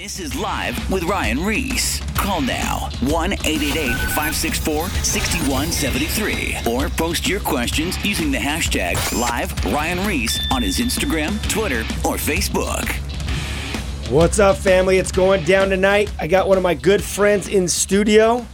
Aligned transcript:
This 0.00 0.20
is 0.20 0.36
Live 0.36 0.92
with 0.92 1.02
Ryan 1.02 1.44
Ries. 1.44 2.00
Call 2.14 2.40
now 2.40 2.88
1 3.00 3.32
888 3.32 3.96
564 3.96 4.88
6173 4.90 6.72
or 6.72 6.88
post 6.90 7.26
your 7.28 7.40
questions 7.40 7.96
using 8.04 8.30
the 8.30 8.38
hashtag 8.38 8.94
Live 9.20 9.52
Ryan 9.64 10.06
Ries 10.06 10.38
on 10.52 10.62
his 10.62 10.78
Instagram, 10.78 11.42
Twitter, 11.50 11.80
or 12.04 12.14
Facebook. 12.14 12.88
What's 14.08 14.38
up, 14.38 14.56
family? 14.56 14.98
It's 14.98 15.10
going 15.10 15.42
down 15.42 15.68
tonight. 15.68 16.12
I 16.20 16.28
got 16.28 16.46
one 16.46 16.58
of 16.58 16.62
my 16.62 16.74
good 16.74 17.02
friends 17.02 17.48
in 17.48 17.66
studio. 17.66 18.46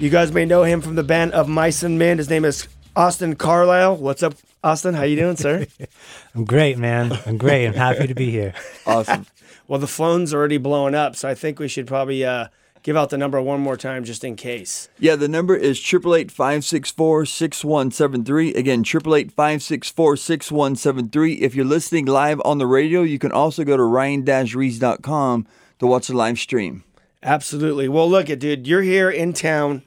You 0.00 0.10
guys 0.10 0.32
may 0.32 0.44
know 0.44 0.64
him 0.64 0.80
from 0.80 0.96
the 0.96 1.04
band 1.04 1.34
of 1.34 1.48
Mice 1.48 1.84
and 1.84 2.00
Men. 2.00 2.18
His 2.18 2.28
name 2.28 2.44
is 2.44 2.66
Austin 2.96 3.36
Carlile. 3.36 3.96
What's 3.96 4.24
up, 4.24 4.34
Austin? 4.64 4.94
How 4.94 5.04
you 5.04 5.14
doing, 5.14 5.36
sir? 5.36 5.68
I'm 6.34 6.44
great, 6.44 6.78
man. 6.78 7.16
I'm 7.26 7.38
great. 7.38 7.68
I'm 7.68 7.74
happy 7.74 8.08
to 8.08 8.14
be 8.14 8.32
here. 8.32 8.54
Awesome. 8.84 9.24
Well, 9.70 9.78
the 9.78 9.86
phone's 9.86 10.34
already 10.34 10.58
blowing 10.58 10.96
up, 10.96 11.14
so 11.14 11.28
I 11.28 11.36
think 11.36 11.60
we 11.60 11.68
should 11.68 11.86
probably 11.86 12.24
uh, 12.24 12.48
give 12.82 12.96
out 12.96 13.10
the 13.10 13.16
number 13.16 13.40
one 13.40 13.60
more 13.60 13.76
time 13.76 14.02
just 14.02 14.24
in 14.24 14.34
case. 14.34 14.88
Yeah, 14.98 15.14
the 15.14 15.28
number 15.28 15.54
is 15.54 15.78
888-564-6173. 15.78 18.56
Again, 18.56 18.82
888-564-6173. 18.82 21.40
If 21.40 21.54
you're 21.54 21.64
listening 21.64 22.06
live 22.06 22.42
on 22.44 22.58
the 22.58 22.66
radio, 22.66 23.02
you 23.02 23.20
can 23.20 23.30
also 23.30 23.62
go 23.62 23.76
to 23.76 23.84
ryan-reese.com 23.84 25.46
to 25.78 25.86
watch 25.86 26.08
the 26.08 26.16
live 26.16 26.40
stream. 26.40 26.82
Absolutely. 27.22 27.88
Well, 27.88 28.10
look, 28.10 28.28
it, 28.28 28.40
dude, 28.40 28.66
you're 28.66 28.82
here 28.82 29.08
in 29.08 29.32
town 29.32 29.84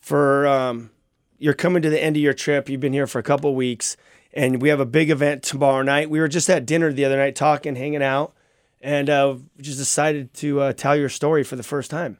for 0.00 0.44
um, 0.48 0.90
you're 1.38 1.54
coming 1.54 1.82
to 1.82 1.90
the 1.90 2.02
end 2.02 2.16
of 2.16 2.22
your 2.22 2.34
trip. 2.34 2.68
You've 2.68 2.80
been 2.80 2.92
here 2.92 3.06
for 3.06 3.20
a 3.20 3.22
couple 3.22 3.54
weeks, 3.54 3.96
and 4.34 4.60
we 4.60 4.70
have 4.70 4.80
a 4.80 4.86
big 4.86 5.08
event 5.08 5.44
tomorrow 5.44 5.82
night. 5.82 6.10
We 6.10 6.18
were 6.18 6.26
just 6.26 6.50
at 6.50 6.66
dinner 6.66 6.92
the 6.92 7.04
other 7.04 7.16
night, 7.16 7.36
talking, 7.36 7.76
hanging 7.76 8.02
out, 8.02 8.34
and 8.80 9.10
uh, 9.10 9.36
just 9.60 9.78
decided 9.78 10.32
to 10.34 10.60
uh, 10.60 10.72
tell 10.72 10.96
your 10.96 11.08
story 11.08 11.44
for 11.44 11.56
the 11.56 11.62
first 11.62 11.90
time. 11.90 12.18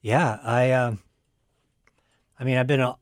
Yeah, 0.00 0.38
I. 0.42 0.70
Uh, 0.70 0.96
I 2.38 2.44
mean, 2.44 2.56
I've 2.56 2.66
been 2.66 2.80
a, 2.80 2.96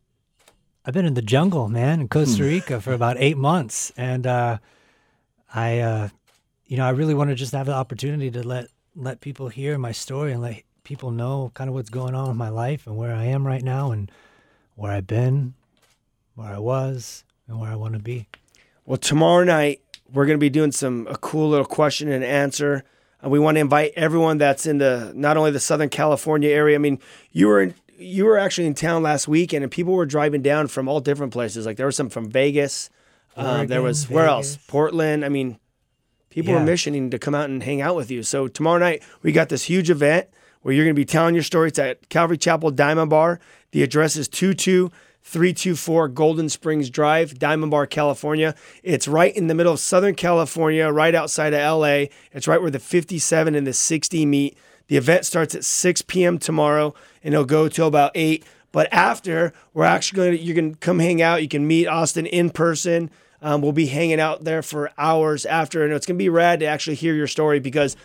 I've 0.85 0.93
been 0.93 1.07
in 1.07 1.15
the 1.15 1.23
jungle, 1.23 1.69
man, 1.69 2.01
in 2.01 2.09
Costa 2.09 2.45
Rica 2.45 2.79
for 2.81 2.93
about 2.93 3.17
eight 3.19 3.39
months, 3.39 3.91
and 3.97 4.27
uh, 4.27 4.59
I, 5.55 5.79
uh, 5.79 6.09
you 6.67 6.77
know, 6.77 6.85
I 6.85 6.91
really 6.91 7.15
want 7.15 7.31
to 7.31 7.35
just 7.35 7.53
have 7.53 7.65
the 7.65 7.73
opportunity 7.73 8.31
to 8.33 8.47
let 8.47 8.67
let 8.95 9.21
people 9.21 9.49
hear 9.49 9.79
my 9.79 9.93
story 9.93 10.33
and 10.33 10.43
let 10.43 10.63
people 10.85 11.11
know 11.11 11.53
kind 11.55 11.69
of 11.69 11.75
what's 11.75 11.89
going 11.89 12.15
on 12.15 12.29
in 12.29 12.37
my 12.37 12.51
life 12.51 12.87
and 12.87 12.97
where 12.97 13.15
I 13.15 13.25
am 13.25 13.47
right 13.47 13.63
now 13.63 13.93
and 13.93 14.11
where 14.75 14.93
I've 14.93 15.07
been, 15.07 15.55
where 16.35 16.49
I 16.49 16.59
was, 16.59 17.25
and 17.49 17.59
where 17.59 17.71
I 17.71 17.77
want 17.77 17.95
to 17.95 18.01
be. 18.01 18.29
Well, 18.85 18.99
tomorrow 18.99 19.45
night 19.45 19.81
we're 20.13 20.27
going 20.27 20.39
to 20.39 20.41
be 20.41 20.51
doing 20.51 20.73
some 20.73 21.07
a 21.09 21.17
cool 21.17 21.49
little 21.49 21.67
question 21.67 22.11
and 22.11 22.25
answer. 22.25 22.85
And 23.23 23.31
we 23.31 23.39
want 23.39 23.57
to 23.57 23.61
invite 23.61 23.93
everyone 23.97 24.39
that's 24.39 24.67
in 24.67 24.79
the 24.79 25.13
not 25.15 25.37
only 25.37 25.51
the 25.51 25.61
Southern 25.61 25.89
California 25.89 26.51
area. 26.51 26.75
I 26.75 26.79
mean, 26.79 26.99
you 27.33 27.49
were 27.49 27.61
in, 27.61 27.75
you 27.99 28.25
were 28.25 28.39
actually 28.39 28.67
in 28.67 28.75
town 28.75 29.03
last 29.03 29.29
weekend, 29.29 29.63
and 29.63 29.71
people 29.71 29.93
were 29.93 30.07
driving 30.07 30.43
down 30.43 30.69
from 30.69 30.89
all 30.89 31.01
different 31.01 31.33
places. 31.33 31.67
Like 31.67 31.77
there 31.77 31.87
was 31.87 31.97
some 31.97 32.09
from 32.09 32.31
Vegas. 32.31 32.89
Uh, 33.37 33.43
there 33.43 33.81
Oregon, 33.81 33.83
was 33.83 34.11
where 34.11 34.27
else? 34.27 34.57
Portland. 34.69 35.25
I 35.25 35.29
mean, 35.29 35.59
people 36.31 36.55
were 36.55 36.61
missioning 36.61 37.11
to 37.11 37.19
come 37.19 37.35
out 37.35 37.51
and 37.51 37.63
hang 37.63 37.81
out 37.81 37.95
with 37.95 38.11
you. 38.11 38.23
So 38.23 38.49
tomorrow 38.49 38.79
night 38.79 39.03
we 39.23 39.33
got 39.33 39.51
this 39.51 39.65
huge 39.65 39.91
event 39.91 40.29
where 40.63 40.75
you're 40.75 40.85
going 40.85 40.95
to 40.95 41.01
be 41.01 41.05
telling 41.05 41.35
your 41.35 41.45
story. 41.45 41.69
It's 41.69 41.79
at 41.79 42.09
Calvary 42.09 42.39
Chapel 42.39 42.71
Diamond 42.71 43.11
Bar. 43.11 43.39
The 43.73 43.83
address 43.83 44.17
is 44.17 44.29
22324 45.23 46.09
Golden 46.09 46.49
Springs 46.49 46.91
Drive, 46.91 47.39
Diamond 47.39 47.71
Bar, 47.71 47.87
California. 47.87 48.55
It's 48.83 49.07
right 49.07 49.35
in 49.37 49.47
the 49.47 49.55
middle 49.55 49.75
of 49.75 49.81
Southern 49.81 50.15
California, 50.15 50.89
right 50.91 51.15
outside 51.15 51.55
of 51.55 51.81
LA. 51.81 52.07
It's 52.33 52.49
right 52.49 52.61
where 52.61 52.71
the 52.71 52.79
57 52.79 53.55
and 53.55 53.67
the 53.67 53.73
60 53.73 54.27
meet. 54.27 54.57
The 54.89 54.97
event 54.97 55.25
starts 55.25 55.55
at 55.55 55.65
6 55.65 56.03
p.m. 56.03 56.39
tomorrow 56.39 56.95
and 57.23 57.33
it'll 57.33 57.47
go 57.47 57.69
till 57.69 57.87
about 57.87 58.11
8. 58.15 58.45
But 58.73 58.93
after, 58.93 59.53
we're 59.73 59.85
actually 59.85 60.17
going 60.17 60.39
to, 60.39 60.43
you 60.43 60.55
can 60.55 60.75
come 60.75 60.99
hang 60.99 61.23
out. 61.23 61.43
You 61.43 61.49
can 61.49 61.67
meet 61.67 61.87
Austin 61.87 62.27
in 62.27 62.51
person. 62.51 63.11
Um, 63.43 63.63
we'll 63.63 63.73
be 63.73 63.87
hanging 63.87 64.21
out 64.21 64.45
there 64.45 64.63
for 64.63 64.91
hours 64.99 65.47
after, 65.47 65.83
and 65.83 65.93
it's 65.93 66.07
going 66.07 66.19
to 66.19 66.23
be 66.23 66.29
rad 66.29 66.61
to 66.61 66.67
actually 66.67 66.97
hear 66.97 67.15
your 67.15 67.27
story 67.27 67.59
because, 67.59 67.97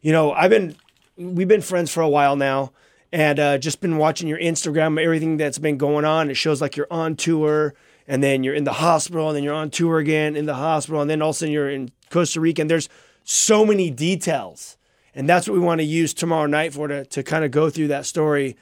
you 0.00 0.12
know, 0.12 0.32
I've 0.32 0.50
been, 0.50 0.76
we've 1.16 1.48
been 1.48 1.60
friends 1.60 1.90
for 1.90 2.00
a 2.02 2.08
while 2.08 2.36
now 2.36 2.72
and 3.12 3.38
uh, 3.40 3.58
just 3.58 3.80
been 3.80 3.96
watching 3.96 4.28
your 4.28 4.38
Instagram, 4.38 5.02
everything 5.02 5.36
that's 5.36 5.58
been 5.58 5.78
going 5.78 6.04
on. 6.04 6.30
It 6.30 6.34
shows 6.34 6.60
like 6.60 6.76
you're 6.76 6.86
on 6.90 7.16
tour 7.16 7.74
and 8.06 8.22
then 8.22 8.42
you're 8.44 8.54
in 8.54 8.64
the 8.64 8.74
hospital 8.74 9.28
and 9.28 9.36
then 9.36 9.44
you're 9.44 9.54
on 9.54 9.70
tour 9.70 9.98
again 9.98 10.36
in 10.36 10.46
the 10.46 10.54
hospital 10.54 11.00
and 11.00 11.10
then 11.10 11.22
all 11.22 11.30
of 11.30 11.36
a 11.36 11.38
sudden 11.38 11.52
you're 11.52 11.70
in 11.70 11.90
Costa 12.10 12.40
Rica 12.40 12.62
and 12.62 12.70
there's 12.70 12.88
so 13.24 13.64
many 13.64 13.90
details. 13.90 14.76
And 15.14 15.28
that's 15.28 15.48
what 15.48 15.54
we 15.54 15.60
want 15.60 15.80
to 15.80 15.84
use 15.86 16.14
tomorrow 16.14 16.46
night 16.46 16.72
for 16.74 16.86
to, 16.88 17.04
to 17.06 17.22
kind 17.22 17.44
of 17.44 17.50
go 17.50 17.70
through 17.70 17.88
that 17.88 18.06
story. 18.06 18.56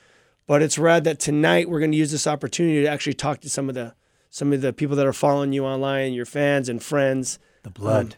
But 0.47 0.63
it's 0.63 0.79
rad 0.79 1.05
that 1.05 1.19
tonight 1.19 1.69
we're 1.69 1.81
going 1.81 1.91
to 1.93 1.99
use 1.99 2.13
this 2.13 2.27
opportunity 2.27 2.83
to 2.83 2.89
actually 2.89 3.15
talk 3.15 3.41
to 3.41 3.51
some 3.51 3.69
of 3.69 3.75
the 3.75 3.95
some 4.31 4.53
of 4.53 4.61
the 4.61 4.73
people 4.73 4.97
that 4.97 5.07
are 5.07 5.13
following 5.13 5.53
you 5.53 5.65
online, 5.65 6.13
your 6.13 6.27
fans 6.27 6.69
and 6.69 6.83
friends. 6.83 7.39
The 7.63 7.71
blood, 7.71 8.17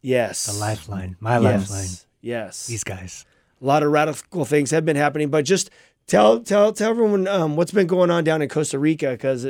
Yes. 0.00 0.46
the 0.46 0.52
lifeline, 0.58 1.16
my 1.20 1.38
Yes. 1.38 1.70
lifeline. 1.70 1.88
Yes. 2.20 2.66
These 2.66 2.84
guys. 2.84 3.24
A 3.62 3.64
lot 3.64 3.82
of 3.82 3.92
radical 3.92 4.44
things 4.44 4.70
have 4.72 4.84
been 4.84 4.96
happening, 4.96 5.28
but 5.28 5.44
just 5.44 5.70
tell 6.06 6.40
tell 6.40 6.72
tell 6.72 6.90
everyone 6.90 7.28
um, 7.28 7.56
what's 7.56 7.72
been 7.72 7.86
going 7.86 8.10
on 8.10 8.24
down 8.24 8.42
in 8.42 8.48
Costa 8.48 8.78
Rica 8.78 9.10
because 9.12 9.46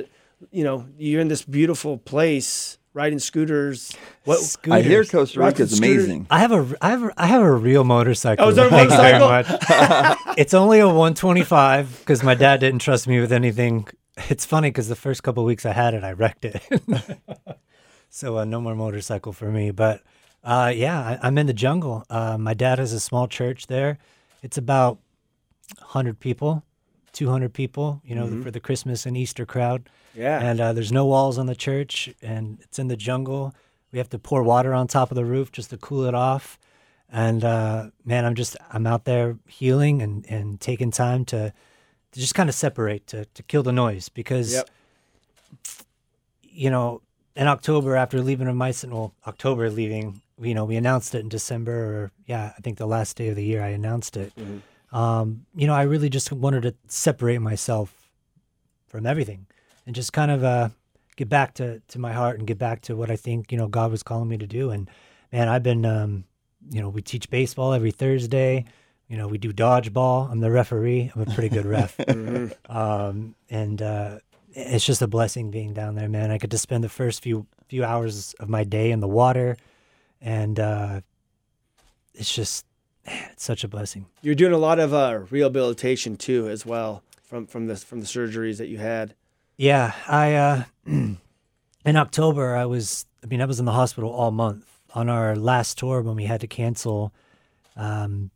you 0.51 0.65
know 0.65 0.87
you're 0.99 1.21
in 1.21 1.29
this 1.29 1.43
beautiful 1.43 1.99
place 1.99 2.79
riding 2.95 3.19
scooters. 3.19 3.97
What? 4.25 4.57
I 4.71 4.83
hear 4.83 5.03
Scooters. 5.05 5.31
Costa 5.35 5.41
Rica 5.41 5.63
is 5.63 5.79
amazing. 5.79 6.27
I 6.31 6.41
have 6.41 6.53
a 6.53 6.77
I 6.81 6.91
have 6.91 7.03
a, 7.05 7.13
I 7.17 7.27
have 7.27 7.43
a 7.43 7.53
real 7.53 7.85
motorcycle. 7.85 8.45
Oh, 8.45 8.49
is 8.51 8.57
that 8.57 8.67
a 8.67 8.71
Thanks 8.71 8.95
very 8.95 9.19
motorcycle? 9.19 10.17
much. 10.17 10.19
it's 10.39 10.55
only 10.55 10.81
a 10.81 10.87
125 10.87 11.99
because 12.01 12.23
my 12.23 12.35
dad 12.35 12.61
didn't 12.61 12.81
trust 12.81 13.09
me 13.09 13.21
with 13.21 13.33
anything. 13.33 13.89
It's 14.29 14.45
funny 14.45 14.69
because 14.69 14.89
the 14.89 14.97
first 14.97 15.23
couple 15.23 15.43
weeks 15.45 15.65
I 15.65 15.73
had 15.73 15.95
it, 15.95 16.05
I 16.05 16.13
wrecked 16.13 16.45
it. 16.45 16.63
so 18.11 18.39
uh, 18.39 18.45
no 18.45 18.61
more 18.61 18.75
motorcycle 18.75 19.33
for 19.33 19.51
me. 19.51 19.71
But 19.71 20.03
uh, 20.45 20.73
yeah, 20.75 20.99
I, 20.99 21.19
I'm 21.23 21.39
in 21.39 21.47
the 21.47 21.53
jungle. 21.53 22.05
Uh, 22.11 22.37
my 22.39 22.55
dad 22.55 22.79
has 22.79 22.93
a 22.93 23.01
small 23.01 23.29
church 23.29 23.67
there. 23.67 23.99
It's 24.43 24.59
about 24.59 24.99
100 25.79 26.19
people, 26.19 26.65
200 27.13 27.53
people. 27.53 28.01
You 28.05 28.15
know, 28.15 28.43
for 28.43 28.51
the 28.51 28.61
Christmas 28.61 29.07
and 29.07 29.17
Easter 29.17 29.47
crowd. 29.47 29.89
Yeah. 30.15 30.41
And 30.41 30.61
uh, 30.61 30.73
there's 30.73 30.93
no 30.93 31.07
walls 31.07 31.39
on 31.39 31.47
the 31.47 31.55
church, 31.55 32.11
and 32.21 32.59
it's 32.63 32.79
in 32.79 32.89
the 32.89 32.97
jungle. 32.97 33.55
We 33.93 33.99
have 33.99 34.09
to 34.11 34.19
pour 34.19 34.43
water 34.43 34.73
on 34.75 34.87
top 34.87 35.11
of 35.11 35.15
the 35.17 35.25
roof 35.25 35.53
just 35.53 35.71
to 35.71 35.77
cool 35.77 36.05
it 36.05 36.15
off. 36.15 36.59
And 37.11 37.45
uh, 37.45 37.91
man, 38.07 38.25
I'm 38.25 38.35
just 38.35 38.57
I'm 38.71 38.87
out 38.87 39.05
there 39.05 39.37
healing 39.47 40.01
and, 40.01 40.25
and 40.31 40.59
taking 40.61 40.91
time 40.91 41.27
to, 41.27 41.53
to 42.13 42.21
just 42.21 42.35
kind 42.35 42.49
of 42.49 42.55
separate 42.55 43.07
to 43.09 43.27
to 43.27 43.43
kill 43.43 43.63
the 43.63 43.73
noise 43.73 44.09
because 44.09 44.55
Yep. 44.55 44.71
you 46.43 46.71
know 46.71 47.03
in 47.37 47.49
October 47.49 47.97
after 47.97 48.23
leaving 48.23 48.49
of 48.49 48.57
Mice 48.57 48.83
well 48.85 49.13
October 49.27 49.69
leaving 49.69 50.22
you 50.41 50.55
know 50.55 50.65
we 50.65 50.77
announced 50.77 51.15
it 51.15 51.21
in 51.21 51.29
December 51.29 51.73
or 51.73 52.13
yeah 52.27 52.53
I 52.57 52.61
think 52.61 52.79
the 52.79 52.87
last 52.87 53.17
day 53.17 53.29
of 53.29 53.37
the 53.37 53.45
year 53.45 53.63
I 53.63 53.69
announced 53.69 54.17
it. 54.17 54.33
Um, 54.93 55.47
you 55.55 55.67
know 55.67 55.75
I 55.75 55.83
really 55.83 56.09
just 56.09 56.33
wanted 56.33 56.63
to 56.63 56.75
separate 56.89 57.39
myself 57.39 58.11
from 58.89 59.07
everything 59.07 59.47
and 59.87 59.95
just 59.95 60.13
kind 60.13 60.31
of 60.31 60.45
uh, 60.45 60.69
get 61.17 61.29
back 61.29 61.55
to, 61.55 61.81
to 61.89 61.99
my 61.99 62.13
heart 62.13 62.39
and 62.39 62.47
get 62.47 62.59
back 62.59 62.83
to 62.83 62.97
what 62.97 63.11
I 63.11 63.17
think 63.17 63.53
you 63.53 63.59
know 63.59 63.69
God 63.69 63.91
was 63.91 64.03
calling 64.03 64.29
me 64.29 64.39
to 64.39 64.47
do. 64.47 64.71
And 64.71 64.89
man, 65.33 65.49
I've 65.49 65.63
been 65.63 65.85
um, 65.85 66.25
you 66.71 66.81
know 66.81 66.89
we 66.89 67.03
teach 67.03 67.31
baseball 67.31 67.73
every 67.73 67.91
Thursday. 67.91 68.65
You 69.09 69.17
know 69.17 69.29
we 69.29 69.39
do 69.39 69.53
dodgeball. 69.53 70.31
I'm 70.31 70.41
the 70.41 70.51
referee. 70.51 71.11
I'm 71.15 71.23
a 71.23 71.27
pretty 71.27 71.49
good 71.49 71.67
ref. 71.67 71.99
um, 72.69 73.35
and 73.51 73.83
uh, 73.83 74.19
it's 74.55 74.85
just 74.85 75.03
a 75.03 75.07
blessing 75.07 75.51
being 75.51 75.73
down 75.73 75.95
there, 75.95 76.09
man. 76.09 76.31
I 76.31 76.39
get 76.39 76.51
to 76.51 76.59
spend 76.59 76.85
the 76.85 76.89
first 76.89 77.23
few 77.23 77.47
few 77.69 77.85
hours 77.85 78.35
of 78.39 78.49
my 78.49 78.65
day 78.65 78.91
in 78.91 79.01
the 79.01 79.09
water, 79.09 79.57
and 80.23 80.59
uh, 80.59 81.01
it's 82.15 82.35
just 82.35 82.65
man, 83.07 83.29
it's 83.33 83.45
such 83.45 83.65
a 83.65 83.69
blessing. 83.69 84.07
You're 84.23 84.35
doing 84.35 84.53
a 84.53 84.59
lot 84.59 84.79
of 84.79 84.95
uh, 84.95 85.21
rehabilitation 85.31 86.17
too, 86.17 86.49
as 86.49 86.65
well 86.65 87.03
from 87.23 87.47
from 87.47 87.67
the 87.67 87.77
from 87.77 88.01
the 88.01 88.07
surgeries 88.07 88.59
that 88.59 88.69
you 88.69 88.79
had. 88.79 89.15
Yeah, 89.57 89.93
I 90.07 90.35
uh 90.35 90.65
in 90.87 91.19
October 91.87 92.57
I 92.57 92.67
was 92.67 93.07
I 93.23 93.27
mean 93.27 93.41
I 93.41 93.47
was 93.47 93.59
in 93.59 93.65
the 93.65 93.73
hospital 93.73 94.11
all 94.11 94.31
month. 94.31 94.69
On 94.95 95.09
our 95.09 95.35
last 95.35 95.79
tour 95.79 96.03
when 96.03 96.17
we 96.17 96.25
had 96.25 96.43
to 96.43 96.47
cancel, 96.47 97.13
um 97.77 98.31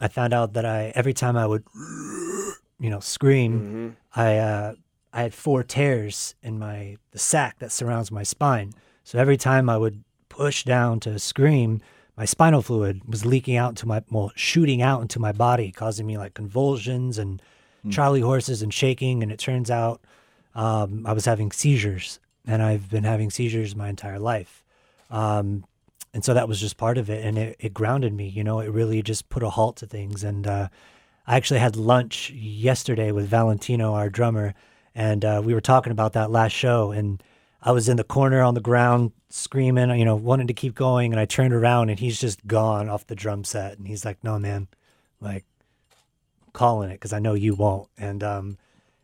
I 0.00 0.08
found 0.08 0.34
out 0.34 0.52
that 0.52 0.66
I 0.66 0.92
every 0.94 1.14
time 1.14 1.36
I 1.36 1.46
would 1.46 1.64
you 2.78 2.90
know 2.90 3.00
scream, 3.00 3.96
I 4.14 4.36
uh 4.36 4.74
I 5.12 5.22
had 5.22 5.32
four 5.34 5.62
tears 5.62 6.34
in 6.42 6.58
my 6.58 6.98
the 7.12 7.18
sac 7.18 7.58
that 7.60 7.72
surrounds 7.72 8.10
my 8.10 8.22
spine. 8.22 8.74
So 9.04 9.18
every 9.18 9.36
time 9.36 9.70
I 9.70 9.78
would 9.78 10.04
push 10.36 10.64
down 10.64 11.00
to 11.00 11.18
scream, 11.18 11.80
my 12.16 12.24
spinal 12.24 12.62
fluid 12.62 13.02
was 13.08 13.24
leaking 13.24 13.56
out 13.56 13.70
into 13.70 13.86
my 13.86 14.02
well, 14.10 14.32
shooting 14.34 14.82
out 14.82 15.02
into 15.02 15.18
my 15.20 15.32
body, 15.32 15.70
causing 15.70 16.06
me 16.06 16.18
like 16.18 16.34
convulsions 16.34 17.18
and 17.18 17.40
Charlie 17.90 18.20
horses 18.20 18.62
and 18.62 18.72
shaking. 18.72 19.22
And 19.22 19.30
it 19.30 19.38
turns 19.38 19.70
out 19.70 20.00
um, 20.54 21.06
I 21.06 21.12
was 21.12 21.24
having 21.24 21.52
seizures, 21.52 22.20
and 22.46 22.62
I've 22.62 22.90
been 22.90 23.04
having 23.04 23.30
seizures 23.30 23.76
my 23.76 23.88
entire 23.88 24.18
life. 24.18 24.64
Um, 25.10 25.64
and 26.12 26.24
so 26.24 26.34
that 26.34 26.48
was 26.48 26.60
just 26.60 26.76
part 26.76 26.98
of 26.98 27.10
it, 27.10 27.24
and 27.24 27.36
it, 27.38 27.56
it 27.58 27.74
grounded 27.74 28.12
me. 28.12 28.28
You 28.28 28.44
know, 28.44 28.60
it 28.60 28.70
really 28.70 29.02
just 29.02 29.28
put 29.28 29.42
a 29.42 29.50
halt 29.50 29.76
to 29.76 29.86
things. 29.86 30.24
And 30.24 30.46
uh, 30.46 30.68
I 31.26 31.36
actually 31.36 31.60
had 31.60 31.76
lunch 31.76 32.30
yesterday 32.30 33.12
with 33.12 33.28
Valentino, 33.28 33.94
our 33.94 34.08
drummer, 34.08 34.54
and 34.94 35.24
uh, 35.24 35.42
we 35.44 35.54
were 35.54 35.60
talking 35.60 35.90
about 35.92 36.12
that 36.12 36.30
last 36.30 36.52
show. 36.52 36.92
And 36.92 37.22
I 37.64 37.72
was 37.72 37.88
in 37.88 37.96
the 37.96 38.04
corner 38.04 38.42
on 38.42 38.54
the 38.54 38.60
ground 38.60 39.12
screaming, 39.30 39.90
you 39.98 40.04
know, 40.04 40.16
wanting 40.16 40.46
to 40.48 40.54
keep 40.54 40.74
going. 40.74 41.12
And 41.12 41.18
I 41.18 41.24
turned 41.24 41.54
around, 41.54 41.88
and 41.88 41.98
he's 41.98 42.20
just 42.20 42.46
gone 42.46 42.90
off 42.90 43.06
the 43.06 43.14
drum 43.16 43.42
set. 43.42 43.78
And 43.78 43.88
he's 43.88 44.04
like, 44.04 44.22
"No, 44.22 44.38
man, 44.38 44.68
like, 45.20 45.44
I'm 46.42 46.52
calling 46.52 46.90
it 46.90 46.94
because 46.94 47.14
I 47.14 47.18
know 47.18 47.34
you 47.34 47.54
won't." 47.54 47.88
And 47.96 48.22
um, 48.22 48.58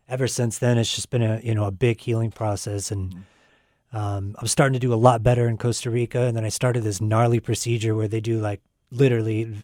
ever 0.07 0.27
since 0.27 0.59
then, 0.59 0.77
it's 0.77 0.93
just 0.93 1.09
been 1.09 1.23
a 1.23 1.41
you 1.43 1.55
know 1.55 1.65
a 1.65 1.71
big 1.71 1.99
healing 1.99 2.31
process 2.31 2.91
and. 2.91 3.25
Um, 3.93 4.37
I'm 4.39 4.47
starting 4.47 4.71
to 4.71 4.79
do 4.79 4.93
a 4.93 4.95
lot 4.95 5.21
better 5.21 5.49
in 5.49 5.57
Costa 5.57 5.89
Rica, 5.91 6.21
and 6.21 6.37
then 6.37 6.45
I 6.45 6.47
started 6.47 6.83
this 6.83 7.01
gnarly 7.01 7.41
procedure 7.41 7.93
where 7.93 8.07
they 8.07 8.21
do 8.21 8.39
like 8.39 8.61
literally 8.89 9.63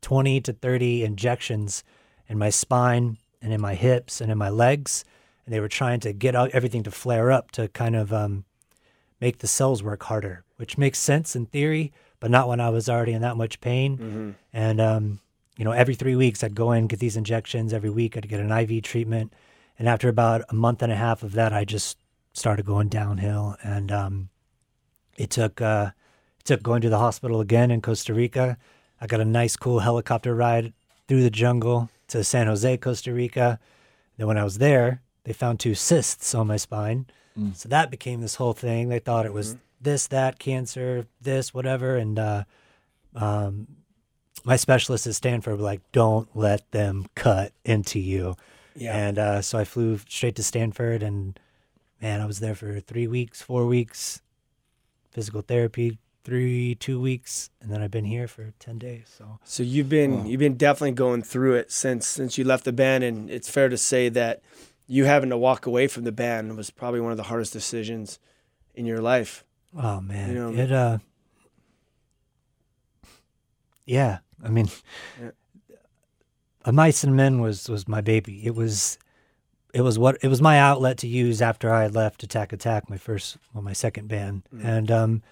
20 0.00 0.40
to 0.42 0.52
30 0.52 1.04
injections 1.04 1.82
in 2.28 2.38
my 2.38 2.50
spine 2.50 3.18
and 3.42 3.52
in 3.52 3.60
my 3.60 3.74
hips 3.74 4.20
and 4.20 4.30
in 4.30 4.38
my 4.38 4.48
legs, 4.48 5.04
and 5.48 5.54
they 5.54 5.60
were 5.60 5.68
trying 5.68 5.98
to 5.98 6.12
get 6.12 6.34
everything 6.34 6.82
to 6.82 6.90
flare 6.90 7.32
up 7.32 7.50
to 7.52 7.68
kind 7.68 7.96
of 7.96 8.12
um, 8.12 8.44
make 9.18 9.38
the 9.38 9.46
cells 9.46 9.82
work 9.82 10.02
harder, 10.02 10.44
which 10.56 10.76
makes 10.76 10.98
sense 10.98 11.34
in 11.34 11.46
theory, 11.46 11.90
but 12.20 12.30
not 12.30 12.48
when 12.48 12.60
I 12.60 12.68
was 12.68 12.86
already 12.86 13.14
in 13.14 13.22
that 13.22 13.38
much 13.38 13.58
pain. 13.62 13.96
And 14.52 14.78
um, 14.78 15.20
you 15.56 15.64
know, 15.64 15.72
every 15.72 15.94
three 15.94 16.16
weeks 16.16 16.44
I'd 16.44 16.54
go 16.54 16.72
in 16.72 16.86
get 16.86 16.98
these 16.98 17.16
injections. 17.16 17.72
Every 17.72 17.88
week 17.88 18.14
I'd 18.14 18.28
get 18.28 18.40
an 18.40 18.52
IV 18.52 18.82
treatment, 18.82 19.32
and 19.78 19.88
after 19.88 20.10
about 20.10 20.42
a 20.50 20.54
month 20.54 20.82
and 20.82 20.92
a 20.92 20.96
half 20.96 21.22
of 21.22 21.32
that, 21.32 21.54
I 21.54 21.64
just 21.64 21.96
started 22.34 22.66
going 22.66 22.88
downhill, 22.88 23.56
and 23.62 23.90
um, 23.90 24.28
it 25.16 25.30
took 25.30 25.62
uh, 25.62 25.92
it 26.40 26.44
took 26.44 26.62
going 26.62 26.82
to 26.82 26.90
the 26.90 26.98
hospital 26.98 27.40
again 27.40 27.70
in 27.70 27.80
Costa 27.80 28.12
Rica. 28.12 28.58
I 29.00 29.06
got 29.06 29.20
a 29.20 29.24
nice, 29.24 29.56
cool 29.56 29.78
helicopter 29.78 30.34
ride 30.34 30.74
through 31.06 31.22
the 31.22 31.30
jungle 31.30 31.88
to 32.08 32.22
San 32.22 32.48
Jose, 32.48 32.76
Costa 32.76 33.14
Rica. 33.14 33.58
Then 34.18 34.26
when 34.26 34.36
I 34.36 34.44
was 34.44 34.58
there, 34.58 35.00
they 35.28 35.34
found 35.34 35.60
two 35.60 35.74
cysts 35.74 36.34
on 36.34 36.46
my 36.46 36.56
spine, 36.56 37.04
so 37.52 37.68
that 37.68 37.90
became 37.90 38.22
this 38.22 38.36
whole 38.36 38.54
thing. 38.54 38.88
They 38.88 38.98
thought 38.98 39.26
it 39.26 39.32
was 39.34 39.58
this, 39.78 40.06
that, 40.06 40.38
cancer, 40.38 41.06
this, 41.20 41.52
whatever, 41.52 41.96
and 41.96 42.18
uh, 42.18 42.44
um, 43.14 43.66
my 44.42 44.56
specialist 44.56 45.06
at 45.06 45.14
Stanford 45.14 45.58
were 45.58 45.64
like, 45.64 45.82
"Don't 45.92 46.34
let 46.34 46.70
them 46.70 47.06
cut 47.14 47.52
into 47.62 48.00
you." 48.00 48.36
Yeah. 48.74 48.96
And 48.96 49.18
uh, 49.18 49.42
so 49.42 49.58
I 49.58 49.64
flew 49.64 49.98
straight 50.08 50.34
to 50.36 50.42
Stanford, 50.42 51.02
and 51.02 51.38
man, 52.00 52.22
I 52.22 52.26
was 52.26 52.40
there 52.40 52.54
for 52.54 52.80
three 52.80 53.06
weeks, 53.06 53.42
four 53.42 53.66
weeks, 53.66 54.22
physical 55.10 55.42
therapy, 55.42 55.98
three, 56.24 56.74
two 56.74 56.98
weeks, 56.98 57.50
and 57.60 57.70
then 57.70 57.82
I've 57.82 57.90
been 57.90 58.06
here 58.06 58.28
for 58.28 58.54
ten 58.58 58.78
days. 58.78 59.14
So 59.18 59.38
So 59.44 59.62
you've 59.62 59.90
been 59.90 60.24
you've 60.24 60.40
been 60.40 60.56
definitely 60.56 60.92
going 60.92 61.22
through 61.22 61.56
it 61.56 61.70
since 61.70 62.06
since 62.06 62.38
you 62.38 62.44
left 62.44 62.64
the 62.64 62.72
band, 62.72 63.04
and 63.04 63.28
it's 63.28 63.50
fair 63.50 63.68
to 63.68 63.76
say 63.76 64.08
that 64.08 64.40
you 64.88 65.04
having 65.04 65.30
to 65.30 65.36
walk 65.38 65.66
away 65.66 65.86
from 65.86 66.02
the 66.04 66.12
band 66.12 66.56
was 66.56 66.70
probably 66.70 67.00
one 67.00 67.12
of 67.12 67.16
the 67.18 67.24
hardest 67.24 67.52
decisions 67.52 68.18
in 68.74 68.86
your 68.86 68.98
life. 69.00 69.44
Oh 69.76 70.00
man, 70.00 70.30
You 70.30 70.34
know, 70.34 70.52
it 70.54 70.72
uh, 70.72 70.98
yeah. 73.84 74.18
I 74.42 74.48
mean, 74.48 74.68
Yeah. 75.20 75.30
a 76.64 76.72
mice 76.72 77.04
and 77.04 77.14
men 77.16 77.40
was 77.40 77.68
was 77.68 77.88
my 77.88 78.00
baby. 78.00 78.44
It 78.46 78.54
was, 78.54 78.98
it 79.74 79.82
was 79.82 79.98
what 79.98 80.16
it 80.22 80.28
was 80.28 80.40
my 80.40 80.58
outlet 80.58 80.98
to 80.98 81.08
use 81.08 81.42
after 81.42 81.72
I 81.72 81.82
had 81.82 81.94
left 81.94 82.22
Attack 82.22 82.52
Attack, 82.52 82.88
my 82.88 82.98
first, 82.98 83.36
well, 83.52 83.62
my 83.62 83.72
second 83.72 84.08
band, 84.08 84.42
and 84.62 84.90
um, 84.90 85.22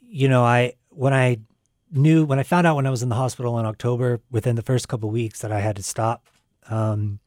you 0.00 0.28
know, 0.28 0.44
I 0.44 0.74
when 0.90 1.12
I 1.14 1.38
knew 1.92 2.24
when 2.24 2.38
I 2.38 2.42
found 2.42 2.66
out 2.66 2.76
when 2.76 2.86
I 2.86 2.90
was 2.90 3.02
in 3.02 3.08
the 3.08 3.14
hospital 3.14 3.58
in 3.58 3.66
October, 3.66 4.20
within 4.30 4.56
the 4.56 4.62
first 4.62 4.88
couple 4.88 5.10
weeks 5.10 5.40
that 5.40 5.52
I 5.52 5.60
had 5.60 5.76
to 5.76 5.82
stop. 5.82 6.26
Um, 6.68 7.20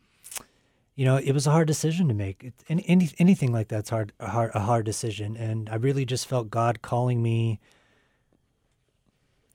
you 0.98 1.06
know, 1.06 1.18
it 1.18 1.32
was 1.32 1.46
a 1.46 1.52
hard 1.52 1.68
decision 1.68 2.08
to 2.08 2.16
make. 2.16 2.44
It, 2.44 2.54
any, 2.68 2.84
any 2.90 3.10
anything 3.20 3.54
like 3.54 3.68
that's 3.68 3.92
hard, 3.92 4.14
a 4.20 4.30
hard, 4.30 4.52
a 4.56 4.62
hard 4.62 4.84
decision, 4.84 5.38
and 5.38 5.70
I 5.70 5.76
really 5.76 6.06
just 6.06 6.28
felt 6.28 6.50
God 6.50 6.82
calling 6.82 7.22
me. 7.22 7.60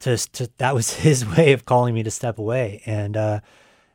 To, 0.00 0.16
to 0.16 0.48
that 0.58 0.74
was 0.74 0.94
His 1.08 1.26
way 1.26 1.52
of 1.52 1.64
calling 1.64 1.94
me 1.94 2.04
to 2.04 2.12
step 2.12 2.38
away, 2.38 2.80
and 2.86 3.16
uh, 3.16 3.40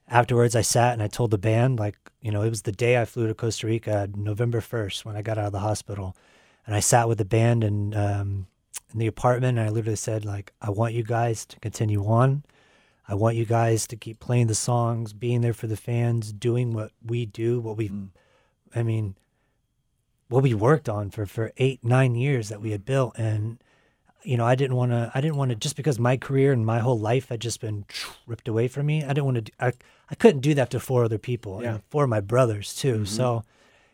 afterwards 0.09 0.57
I 0.57 0.61
sat 0.61 0.93
and 0.93 1.01
I 1.01 1.07
told 1.07 1.31
the 1.31 1.37
band, 1.37 1.79
like 1.79 1.95
you 2.21 2.31
know, 2.31 2.41
it 2.41 2.49
was 2.49 2.63
the 2.63 2.73
day 2.73 3.01
I 3.01 3.05
flew 3.05 3.27
to 3.27 3.33
Costa 3.33 3.65
Rica, 3.65 4.09
November 4.13 4.59
first, 4.59 5.05
when 5.05 5.15
I 5.15 5.21
got 5.21 5.37
out 5.37 5.45
of 5.45 5.51
the 5.53 5.59
hospital, 5.59 6.17
and 6.65 6.75
I 6.75 6.81
sat 6.81 7.07
with 7.07 7.17
the 7.17 7.25
band 7.25 7.63
and 7.63 7.95
um, 7.95 8.47
in 8.91 8.99
the 8.99 9.07
apartment, 9.07 9.57
and 9.57 9.65
I 9.65 9.71
literally 9.71 9.95
said, 9.95 10.25
like, 10.25 10.51
I 10.61 10.69
want 10.69 10.93
you 10.93 11.03
guys 11.03 11.45
to 11.45 11.59
continue 11.61 12.05
on. 12.05 12.43
I 13.07 13.15
want 13.15 13.35
you 13.35 13.45
guys 13.45 13.87
to 13.87 13.95
keep 13.95 14.19
playing 14.19 14.47
the 14.47 14.55
songs, 14.55 15.13
being 15.13 15.41
there 15.41 15.53
for 15.53 15.67
the 15.67 15.77
fans, 15.77 16.33
doing 16.33 16.73
what 16.73 16.91
we 17.05 17.25
do, 17.25 17.59
what 17.59 17.77
we, 17.77 17.89
I 18.75 18.83
mean, 18.83 19.15
what 20.27 20.43
we 20.43 20.53
worked 20.53 20.89
on 20.89 21.09
for 21.09 21.25
for 21.25 21.53
eight 21.57 21.83
nine 21.83 22.15
years 22.15 22.49
that 22.49 22.61
we 22.61 22.71
had 22.71 22.83
built, 22.85 23.17
and 23.17 23.59
you 24.23 24.35
know, 24.35 24.45
I 24.45 24.55
didn't 24.55 24.75
want 24.75 24.91
to. 24.91 25.09
I 25.15 25.21
didn't 25.21 25.37
want 25.37 25.49
to 25.51 25.55
just 25.55 25.77
because 25.77 25.99
my 25.99 26.17
career 26.17 26.51
and 26.51 26.65
my 26.65 26.79
whole 26.79 26.99
life 26.99 27.29
had 27.29 27.39
just 27.39 27.61
been 27.61 27.85
ripped 28.25 28.49
away 28.49 28.67
from 28.67 28.85
me. 28.87 29.03
I 29.03 29.09
didn't 29.09 29.23
want 29.25 29.45
to. 29.45 29.51
I 29.59 29.71
I 30.09 30.15
couldn't 30.15 30.41
do 30.41 30.53
that 30.55 30.69
to 30.71 30.79
four 30.81 31.05
other 31.05 31.17
people 31.17 31.61
Yeah. 31.63 31.75
and 31.75 31.83
four 31.89 32.03
of 32.03 32.09
my 32.09 32.19
brothers 32.19 32.75
too. 32.75 33.05
So 33.05 33.43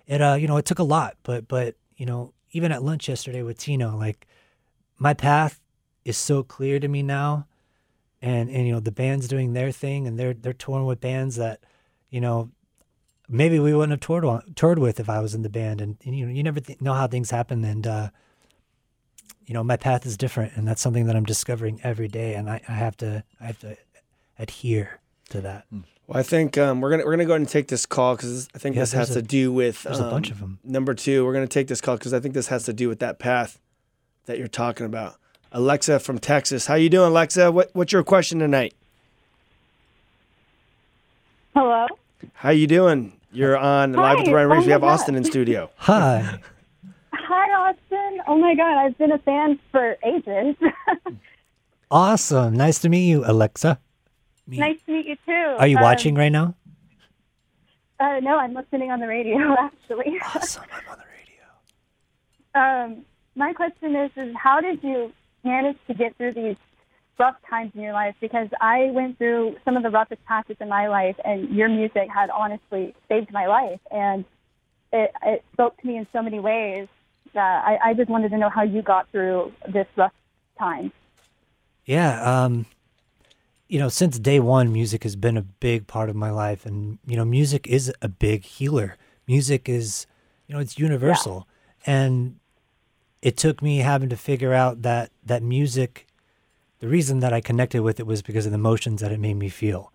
it 0.08 0.22
uh 0.22 0.34
you 0.40 0.48
know 0.48 0.58
it 0.58 0.66
took 0.66 0.80
a 0.80 0.84
lot, 0.84 1.18
but 1.22 1.48
but 1.48 1.76
you 1.98 2.08
know 2.08 2.34
even 2.52 2.72
at 2.72 2.82
lunch 2.84 3.08
yesterday 3.10 3.44
with 3.44 3.60
Tino, 3.60 3.96
like 3.96 4.26
my 4.98 5.14
path 5.14 5.60
is 6.04 6.18
so 6.18 6.42
clear 6.42 6.80
to 6.80 6.88
me 6.88 7.04
now 7.04 7.46
and 8.24 8.50
and 8.50 8.66
you 8.66 8.74
know 8.74 8.80
the 8.80 8.92
band's 8.92 9.28
doing 9.28 9.54
their 9.54 9.72
thing 9.72 10.08
and 10.08 10.18
they're 10.18 10.34
they're 10.34 10.54
touring 10.54 10.86
with 10.86 11.00
bands 11.02 11.36
that 11.36 11.60
you 12.10 12.22
know 12.22 12.50
maybe 13.30 13.60
we 13.60 13.74
wouldn't 13.74 13.92
have 13.92 14.00
toured 14.00 14.26
on, 14.26 14.42
toured 14.56 14.80
with 14.80 15.00
if 15.00 15.10
I 15.10 15.20
was 15.20 15.36
in 15.36 15.44
the 15.44 15.50
band 15.50 15.82
and, 15.82 15.98
and 16.06 16.18
you 16.18 16.26
know 16.26 16.32
you 16.32 16.42
never 16.42 16.60
th- 16.60 16.82
know 16.82 16.94
how 16.94 17.06
things 17.06 17.30
happen 17.30 17.64
and 17.66 17.86
uh 17.86 18.10
you 19.46 19.54
know 19.54 19.64
my 19.64 19.76
path 19.76 20.06
is 20.06 20.16
different 20.18 20.54
and 20.56 20.68
that's 20.68 20.82
something 20.82 21.06
that 21.08 21.16
I'm 21.16 21.26
discovering 21.26 21.82
every 21.84 22.08
day 22.08 22.34
and 22.36 22.50
I, 22.50 22.62
I 22.68 22.72
have 22.72 22.96
to 22.98 23.24
I 23.42 23.46
have 23.46 23.60
to 23.60 23.78
adhere 24.40 25.00
to 25.30 25.42
that. 25.42 25.66
Well, 26.08 26.20
I 26.20 26.24
think 26.24 26.58
um, 26.58 26.82
we're 26.82 26.90
gonna 26.92 27.06
we're 27.06 27.12
gonna 27.12 27.26
go 27.26 27.34
ahead 27.34 27.42
and 27.42 27.50
take 27.50 27.68
this 27.68 27.86
call 27.86 28.16
because 28.16 28.50
I 28.56 28.58
think 28.58 28.76
Yeah, 28.76 28.84
this 28.84 28.94
has 28.94 29.10
there's 29.10 29.22
to 29.24 29.28
do 29.28 29.52
with 29.52 29.84
there's 29.84 30.00
a 30.00 30.10
bunch 30.10 30.32
um, 30.32 30.38
of 30.38 30.42
'em. 30.44 30.60
Number 30.64 30.94
two, 30.94 31.26
we're 31.26 31.34
gonna 31.34 31.48
take 31.48 31.68
this 31.68 31.82
call 31.82 31.98
because 31.98 32.14
I 32.14 32.20
think 32.20 32.34
this 32.34 32.48
has 32.48 32.64
to 32.66 32.74
do 32.74 32.88
with 32.90 33.00
that 33.00 33.20
path 33.20 33.60
that 34.26 34.38
you're 34.38 34.48
talking 34.48 34.86
about. 34.86 35.16
Alexa 35.54 36.00
from 36.00 36.18
Texas, 36.18 36.66
how 36.66 36.74
you 36.76 36.90
doing, 36.90 37.08
Alexa? 37.10 37.52
What 37.52 37.70
what's 37.74 37.94
your 37.94 38.04
question 38.04 38.40
tonight? 38.40 38.74
Hello. 41.56 41.86
How 42.34 42.50
you 42.50 42.66
doing? 42.68 43.14
You're 43.32 43.58
on 43.58 43.94
live 43.94 44.18
with 44.20 44.28
Hi. 44.28 44.34
Ryan 44.34 44.50
Reeves. 44.50 44.64
Oh 44.64 44.66
we 44.68 44.72
have 44.72 44.82
God. 44.82 44.88
Austin 44.88 45.16
in 45.16 45.24
studio. 45.24 45.70
Hi. 45.78 46.40
Hi, 47.14 47.70
Austin. 47.70 48.22
Oh 48.28 48.38
my 48.38 48.56
God, 48.56 48.78
I've 48.86 48.98
been 48.98 49.12
a 49.12 49.20
fan 49.20 49.60
for 49.72 49.96
ages. 50.04 50.56
awesome. 51.92 52.56
Nice 52.56 52.80
to 52.80 52.90
meet 52.90 53.08
you, 53.08 53.24
Alexa. 53.26 53.80
nice 54.48 54.80
to 54.88 54.92
meet 54.92 55.06
you 55.06 55.16
too. 55.26 55.56
Are 55.60 55.68
you 55.68 55.78
Um, 55.78 55.84
watching 55.84 56.16
right 56.16 56.32
now? 56.32 56.56
Uh, 58.00 58.20
no, 58.22 58.38
I'm 58.38 58.54
listening 58.54 58.90
on 58.92 59.00
the 59.00 59.08
radio 59.08 59.38
actually. 59.60 60.18
Awesome. 60.36 60.64
I'm 60.74 60.92
on 60.92 60.98
the 60.98 61.06
radio. 62.66 62.96
um, 62.96 63.06
my 63.36 63.54
question 63.54 63.96
is, 63.96 64.12
is 64.18 64.36
how 64.36 64.60
did 64.60 64.84
you 64.84 65.12
manage 65.44 65.78
to 65.88 65.94
get 65.94 66.16
through 66.18 66.34
these 66.34 66.56
rough 67.20 67.36
times 67.50 67.72
in 67.76 67.82
your 67.82 67.94
life? 67.94 68.16
Because 68.20 68.48
I 68.62 68.92
went 68.92 69.18
through 69.18 69.58
some 69.66 69.78
of 69.78 69.84
the 69.84 69.90
roughest 69.90 70.24
patches 70.26 70.58
in 70.60 70.70
my 70.70 70.88
life, 70.88 71.16
and 71.24 71.50
your 71.50 71.70
music 71.70 72.10
had 72.14 72.30
honestly 72.30 72.94
saved 73.08 73.32
my 73.32 73.48
life, 73.48 73.80
and 73.92 74.26
it, 74.92 75.12
it 75.24 75.44
spoke 75.54 75.80
to 75.82 75.88
me 75.88 75.98
in 75.98 76.08
so 76.14 76.22
many 76.22 76.40
ways 76.40 76.88
that 77.34 77.64
I, 77.66 77.90
I 77.90 77.94
just 77.94 78.10
wanted 78.10 78.30
to 78.30 78.38
know 78.38 78.50
how 78.50 78.64
you 78.64 78.82
got 78.82 79.10
through 79.12 79.52
this 79.72 79.88
rough 79.96 80.14
time. 80.60 80.92
Yeah, 81.86 82.22
um, 82.22 82.66
you 83.68 83.80
know, 83.80 83.90
since 83.90 84.20
day 84.20 84.40
one, 84.40 84.72
music 84.72 85.04
has 85.04 85.16
been 85.16 85.36
a 85.36 85.42
big 85.42 85.88
part 85.88 86.10
of 86.10 86.16
my 86.16 86.30
life, 86.30 86.66
and 86.66 87.00
you 87.06 87.18
know, 87.18 87.26
music 87.26 87.68
is 87.68 87.92
a 88.02 88.08
big 88.08 88.44
healer. 88.44 88.98
Music 89.28 89.68
is, 89.68 90.06
you 90.48 90.56
know, 90.56 90.62
it's 90.62 90.78
universal, 90.78 91.48
and 91.86 92.40
it 93.24 93.38
took 93.38 93.62
me 93.62 93.78
having 93.78 94.10
to 94.10 94.18
figure 94.18 94.54
out 94.54 94.82
that 94.82 95.10
that 95.26 95.42
music, 95.42 96.06
the 96.80 96.90
reason 96.90 97.22
that 97.22 97.34
I 97.34 97.42
connected 97.42 97.82
with 97.82 98.00
it 98.00 98.06
was 98.06 98.22
because 98.22 98.46
of 98.46 98.52
the 98.52 98.58
emotions 98.58 99.02
that 99.02 99.14
it 99.14 99.20
made 99.20 99.38
me 99.38 99.50
feel, 99.50 99.92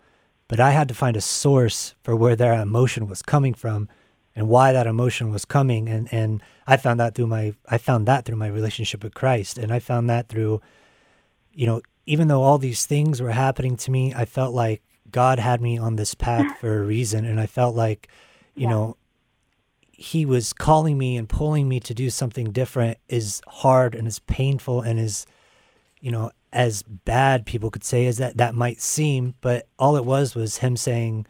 but 0.49 0.59
I 0.59 0.71
had 0.71 0.89
to 0.89 0.95
find 0.95 1.17
a 1.17 1.21
source 1.21 1.95
for 2.03 2.17
where 2.17 2.35
that 2.35 2.61
emotion 2.61 3.07
was 3.07 3.21
coming 3.23 3.53
from, 3.55 3.89
and 4.35 4.49
why 4.49 4.73
that 4.73 4.87
emotion 4.87 5.31
was 5.31 5.45
coming, 5.45 5.89
and 5.89 6.09
and 6.11 6.43
I 6.67 6.79
found 6.79 6.99
that 7.01 7.15
through 7.15 7.27
my 7.27 7.55
I 7.69 7.79
found 7.79 8.09
that 8.09 8.25
through 8.25 8.37
my 8.37 8.49
relationship 8.49 9.05
with 9.05 9.13
Christ, 9.13 9.59
and 9.59 9.71
I 9.71 9.79
found 9.79 10.09
that 10.09 10.29
through 10.29 10.63
you 11.59 11.67
know, 11.67 11.83
even 12.07 12.29
though 12.29 12.43
all 12.43 12.57
these 12.57 12.87
things 12.87 13.21
were 13.21 13.33
happening 13.33 13.77
to 13.77 13.91
me, 13.91 14.15
I 14.15 14.25
felt 14.25 14.55
like 14.55 14.81
God 15.11 15.41
had 15.41 15.61
me 15.61 15.77
on 15.77 15.97
this 15.97 16.15
path 16.15 16.57
for 16.61 16.79
a 16.79 16.87
reason. 16.87 17.25
And 17.25 17.41
I 17.41 17.47
felt 17.47 17.75
like, 17.75 18.09
you 18.55 18.69
know, 18.69 18.97
he 20.01 20.25
was 20.25 20.53
calling 20.53 20.97
me 20.97 21.17
and 21.17 21.29
pulling 21.29 21.69
me 21.69 21.81
to 21.81 21.93
do 21.93 22.09
something 22.09 22.53
different 22.53 22.99
is 23.09 23.43
hard 23.49 23.97
and 23.97 24.07
is 24.07 24.21
painful 24.21 24.81
and 24.81 25.01
is, 25.01 25.27
you 26.01 26.13
know, 26.13 26.31
as 26.53 26.85
bad 26.85 27.45
people 27.45 27.69
could 27.69 27.83
say 27.83 28.07
as 28.07 28.17
that 28.19 28.37
that 28.37 28.55
might 28.55 28.81
seem. 28.81 29.35
But 29.41 29.67
all 29.77 29.97
it 29.97 30.05
was 30.05 30.37
was 30.37 30.59
him 30.59 30.77
saying, 30.77 31.27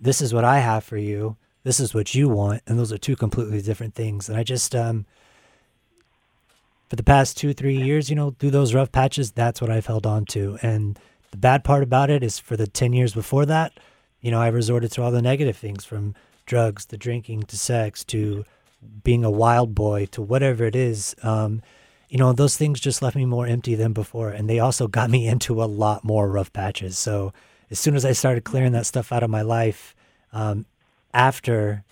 "This 0.00 0.22
is 0.22 0.32
what 0.32 0.44
I 0.44 0.60
have 0.60 0.82
for 0.82 0.96
you. 0.96 1.36
This 1.62 1.78
is 1.78 1.92
what 1.92 2.14
you 2.14 2.30
want," 2.30 2.62
and 2.66 2.78
those 2.78 2.90
are 2.90 2.96
two 2.96 3.16
completely 3.16 3.60
different 3.60 3.94
things. 3.94 4.30
And 4.30 4.38
I 4.38 4.42
just, 4.44 4.74
um, 4.74 5.04
for 6.88 6.96
the 6.96 7.02
past 7.02 7.36
two 7.36 7.52
three 7.52 7.76
years, 7.76 8.08
you 8.08 8.16
know, 8.16 8.34
through 8.38 8.52
those 8.52 8.72
rough 8.72 8.90
patches, 8.90 9.30
that's 9.30 9.60
what 9.60 9.70
I've 9.70 9.86
held 9.86 10.06
on 10.06 10.24
to. 10.26 10.58
And 10.62 10.98
the 11.32 11.36
bad 11.36 11.64
part 11.64 11.82
about 11.82 12.08
it 12.08 12.22
is 12.22 12.38
for 12.38 12.56
the 12.56 12.66
ten 12.66 12.94
years 12.94 13.12
before 13.12 13.44
that, 13.44 13.72
you 14.22 14.30
know, 14.30 14.40
I 14.40 14.48
resorted 14.48 14.90
to 14.92 15.02
all 15.02 15.10
the 15.10 15.20
negative 15.20 15.58
things 15.58 15.84
from 15.84 16.14
drugs 16.46 16.86
to 16.86 16.96
drinking 16.96 17.42
to 17.44 17.58
sex 17.58 18.04
to 18.04 18.44
being 19.02 19.24
a 19.24 19.30
wild 19.30 19.74
boy 19.74 20.06
to 20.06 20.22
whatever 20.22 20.64
it 20.64 20.76
is. 20.76 21.14
Um, 21.22 21.62
you 22.08 22.18
know, 22.18 22.32
those 22.32 22.56
things 22.56 22.80
just 22.80 23.02
left 23.02 23.16
me 23.16 23.24
more 23.24 23.46
empty 23.46 23.74
than 23.74 23.92
before. 23.92 24.30
And 24.30 24.48
they 24.48 24.58
also 24.58 24.86
got 24.86 25.10
me 25.10 25.26
into 25.32 25.62
a 25.62 25.66
lot 25.66 26.04
more 26.04 26.28
rough 26.28 26.52
patches. 26.52 26.98
So 26.98 27.32
as 27.70 27.78
soon 27.78 27.96
as 27.96 28.04
I 28.04 28.12
started 28.12 28.44
clearing 28.44 28.72
that 28.72 28.86
stuff 28.86 29.12
out 29.12 29.22
of 29.22 29.30
my 29.30 29.42
life, 29.42 29.94
um, 30.32 30.66
after 31.12 31.84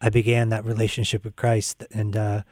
I 0.00 0.08
began 0.08 0.48
that 0.50 0.64
relationship 0.64 1.24
with 1.24 1.36
Christ, 1.36 1.84
and 1.90 2.16
uh, 2.16 2.42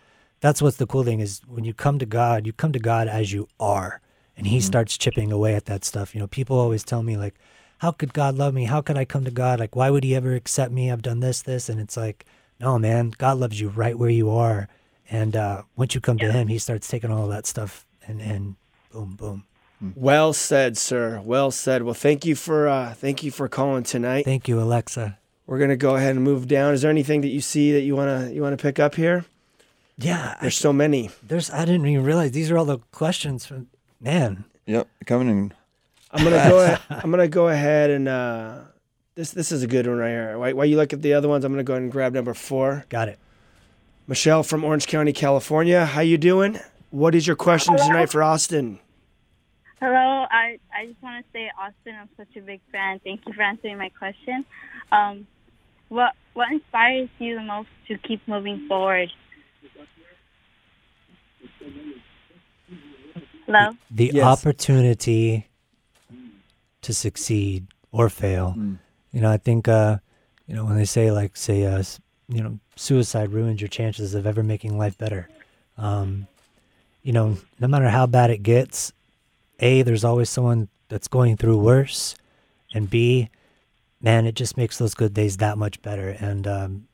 that's 0.41 0.61
what's 0.61 0.77
the 0.77 0.87
cool 0.87 1.05
thing 1.05 1.21
is 1.21 1.41
when 1.47 1.65
you 1.65 1.73
come 1.73 1.99
to 1.99 2.07
God, 2.07 2.47
you 2.47 2.53
come 2.53 2.73
to 2.73 2.79
God 2.79 3.09
as 3.09 3.33
you 3.33 3.49
are, 3.59 4.01
and 4.37 4.47
He 4.47 4.61
starts 4.61 4.99
chipping 4.99 5.33
away 5.33 5.55
at 5.55 5.67
that 5.67 5.85
stuff. 5.85 6.15
You 6.15 6.21
know, 6.21 6.27
people 6.27 6.59
always 6.59 6.85
tell 6.85 7.03
me 7.03 7.17
like, 7.17 7.35
"How 7.79 7.91
could 7.93 8.13
God 8.13 8.37
love 8.37 8.55
me? 8.55 8.65
How 8.65 8.81
could 8.81 8.97
I 8.97 9.05
come 9.05 9.25
to 9.25 9.31
God? 9.31 9.61
Like, 9.61 9.75
why 9.77 9.91
would 9.91 10.05
He 10.05 10.15
ever 10.15 10.35
accept 10.35 10.73
me? 10.73 10.91
I've 10.91 11.03
done 11.03 11.21
this, 11.21 11.43
this," 11.43 11.69
and 11.69 11.81
it's 11.81 11.97
like, 11.97 12.25
no, 12.61 12.79
man, 12.79 13.13
God 13.19 13.39
loves 13.39 13.61
you 13.61 13.69
right 13.69 13.99
where 13.99 14.11
you 14.11 14.31
are, 14.31 14.69
and 15.11 15.37
uh, 15.37 15.63
once 15.77 15.95
you 15.95 16.01
come 16.01 16.19
to 16.19 16.33
Him, 16.33 16.49
He 16.49 16.59
starts 16.59 16.89
taking 16.89 17.11
all 17.11 17.29
that 17.29 17.47
stuff 17.47 17.87
and 18.07 18.21
and 18.21 18.57
boom, 18.93 19.15
boom. 19.17 19.45
Well 19.95 20.33
said, 20.33 20.77
sir. 20.77 21.21
Well 21.25 21.53
said. 21.53 21.85
Well, 21.85 21.95
thank 21.95 22.27
you 22.27 22.35
for 22.35 22.67
uh, 22.69 22.95
thank 22.95 23.23
you 23.23 23.31
for 23.31 23.49
calling 23.49 23.85
tonight. 23.85 24.25
Thank 24.25 24.49
you, 24.49 24.61
Alexa. 24.61 25.19
We're 25.47 25.59
gonna 25.61 25.77
go 25.77 25.95
ahead 25.95 26.17
and 26.17 26.25
move 26.25 26.49
down. 26.49 26.75
Is 26.75 26.83
there 26.83 26.91
anything 26.91 27.21
that 27.21 27.29
you 27.29 27.41
see 27.41 27.73
that 27.73 27.83
you 27.83 27.95
wanna 27.95 28.31
you 28.33 28.43
wanna 28.43 28.57
pick 28.57 28.79
up 28.81 28.97
here? 28.97 29.25
Yeah, 29.97 30.35
I, 30.37 30.43
There's 30.43 30.57
so 30.59 30.73
many. 30.73 31.11
there's. 31.23 31.51
I 31.51 31.65
didn't 31.65 31.87
even 31.87 32.05
realize 32.05 32.33
these 32.33 32.51
are 32.51 32.59
all 32.59 32.65
the 32.65 32.79
questions 32.93 33.47
from 33.47 33.69
man. 34.01 34.45
Yep, 34.67 34.89
coming 35.07 35.29
in. 35.29 35.55
I'm 36.11 36.25
gonna 36.25 36.49
go. 36.49 36.59
ahead, 36.65 36.81
I'm 36.91 37.11
gonna 37.11 37.29
go 37.29 37.49
ahead 37.49 37.91
and 37.91 38.09
uh, 38.09 38.59
this 39.15 39.31
this 39.33 39.53
is 39.53 39.63
a 39.63 39.67
good 39.67 39.87
one 39.87 39.99
right 39.99 40.09
here. 40.11 40.39
While, 40.39 40.55
while 40.57 40.67
you 40.67 40.77
look 40.77 40.93
at 40.93 41.03
the 41.03 41.15
other 41.15 41.29
ones, 41.29 41.45
I'm 41.45 41.53
gonna 41.53 41.65
go 41.65 41.75
ahead 41.75 41.83
and 41.83 41.93
grab 41.93 42.13
number 42.15 42.35
four. 42.35 42.85
Got 42.89 43.09
it. 43.09 43.19
Michelle 44.07 44.43
from 44.43 44.65
Orange 44.65 44.87
County, 44.87 45.13
California. 45.13 45.85
How 45.85 46.01
you 46.01 46.17
doing? 46.17 46.59
What 46.91 47.15
is 47.15 47.27
your 47.27 47.37
question 47.37 47.77
tonight 47.77 48.11
for 48.11 48.23
Austin? 48.23 48.81
Hello, 49.81 50.27
I, 50.31 50.59
I 50.77 50.87
just 50.87 51.01
want 51.03 51.25
to 51.25 51.33
say, 51.33 51.51
Austin, 51.61 51.95
I'm 52.01 52.09
such 52.17 52.35
a 52.37 52.41
big 52.41 52.61
fan. 52.73 53.01
Thank 53.05 53.21
you 53.27 53.33
for 53.35 53.43
answering 53.43 53.79
my 53.79 53.91
question. 53.91 54.45
Um, 54.91 55.27
what 55.89 56.15
what 56.35 56.51
inspires 56.51 57.09
you 57.19 57.37
the 57.37 57.43
most 57.43 57.69
to 57.89 57.99
keep 57.99 58.27
moving 58.27 58.67
forward? 58.67 59.09
Hello. 63.47 63.73
The 63.91 64.11
Yes. 64.15 64.25
opportunity 64.25 65.48
to 66.83 66.95
succeed 66.95 67.67
or 67.93 68.09
fail. 68.09 68.55
You 69.13 69.21
know, 69.21 69.31
I 69.31 69.37
think 69.37 69.69
uh, 69.69 69.99
you 70.47 70.55
know 70.55 70.65
when 70.65 70.77
they 70.77 70.85
say 70.85 71.11
like 71.11 71.37
say 71.37 71.65
uh, 71.65 71.83
you 72.29 72.43
know 72.43 72.59
suicide 72.77 73.33
ruins 73.33 73.61
your 73.61 73.69
chances 73.69 74.15
of 74.15 74.27
ever 74.27 74.43
making 74.43 74.79
life 74.79 74.97
better. 74.99 75.29
Um, 75.77 76.27
you 77.03 77.13
know, 77.13 77.39
no 77.61 77.69
matter 77.69 77.89
how 77.89 78.07
bad 78.07 78.31
it 78.31 78.43
gets, 78.43 78.93
a 79.61 79.83
there's 79.83 80.05
always 80.05 80.29
someone 80.29 80.69
that's 80.89 81.09
going 81.09 81.37
through 81.37 81.59
worse, 81.59 82.15
and 82.75 82.89
b 82.89 83.31
man, 84.01 84.27
it 84.27 84.35
just 84.35 84.57
makes 84.57 84.79
those 84.79 84.95
good 84.95 85.15
days 85.15 85.39
that 85.39 85.59
much 85.59 85.81
better. 85.83 86.11
And 86.11 86.47
um, 86.47 86.89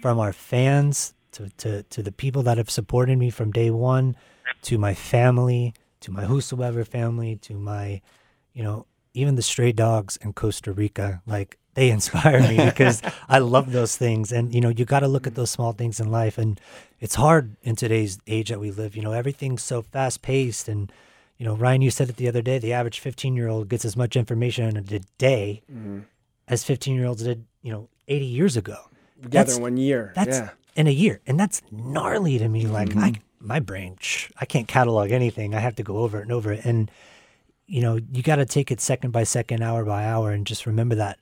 from 0.00 0.18
our 0.18 0.32
fans 0.32 1.14
to, 1.32 1.48
to, 1.58 1.82
to 1.84 2.02
the 2.02 2.12
people 2.12 2.42
that 2.42 2.58
have 2.58 2.70
supported 2.70 3.18
me 3.18 3.30
from 3.30 3.52
day 3.52 3.70
one, 3.70 4.16
to 4.62 4.78
my 4.78 4.94
family, 4.94 5.74
to 6.00 6.10
my 6.10 6.24
whosoever 6.24 6.84
family, 6.84 7.36
to 7.36 7.54
my, 7.54 8.00
you 8.52 8.62
know, 8.62 8.86
even 9.14 9.34
the 9.34 9.42
stray 9.42 9.72
dogs 9.72 10.16
in 10.18 10.32
Costa 10.32 10.72
Rica, 10.72 11.22
like 11.26 11.58
they 11.74 11.90
inspire 11.96 12.40
me 12.40 12.64
because 12.64 13.02
I 13.28 13.38
love 13.38 13.72
those 13.72 13.96
things. 13.96 14.32
And, 14.32 14.54
you 14.54 14.60
know, 14.60 14.68
you 14.68 14.84
got 14.84 15.00
to 15.00 15.08
look 15.08 15.26
at 15.26 15.34
those 15.34 15.50
small 15.50 15.72
things 15.72 16.00
in 16.00 16.10
life. 16.10 16.38
And 16.38 16.60
it's 17.00 17.14
hard 17.14 17.56
in 17.62 17.76
today's 17.76 18.18
age 18.26 18.48
that 18.50 18.60
we 18.60 18.70
live. 18.70 18.96
You 18.96 19.02
know, 19.02 19.12
everything's 19.12 19.62
so 19.62 19.82
fast 19.82 20.22
paced. 20.22 20.68
And, 20.68 20.92
you 21.38 21.46
know, 21.46 21.54
Ryan, 21.54 21.82
you 21.82 21.90
said 21.90 22.08
it 22.08 22.16
the 22.16 22.28
other 22.28 22.42
day 22.42 22.58
the 22.58 22.72
average 22.72 23.00
15 23.00 23.36
year 23.36 23.48
old 23.48 23.68
gets 23.68 23.84
as 23.84 23.96
much 23.96 24.16
information 24.16 24.68
in 24.68 24.76
a 24.76 25.00
day 25.18 25.62
mm-hmm. 25.70 26.00
as 26.48 26.64
15 26.64 26.94
year 26.94 27.06
olds 27.06 27.22
did, 27.22 27.44
you 27.62 27.72
know, 27.72 27.88
80 28.08 28.24
years 28.24 28.56
ago. 28.56 28.76
Together 29.22 29.54
in 29.54 29.62
one 29.62 29.76
year. 29.76 30.12
That's 30.14 30.38
yeah. 30.38 30.50
in 30.74 30.86
a 30.86 30.90
year, 30.90 31.20
and 31.26 31.38
that's 31.38 31.62
gnarly 31.70 32.38
to 32.38 32.48
me. 32.48 32.66
Like 32.66 32.96
I, 32.96 33.10
mm-hmm. 33.10 33.46
my 33.46 33.60
brain, 33.60 33.96
sh- 34.00 34.30
I 34.36 34.44
can't 34.44 34.66
catalog 34.66 35.12
anything. 35.12 35.54
I 35.54 35.60
have 35.60 35.76
to 35.76 35.82
go 35.82 35.98
over 35.98 36.18
it 36.18 36.22
and 36.22 36.32
over 36.32 36.52
it, 36.52 36.64
and 36.64 36.90
you 37.72 37.80
know, 37.80 37.98
you 38.12 38.22
got 38.22 38.36
to 38.36 38.44
take 38.44 38.70
it 38.70 38.82
second 38.82 39.12
by 39.12 39.24
second, 39.24 39.62
hour 39.62 39.82
by 39.82 40.04
hour, 40.04 40.30
and 40.30 40.46
just 40.46 40.66
remember 40.66 40.94
that 40.96 41.18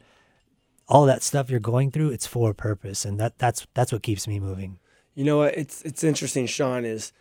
all 0.89 1.07
that 1.07 1.23
stuff 1.23 1.49
you're 1.49 1.61
going 1.61 1.93
through, 1.93 2.11
it's 2.11 2.27
for 2.27 2.51
a 2.51 2.55
purpose, 2.55 3.05
and 3.05 3.21
that 3.21 3.39
that's 3.39 3.69
that's 3.73 3.93
what 3.93 4.03
keeps 4.03 4.27
me 4.27 4.41
moving. 4.41 4.81
You 5.15 5.23
know 5.23 5.39
what? 5.39 5.57
It's 5.57 5.81
it's 5.83 6.03
interesting, 6.03 6.47
Sean. 6.47 6.85
Is 6.85 7.13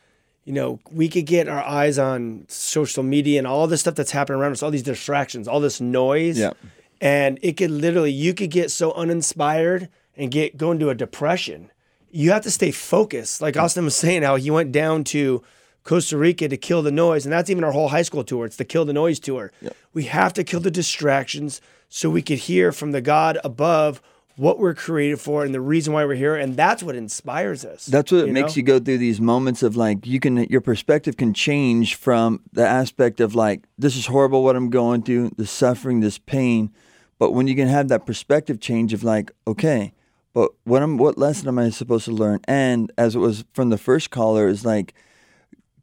you 0.45 0.53
know 0.53 0.79
we 0.91 1.07
could 1.09 1.27
get 1.27 1.47
our 1.47 1.61
eyes 1.61 1.99
on 1.99 2.45
social 2.47 3.03
media 3.03 3.37
and 3.37 3.45
all 3.45 3.67
this 3.67 3.81
stuff 3.81 3.93
that's 3.93 4.09
happening 4.09 4.41
around 4.41 4.53
us, 4.53 4.63
all 4.63 4.71
these 4.71 4.81
distractions, 4.81 5.47
all 5.47 5.59
this 5.59 5.79
noise. 5.79 6.39
Yeah. 6.39 6.53
And 6.99 7.37
it 7.43 7.55
could 7.55 7.71
literally, 7.71 8.11
you 8.11 8.33
could 8.33 8.49
get 8.49 8.71
so 8.71 8.93
uninspired 8.93 9.89
and 10.17 10.31
get 10.31 10.57
go 10.57 10.71
into 10.71 10.89
a 10.89 10.95
depression. 10.95 11.69
You 12.09 12.31
have 12.31 12.41
to 12.41 12.51
stay 12.51 12.71
focused. 12.71 13.41
Like 13.41 13.55
Austin 13.55 13.85
was 13.85 13.95
saying, 13.95 14.23
how 14.23 14.37
he 14.37 14.49
went 14.49 14.71
down 14.71 15.03
to 15.05 15.43
Costa 15.83 16.17
Rica 16.17 16.47
to 16.47 16.57
kill 16.57 16.81
the 16.81 16.91
noise, 16.91 17.25
and 17.25 17.33
that's 17.33 17.49
even 17.49 17.63
our 17.63 17.71
whole 17.71 17.89
high 17.89 18.01
school 18.01 18.23
tour. 18.23 18.45
It's 18.45 18.57
the 18.57 18.65
kill 18.65 18.85
the 18.85 18.93
noise 18.93 19.19
tour. 19.19 19.51
We 19.93 20.03
have 20.03 20.33
to 20.33 20.43
kill 20.43 20.59
the 20.59 20.71
distractions 20.71 21.61
so 21.89 22.09
we 22.09 22.21
could 22.21 22.39
hear 22.39 22.71
from 22.71 22.91
the 22.91 23.01
God 23.01 23.39
above 23.43 24.01
what 24.39 24.57
we're 24.57 24.73
created 24.73 25.19
for 25.19 25.43
and 25.43 25.53
the 25.53 25.59
reason 25.59 25.91
why 25.91 26.05
we're 26.05 26.15
here, 26.15 26.35
and 26.35 26.55
that's 26.55 26.81
what 26.81 26.95
inspires 26.95 27.65
us. 27.65 27.85
That's 27.87 28.09
what 28.09 28.27
you 28.27 28.31
makes 28.31 28.55
know? 28.55 28.59
you 28.59 28.63
go 28.63 28.79
through 28.79 28.99
these 28.99 29.19
moments 29.19 29.63
of 29.63 29.75
like 29.75 30.07
you 30.07 30.19
can 30.21 30.37
your 30.45 30.61
perspective 30.61 31.17
can 31.17 31.33
change 31.33 31.95
from 31.95 32.41
the 32.53 32.65
aspect 32.65 33.19
of 33.19 33.35
like 33.35 33.65
this 33.77 33.97
is 33.97 34.05
horrible 34.05 34.43
what 34.43 34.55
I'm 34.55 34.69
going 34.69 35.01
through, 35.01 35.31
the 35.35 35.45
suffering, 35.45 35.99
this 35.99 36.17
pain, 36.17 36.71
but 37.17 37.31
when 37.31 37.47
you 37.47 37.55
can 37.55 37.67
have 37.67 37.89
that 37.89 38.05
perspective 38.05 38.61
change 38.61 38.93
of 38.93 39.03
like 39.03 39.31
okay, 39.45 39.91
but 40.33 40.51
what 40.63 40.81
am 40.83 40.97
what 40.97 41.17
lesson 41.17 41.49
am 41.49 41.59
I 41.59 41.69
supposed 41.69 42.05
to 42.05 42.11
learn? 42.11 42.39
And 42.45 42.93
as 42.97 43.15
it 43.15 43.19
was 43.19 43.43
from 43.51 43.69
the 43.71 43.77
first 43.77 44.09
caller 44.09 44.47
is 44.47 44.63
like 44.63 44.93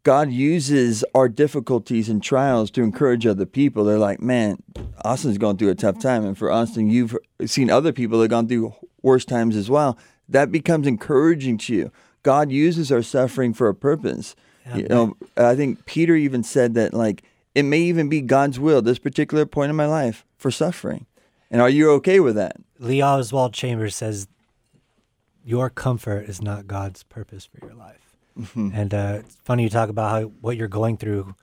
God 0.07 0.31
uses 0.31 1.05
our 1.17 1.29
difficulties 1.29 2.09
and 2.09 2.23
trials 2.23 2.71
to 2.71 2.85
encourage 2.85 3.27
other 3.27 3.45
people. 3.45 3.83
They're 3.83 3.99
like, 3.99 4.23
man, 4.23 4.63
Austin's 5.05 5.37
going 5.37 5.57
through 5.57 5.71
a 5.71 5.75
tough 5.75 5.99
time. 5.99 6.25
And 6.25 6.39
for 6.39 6.49
Austin, 6.49 6.89
you've 6.89 7.17
seen 7.45 7.71
other 7.71 7.93
people 7.93 8.19
that 8.19 8.27
have 8.27 8.31
gone 8.31 8.47
through 8.47 8.73
worse 9.03 9.25
times 9.25 9.57
as 9.57 9.69
well. 9.69 9.99
That 10.29 10.53
becomes 10.53 10.87
encouraging 10.87 11.59
to 11.59 11.75
you. 11.75 11.93
God 12.23 12.53
uses 12.53 12.93
our 12.93 13.03
suffering 13.03 13.53
for 13.53 13.69
a 13.69 13.75
purpose. 13.75 14.37
you 14.77 14.87
know, 14.87 15.17
I 15.37 15.57
think 15.57 15.85
Peter 15.87 16.15
even 16.15 16.45
said 16.45 16.75
that, 16.75 16.95
like, 16.95 17.25
it 17.57 17.65
may 17.65 17.81
even 17.81 18.09
be 18.09 18.21
God's 18.21 18.61
will, 18.61 18.83
this 18.83 19.01
particular 19.01 19.45
point 19.45 19.71
in 19.71 19.77
my 19.77 19.87
life, 19.87 20.25
for 20.37 20.53
suffering. 20.53 21.07
And 21.51 21.61
are 21.61 21.69
you 21.69 21.91
okay 21.95 22.21
with 22.21 22.37
that? 22.37 22.55
Lee 22.79 23.03
Oswald 23.03 23.55
Chambers 23.55 23.97
says, 23.97 24.29
"Your 25.45 25.69
comfort 25.69 26.29
is 26.29 26.41
not 26.41 26.69
God's 26.69 27.03
purpose 27.03 27.45
for 27.45 27.59
your 27.67 27.75
life." 27.75 28.06
And 28.55 28.93
uh, 28.93 29.19
it's 29.21 29.37
funny 29.45 29.63
you 29.63 29.71
talk 29.71 29.89
about 29.89 30.11
how 30.11 30.23
what 30.41 30.57
you're 30.57 30.69
going 30.69 30.97
through 30.97 31.35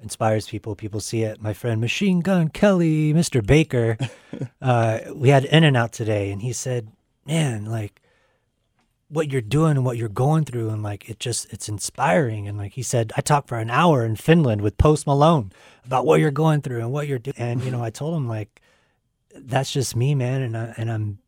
inspires 0.00 0.48
people. 0.48 0.74
People 0.74 1.00
see 1.00 1.22
it. 1.22 1.40
My 1.40 1.52
friend 1.52 1.80
Machine 1.80 2.20
Gun 2.20 2.48
Kelly, 2.48 3.12
Mr. 3.12 3.44
Baker, 3.44 3.96
uh, 4.62 5.00
we 5.14 5.28
had 5.28 5.44
In 5.44 5.64
and 5.64 5.76
Out 5.76 5.92
today, 5.92 6.30
and 6.30 6.42
he 6.42 6.52
said, 6.52 6.88
"Man, 7.26 7.64
like." 7.64 8.00
what 9.08 9.30
you're 9.30 9.40
doing 9.40 9.76
and 9.76 9.84
what 9.84 9.96
you're 9.96 10.08
going 10.08 10.44
through 10.44 10.70
and 10.70 10.82
like 10.82 11.08
it 11.08 11.20
just 11.20 11.52
it's 11.52 11.68
inspiring 11.68 12.48
and 12.48 12.56
like 12.56 12.72
he 12.72 12.82
said 12.82 13.12
i 13.16 13.20
talked 13.20 13.48
for 13.48 13.58
an 13.58 13.70
hour 13.70 14.04
in 14.04 14.16
finland 14.16 14.60
with 14.60 14.76
post 14.78 15.06
malone 15.06 15.52
about 15.84 16.06
what 16.06 16.18
you're 16.18 16.30
going 16.30 16.60
through 16.62 16.80
and 16.80 16.90
what 16.90 17.06
you're 17.06 17.18
doing 17.18 17.36
and 17.36 17.62
you 17.62 17.70
know 17.70 17.84
i 17.84 17.90
told 17.90 18.16
him 18.16 18.26
like 18.26 18.60
that's 19.36 19.70
just 19.70 19.94
me 19.94 20.14
man 20.14 20.42
and 20.42 20.56
I, 20.56 20.74
and 20.78 20.90
i'm 20.90 21.18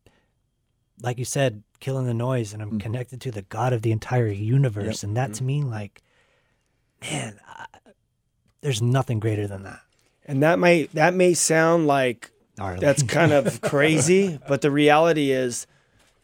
like 1.01 1.17
you 1.17 1.23
said 1.23 1.63
killing 1.79 2.05
the 2.05 2.13
noise 2.13 2.53
and 2.53 2.61
i'm 2.61 2.79
connected 2.79 3.19
to 3.21 3.31
the 3.31 3.41
god 3.43 3.73
of 3.73 3.81
the 3.81 3.91
entire 3.91 4.27
universe 4.27 5.03
and 5.03 5.15
that 5.15 5.33
to 5.33 5.43
me 5.43 5.61
like 5.61 6.01
man 7.01 7.39
I, 7.47 7.65
there's 8.61 8.81
nothing 8.81 9.19
greater 9.19 9.47
than 9.47 9.63
that 9.63 9.81
And 10.25 10.41
that 10.43 10.59
may 10.59 10.85
that 10.93 11.13
may 11.13 11.33
sound 11.33 11.87
like 11.87 12.31
Gnarly. 12.57 12.79
that's 12.79 13.03
kind 13.03 13.31
of 13.31 13.61
crazy, 13.73 14.39
but 14.47 14.61
the 14.61 14.71
reality 14.71 15.31
is 15.31 15.67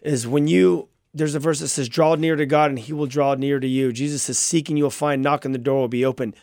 is 0.02 0.28
when 0.28 0.48
you 0.48 0.90
there's 1.14 1.36
a 1.36 1.40
verse 1.40 1.60
that 1.60 1.68
says, 1.68 1.88
"Draw 1.88 2.16
near 2.16 2.36
to 2.36 2.46
God, 2.48 2.72
and 2.72 2.80
He 2.80 2.92
will 2.92 3.06
draw 3.06 3.36
near 3.36 3.60
to 3.60 3.68
you." 3.68 3.94
Jesus 3.94 4.24
says, 4.24 4.40
"Seeking 4.40 4.76
you'll 4.78 4.90
find, 4.90 5.22
knocking 5.22 5.52
the 5.52 5.60
door 5.60 5.82
will 5.82 5.88
be 5.88 6.04
open." 6.04 6.34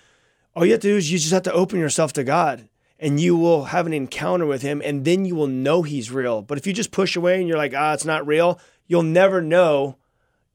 All 0.55 0.65
you 0.65 0.71
have 0.73 0.81
to 0.83 0.89
do 0.93 0.97
is 0.97 1.11
you 1.11 1.19
just 1.19 1.33
have 1.33 1.43
to 1.43 1.53
open 1.53 1.81
yourself 1.81 2.13
to 2.13 2.23
God, 2.23 2.69
and 3.01 3.19
you 3.19 3.37
will 3.37 3.65
have 3.65 3.85
an 3.87 3.93
encounter 3.93 4.47
with 4.47 4.63
Him, 4.63 4.81
and 4.85 5.05
then 5.05 5.25
you 5.25 5.35
will 5.35 5.49
know 5.49 5.83
He's 5.83 6.13
real. 6.13 6.41
But 6.41 6.57
if 6.57 6.69
you 6.69 6.73
just 6.73 6.93
push 6.93 7.17
away 7.17 7.41
and 7.41 7.49
you're 7.49 7.59
like, 7.59 7.75
"Ah, 7.77 7.93
it's 7.95 8.05
not 8.05 8.25
real," 8.25 8.61
you'll 8.91 9.05
never 9.05 9.41
know 9.41 9.97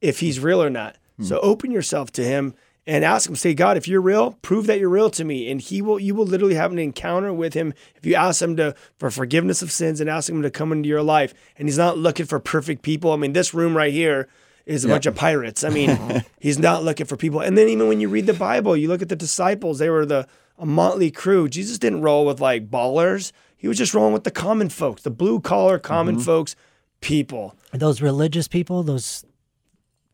if 0.01 0.20
He's 0.20 0.42
real 0.42 0.62
or 0.62 0.70
not. 0.70 0.98
So 1.22 1.39
hmm. 1.39 1.48
open 1.48 1.72
yourself 1.72 2.12
to 2.13 2.24
Him 2.24 2.54
and 2.86 3.06
ask 3.06 3.30
Him. 3.30 3.38
Say, 3.38 3.54
"God, 3.54 3.77
if 3.77 3.88
you're 3.88 4.01
real, 4.01 4.34
prove 4.42 4.68
that 4.68 4.77
you're 4.77 4.89
real 4.89 5.10
to 5.12 5.24
me," 5.24 5.50
and 5.50 5.62
He 5.62 5.82
will. 5.82 5.98
You 5.98 6.13
will 6.13 6.25
literally 6.25 6.56
have 6.56 6.74
an 6.74 6.80
encounter 6.80 7.34
with 7.34 7.54
Him 7.54 7.74
if 7.96 8.06
you 8.06 8.15
ask 8.15 8.42
Him 8.42 8.58
to 8.58 8.75
for 9.00 9.10
forgiveness 9.10 9.62
of 9.62 9.72
sins 9.72 10.01
and 10.01 10.10
ask 10.10 10.30
Him 10.30 10.42
to 10.42 10.51
come 10.51 10.74
into 10.74 10.89
your 10.89 11.01
life. 11.01 11.34
And 11.58 11.70
He's 11.70 11.77
not 11.77 11.98
looking 11.98 12.25
for 12.25 12.39
perfect 12.42 12.82
people. 12.82 13.13
I 13.13 13.15
mean, 13.15 13.32
this 13.32 13.54
room 13.54 13.77
right 13.77 13.94
here 13.94 14.27
is 14.65 14.84
a 14.84 14.88
bunch 14.89 15.06
of 15.06 15.15
pirates. 15.15 15.63
I 15.63 15.70
mean, 15.70 16.25
he's 16.39 16.58
not 16.58 16.84
looking 16.84 17.06
for 17.06 17.15
people. 17.15 17.39
And 17.39 17.56
then 17.56 17.70
even 17.70 17.88
when 17.88 18.00
you 18.00 18.10
read 18.10 18.25
the 18.25 18.34
Bible, 18.34 18.75
you 18.75 18.88
look 18.88 19.04
at 19.04 19.10
the 19.10 19.15
disciples, 19.15 19.77
they 19.77 19.92
were 19.92 20.08
the 20.08 20.27
a 20.58 20.65
motley 20.65 21.12
crew. 21.12 21.50
Jesus 21.50 21.77
didn't 21.77 22.01
roll 22.01 22.25
with 22.25 22.39
like 22.39 22.70
ballers. 22.70 23.32
He 23.58 23.68
was 23.68 23.77
just 23.77 23.94
rolling 23.94 24.13
with 24.13 24.24
the 24.24 24.32
common 24.32 24.70
folks, 24.70 25.01
the 25.04 25.12
blue 25.12 25.39
collar 25.39 25.80
common 25.80 26.15
mm-hmm. 26.15 26.24
folks, 26.24 26.56
people. 27.05 27.55
those 27.71 28.01
religious 28.01 28.47
people, 28.47 28.83
those 28.83 29.25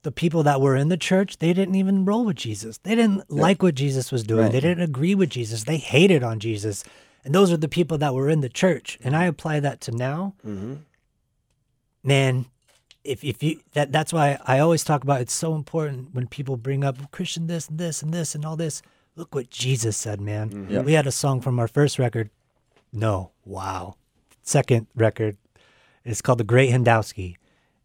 the 0.04 0.12
people 0.12 0.44
that 0.44 0.62
were 0.62 0.76
in 0.76 0.90
the 0.90 0.98
church, 0.98 1.38
they 1.38 1.54
didn't 1.54 1.76
even 1.76 2.06
roll 2.06 2.26
with 2.26 2.38
Jesus. 2.38 2.80
They 2.80 2.96
didn't 2.96 3.30
like 3.30 3.62
what 3.62 3.76
Jesus 3.76 4.12
was 4.12 4.24
doing. 4.24 4.44
Right. 4.44 4.52
They 4.52 4.60
didn't 4.60 4.84
agree 4.84 5.14
with 5.14 5.30
Jesus. 5.30 5.66
They 5.66 5.78
hated 5.78 6.24
on 6.24 6.40
Jesus. 6.40 6.84
And 7.24 7.36
those 7.36 7.52
are 7.52 7.58
the 7.58 7.70
people 7.70 8.00
that 8.00 8.16
were 8.16 8.30
in 8.30 8.42
the 8.42 8.50
church. 8.50 8.98
And 9.04 9.16
I 9.16 9.26
apply 9.26 9.60
that 9.60 9.80
to 9.82 9.92
now. 9.92 10.34
Mm-hmm. 10.46 10.76
Man, 12.04 12.46
if 13.04 13.24
if 13.24 13.44
you 13.44 13.60
that 13.74 13.92
that's 13.92 14.12
why 14.12 14.40
I 14.46 14.60
always 14.60 14.84
talk 14.84 15.04
about 15.04 15.22
it's 15.22 15.34
so 15.34 15.56
important 15.56 16.14
when 16.14 16.28
people 16.28 16.58
bring 16.58 16.84
up 16.84 17.12
Christian 17.12 17.48
this 17.48 17.70
and 17.70 17.78
this 17.78 18.02
and 18.02 18.14
this 18.14 18.34
and 18.34 18.46
all 18.46 18.56
this. 18.56 18.82
Look 19.16 19.36
what 19.36 19.50
Jesus 19.50 19.98
said, 19.98 20.22
man. 20.22 20.50
Mm-hmm. 20.50 20.74
Yeah. 20.74 20.82
We 20.82 20.94
had 20.94 21.06
a 21.06 21.12
song 21.12 21.42
from 21.42 21.60
our 21.60 21.68
first 21.68 22.00
record. 22.00 22.30
No, 22.94 23.32
wow. 23.46 23.96
Second 24.42 24.88
record. 24.96 25.38
It's 26.04 26.22
called 26.22 26.40
The 26.40 26.44
Great 26.44 26.72
Hendowski. 26.72 27.36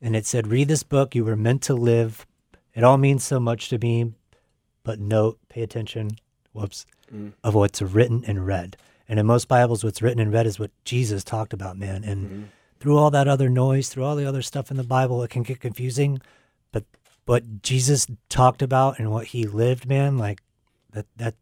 And 0.00 0.14
it 0.14 0.26
said, 0.26 0.48
Read 0.48 0.68
this 0.68 0.82
book. 0.82 1.14
You 1.14 1.24
were 1.24 1.36
meant 1.36 1.62
to 1.62 1.74
live. 1.74 2.26
It 2.74 2.84
all 2.84 2.98
means 2.98 3.24
so 3.24 3.40
much 3.40 3.68
to 3.70 3.78
me. 3.78 4.12
But 4.82 5.00
note, 5.00 5.38
pay 5.48 5.62
attention, 5.62 6.10
whoops, 6.52 6.86
mm. 7.12 7.32
of 7.42 7.54
what's 7.54 7.82
written 7.82 8.24
and 8.26 8.46
read. 8.46 8.76
And 9.08 9.18
in 9.18 9.26
most 9.26 9.48
Bibles, 9.48 9.84
what's 9.84 10.02
written 10.02 10.20
and 10.20 10.32
read 10.32 10.46
is 10.46 10.58
what 10.58 10.70
Jesus 10.84 11.24
talked 11.24 11.52
about, 11.52 11.76
man. 11.76 12.04
And 12.04 12.26
mm-hmm. 12.26 12.42
through 12.80 12.96
all 12.96 13.10
that 13.10 13.28
other 13.28 13.48
noise, 13.48 13.88
through 13.88 14.04
all 14.04 14.16
the 14.16 14.26
other 14.26 14.42
stuff 14.42 14.70
in 14.70 14.76
the 14.76 14.84
Bible, 14.84 15.22
it 15.22 15.30
can 15.30 15.42
get 15.42 15.60
confusing. 15.60 16.20
But 16.72 16.84
what 17.24 17.62
Jesus 17.62 18.06
talked 18.28 18.62
about 18.62 18.98
and 18.98 19.10
what 19.10 19.26
he 19.26 19.44
lived, 19.44 19.88
man, 19.88 20.18
like 20.18 20.40
that, 20.92 21.06
that, 21.16 21.34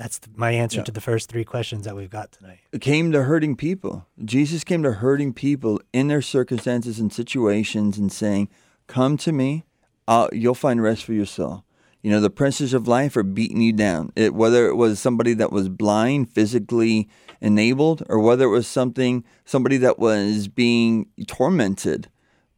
that's 0.00 0.18
my 0.34 0.52
answer 0.52 0.78
Yeah. 0.78 0.84
to 0.84 0.92
the 0.92 1.00
first 1.00 1.28
three 1.28 1.44
questions 1.44 1.84
that 1.84 1.94
we've 1.94 2.08
got 2.10 2.32
tonight. 2.32 2.60
It 2.72 2.80
came 2.80 3.12
to 3.12 3.24
hurting 3.24 3.54
people. 3.56 4.06
Jesus 4.24 4.64
came 4.64 4.82
to 4.82 4.92
hurting 4.92 5.34
people 5.34 5.78
in 5.92 6.08
their 6.08 6.22
circumstances 6.22 6.98
and 6.98 7.12
situations 7.12 7.98
and 7.98 8.10
saying, 8.10 8.48
Come 8.86 9.16
to 9.18 9.30
me, 9.30 9.64
I'll, 10.08 10.30
you'll 10.32 10.54
find 10.54 10.82
rest 10.82 11.04
for 11.04 11.12
your 11.12 11.26
soul. 11.26 11.64
You 12.02 12.10
know, 12.10 12.20
the 12.20 12.30
princes 12.30 12.72
of 12.72 12.88
life 12.88 13.14
are 13.16 13.22
beating 13.22 13.60
you 13.60 13.74
down. 13.74 14.10
It, 14.16 14.34
whether 14.34 14.66
it 14.68 14.74
was 14.74 14.98
somebody 14.98 15.34
that 15.34 15.52
was 15.52 15.68
blind, 15.68 16.32
physically 16.32 17.06
enabled, 17.42 18.02
or 18.08 18.18
whether 18.20 18.44
it 18.46 18.48
was 18.48 18.66
something 18.66 19.22
somebody 19.44 19.76
that 19.76 19.98
was 19.98 20.48
being 20.48 21.08
tormented 21.26 22.08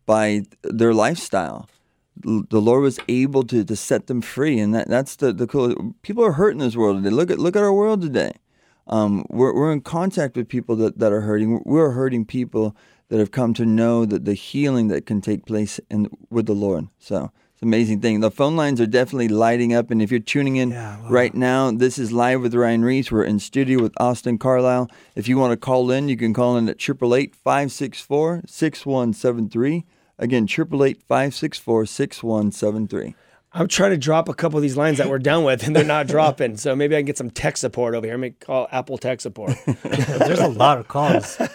by 0.07 0.43
their 0.63 0.95
lifestyle. 0.95 1.69
The 2.17 2.61
Lord 2.61 2.83
was 2.83 2.99
able 3.09 3.43
to, 3.45 3.65
to 3.65 3.77
set 3.77 4.07
them 4.07 4.21
free, 4.21 4.59
and 4.59 4.75
that, 4.75 4.89
that's 4.89 5.17
the 5.17 5.33
the 5.33 5.47
cool. 5.47 5.95
People 6.03 6.25
are 6.25 6.33
hurting 6.33 6.61
in 6.61 6.67
this 6.67 6.77
world 6.77 7.03
today. 7.03 7.15
Look 7.15 7.31
at 7.31 7.39
look 7.39 7.57
at 7.57 7.63
our 7.63 7.73
world 7.73 8.03
today 8.03 8.33
um, 8.87 9.25
we're, 9.31 9.55
we're 9.55 9.73
in 9.73 9.81
contact 9.81 10.37
with 10.37 10.49
people 10.49 10.77
that, 10.77 10.99
that 10.99 11.13
are 11.13 11.23
hurting. 11.23 11.63
We're 11.65 11.91
hurting 11.91 12.27
people 12.27 12.77
that 13.09 13.19
have 13.19 13.31
come 13.31 13.55
to 13.55 13.67
know 13.67 14.05
that 14.07 14.25
the 14.25 14.35
healing 14.35 14.89
that 14.89 15.07
can 15.07 15.21
take 15.21 15.47
place 15.47 15.79
in 15.91 16.09
with 16.31 16.47
the 16.47 16.55
Lord. 16.55 16.89
So 16.99 17.31
it's 17.53 17.63
an 17.63 17.69
amazing 17.69 18.01
thing. 18.01 18.21
The 18.21 18.31
phone 18.31 18.57
lines 18.57 18.81
are 18.81 18.87
definitely 18.87 19.29
lighting 19.29 19.75
up. 19.75 19.91
And 19.91 20.01
if 20.01 20.11
you're 20.11 20.21
tuning 20.21 20.57
in 20.57 20.71
Yeah, 20.71 21.01
wow. 21.01 21.11
right 21.11 21.35
now, 21.35 21.71
this 21.71 21.99
is 21.99 22.11
live 22.11 22.41
with 22.41 22.55
Ryan 22.55 22.85
Ries. 22.85 23.13
We're 23.13 23.25
in 23.25 23.39
studio 23.39 23.83
with 23.83 23.93
Austin 23.99 24.39
Carlile. 24.39 24.91
If 25.15 25.29
you 25.29 25.37
want 25.39 25.53
to 25.53 25.57
call 25.59 25.91
in, 25.91 26.09
you 26.09 26.17
can 26.17 26.33
call 26.33 26.57
in 26.57 26.69
at 26.69 26.77
888 26.77 27.35
564 27.35 28.43
6173. 28.47 29.85
Again, 30.19 30.45
888 30.45 31.03
564 31.03 31.87
6173. 31.87 33.15
I'm 33.55 33.69
trying 33.69 33.91
to 33.91 33.99
drop 33.99 34.29
a 34.31 34.35
couple 34.35 34.57
of 34.57 34.63
these 34.63 34.79
lines 34.79 34.97
that 34.99 35.11
we're 35.11 35.19
done 35.19 35.45
with, 35.45 35.67
and 35.67 35.77
they're 35.77 35.85
not 35.85 36.07
dropping. 36.09 36.57
So 36.57 36.75
maybe 36.75 36.97
I 36.97 37.01
can 37.01 37.07
get 37.07 37.19
some 37.19 37.31
tech 37.31 37.57
support 37.57 37.95
over 37.95 38.07
here. 38.07 38.17
Maybe 38.17 38.37
call 38.41 38.67
Apple 38.73 38.97
tech 38.97 39.21
support. 39.21 39.53
There's 39.83 40.41
a 40.41 40.49
lot 40.49 40.79
of 40.79 40.89
calls. 40.89 41.39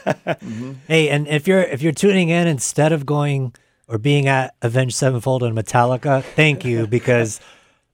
Hey, 0.88 1.10
and 1.10 1.28
if 1.28 1.48
you're 1.48 1.62
if 1.62 1.82
you're 1.82 1.92
tuning 1.92 2.30
in 2.30 2.48
instead 2.48 2.92
of 2.92 3.06
going 3.06 3.54
or 3.88 3.98
being 3.98 4.28
at 4.28 4.56
Avenged 4.62 4.96
Sevenfold 4.96 5.44
and 5.44 5.58
Metallica, 5.58 6.24
thank 6.24 6.64
you 6.64 6.86
because 6.88 7.40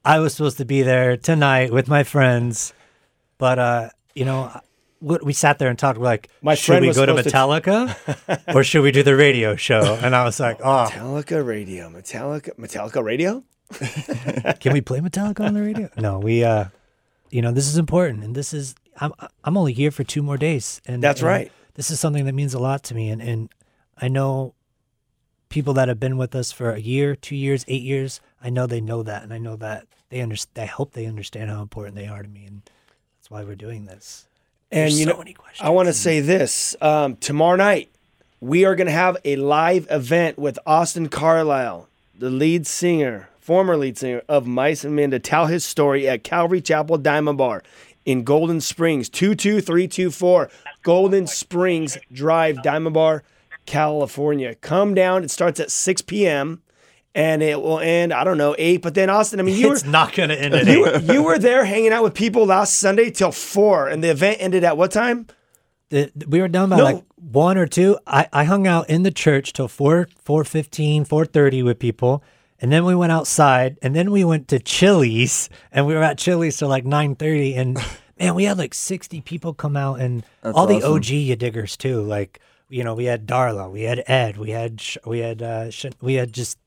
I 0.04 0.20
was 0.20 0.34
supposed 0.34 0.58
to 0.58 0.66
be 0.66 0.82
there 0.82 1.16
tonight 1.16 1.72
with 1.72 1.88
my 1.88 2.04
friends, 2.04 2.74
but 3.38 3.60
uh, 3.60 3.90
you 4.16 4.26
know, 4.26 4.52
we 5.04 5.18
we 5.22 5.34
sat 5.34 5.60
there 5.60 5.70
and 5.70 5.78
talked 5.78 6.00
like, 6.00 6.30
My 6.42 6.56
should 6.56 6.82
we 6.82 6.94
go 6.94 7.06
to 7.06 7.18
supposed 7.18 7.30
to- 7.30 7.36
Metallica 7.36 8.46
or 8.56 8.64
should 8.64 8.82
we 8.82 8.92
do 8.92 9.04
the 9.04 9.16
radio 9.16 9.56
show? 9.56 10.00
And 10.02 10.16
I 10.16 10.24
was 10.24 10.40
like, 10.40 10.60
oh, 10.62 10.88
Metallica 10.90 11.46
radio, 11.46 11.90
Metallica, 11.90 12.56
Metallica 12.58 13.04
radio. 13.04 13.44
can 14.60 14.74
we 14.74 14.82
play 14.82 15.00
Metallica 15.00 15.42
on 15.42 15.54
the 15.54 15.62
radio? 15.62 15.90
No, 15.98 16.20
we 16.20 16.44
uh, 16.44 16.66
you 17.30 17.42
know, 17.42 17.52
this 17.52 17.68
is 17.68 17.78
important, 17.78 18.24
and 18.24 18.34
this 18.36 18.54
is 18.54 18.76
I'm 18.98 19.12
I'm 19.44 19.58
only 19.58 19.74
here 19.74 19.92
for 19.92 20.04
two 20.04 20.24
more 20.24 20.38
days, 20.38 20.82
and 20.86 21.04
That's 21.04 21.20
and 21.22 21.28
right. 21.28 21.52
This 21.76 21.90
is 21.90 22.00
something 22.00 22.26
that 22.26 22.34
means 22.34 22.54
a 22.54 22.60
lot 22.60 22.84
to 22.84 22.96
me, 22.96 23.10
and 23.10 23.22
and 23.22 23.50
I 23.98 24.08
know 24.08 24.54
people 25.50 25.74
that 25.74 25.88
have 25.88 26.00
been 26.00 26.18
with 26.18 26.36
us 26.36 26.52
for 26.52 26.72
a 26.72 26.80
year, 26.80 27.16
two 27.16 27.36
years, 27.36 27.66
eight 27.68 27.82
years. 27.82 28.22
I 28.42 28.50
know 28.50 28.68
they 28.68 28.82
know 28.82 29.04
that, 29.04 29.24
and 29.24 29.34
I 29.34 29.38
know 29.38 29.56
that 29.58 29.88
they 30.10 30.22
understand. 30.22 30.64
I 30.64 30.72
hope 30.72 30.94
they 30.94 31.08
understand 31.08 31.50
how 31.50 31.62
important 31.62 31.96
they 31.96 32.08
are 32.08 32.22
to 32.24 32.30
me, 32.30 32.46
and 32.46 32.62
that's 33.18 33.32
why 33.32 33.44
we're 33.44 33.56
doing 33.56 33.86
this. 33.86 34.28
And 34.74 34.82
There's 34.82 35.00
you 35.00 35.06
so 35.06 35.22
know, 35.22 35.24
I 35.62 35.70
want 35.70 35.86
to 35.86 35.94
say 35.94 36.20
this: 36.20 36.76
um, 36.82 37.16
tomorrow 37.18 37.56
night, 37.56 37.92
we 38.42 38.66
are 38.66 38.76
going 38.76 38.88
to 38.88 38.92
have 38.92 39.18
a 39.24 39.36
live 39.36 39.86
event 39.92 40.40
with 40.40 40.58
Austin 40.66 41.10
Carlile, 41.10 41.88
the 42.18 42.32
lead 42.32 42.66
singer, 42.66 43.30
former 43.40 43.78
lead 43.78 44.00
singer 44.00 44.24
of 44.28 44.48
Mice 44.48 44.84
and 44.84 44.96
Men, 44.96 45.12
to 45.12 45.20
tell 45.20 45.46
his 45.46 45.64
story 45.64 46.10
at 46.10 46.24
Calvary 46.24 46.60
Chapel 46.60 46.98
Diamond 46.98 47.38
Bar 47.38 47.62
in 48.04 48.24
Golden 48.24 48.60
Springs, 48.60 49.10
two 49.10 49.36
two 49.36 49.62
three 49.62 49.88
two 49.88 50.10
four 50.10 50.50
Golden 50.82 51.28
Springs 51.28 52.00
Drive, 52.12 52.64
Diamond 52.64 52.96
Bar, 52.96 53.22
California. 53.68 54.56
Come 54.56 54.96
down. 54.96 55.24
It 55.24 55.30
starts 55.30 55.60
at 55.60 55.70
six 55.70 56.02
p.m. 56.02 56.63
and 57.16 57.44
it 57.44 57.62
will 57.62 57.80
end. 57.80 58.12
I 58.14 58.24
don't 58.24 58.38
know 58.38 58.56
eight. 58.58 58.82
But 58.82 58.94
then 58.96 59.10
Austin, 59.10 59.40
I 59.40 59.44
mean, 59.44 59.58
you 59.58 59.68
were 59.70 59.74
It's 59.76 59.86
not 59.86 60.14
going 60.14 60.30
to 60.30 60.42
end 60.42 60.54
at 60.54 60.66
you, 60.66 60.86
eight. 60.88 61.04
were- 61.08 61.14
you 61.14 61.24
were 61.24 61.38
there 61.40 61.66
hanging 61.66 61.92
out 61.94 62.04
with 62.04 62.14
people 62.14 62.46
last 62.46 62.76
Sunday 62.80 63.10
till 63.12 63.32
four, 63.32 63.88
and 63.88 64.04
the 64.04 64.10
event 64.10 64.38
ended 64.40 64.64
at 64.64 64.78
what 64.78 64.92
time? 64.92 65.28
the, 65.90 66.12
the- 66.16 66.28
we 66.28 66.42
were 66.42 66.48
done 66.48 66.70
by 66.70 66.78
No. 66.78 66.84
like 66.84 67.04
one 67.16 67.58
or 67.58 67.68
two. 67.68 67.98
I, 68.08 68.28
I 68.34 68.44
hung 68.46 68.66
out 68.68 68.90
in 68.90 69.04
the 69.04 69.12
church 69.12 69.54
till 69.54 69.68
four 69.68 70.08
four 70.24 70.44
fifteen, 70.44 71.06
four 71.06 71.26
thirty 71.26 71.62
with 71.64 71.80
people. 71.80 72.24
And 72.60 72.72
then 72.72 72.86
we 72.86 72.96
went 72.96 73.12
outside 73.12 73.78
and 73.82 73.94
then 73.96 74.10
we 74.10 74.24
went 74.24 74.48
to 74.48 74.58
Chili's 74.60 75.50
and 75.72 75.86
we 75.86 75.94
were 75.96 76.02
at 76.04 76.18
Chili's 76.18 76.58
till 76.58 76.70
like 76.70 76.86
nine 76.86 77.14
thirty 77.16 77.54
and 77.56 77.78
man, 78.20 78.36
we 78.36 78.46
had 78.46 78.58
like 78.58 78.74
sixty 78.74 79.20
people 79.22 79.54
come 79.54 79.76
out 79.78 80.00
and 80.00 80.24
That's 80.42 80.58
all 80.58 80.66
the. 80.66 80.82
OG 80.82 81.08
you 81.10 81.36
diggers 81.36 81.76
too. 81.78 82.02
Like, 82.02 82.40
you 82.70 82.84
know, 82.84 82.94
we 82.96 83.06
had 83.06 83.28
Darla, 83.28 83.70
we 83.70 83.84
had 83.84 84.04
Ed, 84.08 84.38
we 84.38 84.52
had 84.52 84.82
we 85.06 85.20
had 85.20 85.42
uh 85.44 85.70
we 86.02 86.14
had 86.16 86.32
just 86.34 86.58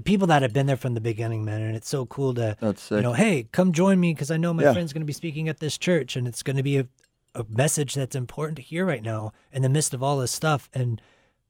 the 0.00 0.10
people 0.10 0.26
that 0.28 0.40
have 0.40 0.52
been 0.54 0.64
there 0.66 0.76
from 0.78 0.94
the 0.94 1.00
beginning, 1.00 1.44
man, 1.44 1.60
and 1.60 1.76
it's 1.76 1.88
so 1.88 2.06
cool 2.06 2.32
to 2.34 2.56
you 2.96 3.02
know, 3.02 3.12
hey, 3.12 3.46
come 3.52 3.70
join 3.72 4.00
me 4.00 4.14
because 4.14 4.30
I 4.30 4.38
know 4.38 4.54
my 4.54 4.62
Yeah. 4.62 4.72
friend's 4.72 4.92
going 4.94 5.02
to 5.02 5.06
be 5.06 5.12
speaking 5.12 5.48
at 5.48 5.60
this 5.60 5.76
church, 5.76 6.16
and 6.16 6.26
it's 6.26 6.42
going 6.42 6.56
to 6.56 6.62
be 6.62 6.78
a, 6.78 6.88
a 7.34 7.44
message 7.48 7.94
that's 7.94 8.16
important 8.16 8.56
to 8.56 8.62
hear 8.62 8.86
right 8.86 9.02
now 9.02 9.32
in 9.52 9.60
the 9.62 9.68
midst 9.68 9.92
of 9.92 10.02
all 10.02 10.18
this 10.18 10.32
stuff, 10.32 10.70
and 10.72 11.02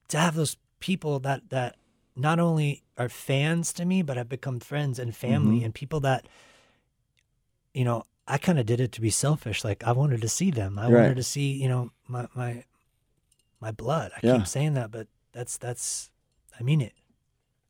to 0.09 0.17
have 0.17 0.35
those 0.35 0.57
people 0.81 1.19
that 1.19 1.49
that 1.49 1.77
not 2.15 2.39
only 2.39 2.83
are 2.97 3.07
fans 3.07 3.71
to 3.73 3.85
me, 3.85 4.01
but 4.01 4.17
have 4.17 4.27
become 4.27 4.59
friends 4.59 4.99
and 4.99 5.15
family, 5.15 5.57
Mm-hmm. 5.57 5.65
and 5.65 5.73
people 5.73 6.01
that, 6.01 6.27
you 7.73 7.85
know, 7.85 8.03
I 8.27 8.37
kind 8.37 8.59
of 8.59 8.65
did 8.65 8.81
it 8.81 8.91
to 8.93 9.01
be 9.01 9.09
selfish. 9.09 9.63
Like 9.63 9.81
I 9.85 9.93
wanted 9.93 10.21
to 10.21 10.29
see 10.29 10.51
them. 10.51 10.77
I 10.77 10.89
Right. 10.89 11.01
wanted 11.03 11.15
to 11.15 11.23
see, 11.23 11.53
you 11.53 11.69
know, 11.69 11.91
my 12.07 12.27
my 12.35 12.65
my 13.61 13.71
blood. 13.71 14.11
I 14.15 14.19
Yeah. 14.23 14.37
keep 14.37 14.47
saying 14.47 14.73
that, 14.73 14.91
but 14.91 15.07
that's 15.31 15.57
that's 15.57 16.11
I 16.59 16.63
mean 16.63 16.81
it. 16.81 16.93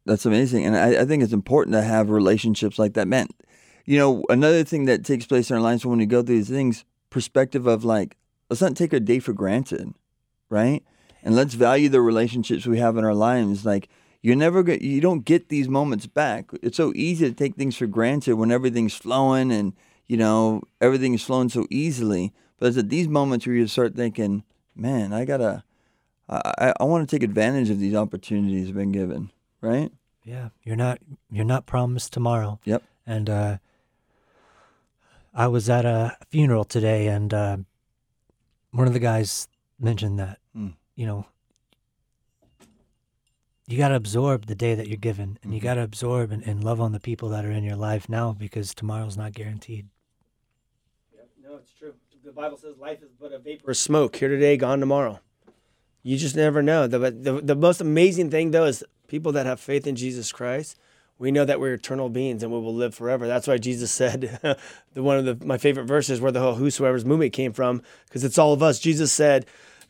That's 0.05 0.25
amazing. 0.25 0.65
And 0.65 0.75
I, 0.75 1.01
I 1.01 1.05
think 1.05 1.23
it's 1.23 1.33
important 1.33 1.73
to 1.75 1.81
have 1.81 2.09
relationships 2.09 2.79
like 2.79 2.93
that. 2.93 3.07
Man, 3.07 3.27
you 3.85 3.97
know, 3.97 4.23
another 4.29 4.63
thing 4.63 4.85
that 4.85 5.05
takes 5.05 5.25
place 5.25 5.49
in 5.49 5.55
our 5.55 5.61
lives 5.61 5.85
when 5.85 5.99
we 5.99 6.05
go 6.05 6.21
through 6.23 6.37
these 6.37 6.49
things, 6.49 6.85
perspective 7.09 7.67
of 7.67 7.83
like, 7.83 8.17
let's 8.49 8.61
not 8.61 8.75
take 8.75 8.93
a 8.93 8.99
day 8.99 9.19
for 9.19 9.33
granted, 9.33 9.93
right? 10.49 10.83
And 11.23 11.35
let's 11.35 11.53
value 11.53 11.89
the 11.89 12.01
relationships 12.01 12.65
we 12.65 12.79
have 12.79 12.97
in 12.97 13.05
our 13.05 13.13
lives. 13.13 13.65
Like, 13.65 13.89
you 14.21 14.35
never 14.35 14.63
get 14.63 14.81
you 14.81 15.01
don't 15.01 15.25
get 15.25 15.49
these 15.49 15.67
moments 15.67 16.05
back. 16.05 16.51
It's 16.61 16.77
so 16.77 16.93
easy 16.95 17.27
to 17.27 17.33
take 17.33 17.55
things 17.55 17.75
for 17.75 17.87
granted 17.87 18.35
when 18.35 18.51
everything's 18.51 18.95
flowing 18.95 19.51
and 19.51 19.73
you 20.07 20.17
know 20.17 20.61
everything's 20.79 21.23
flowing 21.23 21.49
so 21.49 21.65
easily. 21.69 22.33
But 22.59 22.67
it's 22.67 22.77
at 22.77 22.89
these 22.89 23.07
moments 23.07 23.47
where 23.47 23.55
you 23.55 23.65
start 23.65 23.95
thinking, 23.95 24.43
man, 24.75 25.13
I 25.13 25.25
gotta, 25.25 25.63
I, 26.29 26.73
I 26.79 26.83
want 26.83 27.09
to 27.09 27.15
take 27.15 27.23
advantage 27.23 27.71
of 27.71 27.79
these 27.79 27.95
opportunities 27.95 28.69
I've 28.69 28.75
been 28.75 28.91
given, 28.91 29.31
right? 29.62 29.91
Yeah, 30.24 30.50
you're 30.63 30.76
not 30.76 31.00
you're 31.32 31.45
not 31.45 31.65
promised 31.65 32.13
tomorrow. 32.13 32.60
Yep. 32.65 32.84
And 33.08 33.30
uh, 33.30 33.58
I 35.34 35.47
was 35.47 35.69
at 35.69 35.86
a 35.86 36.17
funeral 36.30 36.63
today, 36.65 37.08
and 37.08 37.34
uh, 37.34 37.58
one 38.71 38.88
of 38.88 38.93
the 38.93 39.00
guys 39.00 39.47
mentioned 39.80 40.19
that 40.19 40.38
Mm. 40.56 40.74
you 40.95 41.06
know 41.06 41.26
you 43.67 43.78
got 43.78 43.88
to 43.89 43.95
absorb 43.95 44.47
the 44.47 44.56
day 44.56 44.76
that 44.76 44.88
you're 44.88 44.97
given, 44.97 45.38
and 45.43 45.54
you 45.54 45.60
Mm-hmm. 45.60 45.67
got 45.67 45.74
to 45.76 45.84
absorb 45.84 46.32
and, 46.32 46.43
and 46.43 46.62
love 46.63 46.82
on 46.82 46.91
the 46.91 47.00
people 47.00 47.30
that 47.30 47.45
are 47.45 47.52
in 47.52 47.63
your 47.63 47.78
life 47.78 48.10
now 48.10 48.34
because 48.34 48.74
tomorrow's 48.76 49.15
not 49.15 49.32
guaranteed. 49.32 49.88
No, 51.41 51.56
it's 51.56 51.71
true. 51.71 51.93
The 52.26 52.32
Bible 52.34 52.58
says 52.58 52.78
life 52.78 53.02
is 53.02 53.10
but 53.19 53.32
a 53.32 53.39
vapor 53.39 53.71
of 53.71 53.78
smoke. 53.78 54.17
Here 54.17 54.28
today, 54.30 54.58
gone 54.58 54.80
tomorrow. 54.82 55.19
You 56.04 56.17
just 56.17 56.36
never 56.36 56.62
know. 56.62 56.86
The, 56.88 57.00
the, 57.12 57.41
the 57.41 57.56
most 57.56 57.80
amazing 57.80 58.30
thing, 58.30 58.52
though, 58.52 58.65
is 58.65 58.84
people 59.12 59.34
that 59.34 59.45
have 59.45 59.60
faith 59.60 59.86
in 59.86 59.95
Jesus 59.97 60.32
Christ. 60.32 60.80
We 61.19 61.32
know 61.32 61.43
that 61.45 61.60
we're 61.60 61.74
eternal 61.74 62.08
beings 62.10 62.41
and 62.41 62.52
we 62.52 62.60
will 62.60 62.74
live 62.74 62.95
forever. 62.95 63.28
That's 63.28 63.45
why 63.45 63.58
Jesus 63.58 63.91
said, 63.91 64.39
the 64.93 65.04
one 65.04 65.17
of 65.19 65.26
the, 65.26 65.45
my 65.45 65.58
favorite 65.58 65.84
verses 65.86 66.21
where 66.21 66.32
the 66.32 66.39
whole 66.39 66.56
whosoever's 66.56 67.04
movement 67.06 67.34
came 67.34 67.52
from, 67.52 67.84
because 68.08 68.24
it's 68.24 68.38
all 68.39 68.54
of 68.54 68.63
us. 68.63 68.80
Jesus 68.80 69.12
said, 69.12 69.45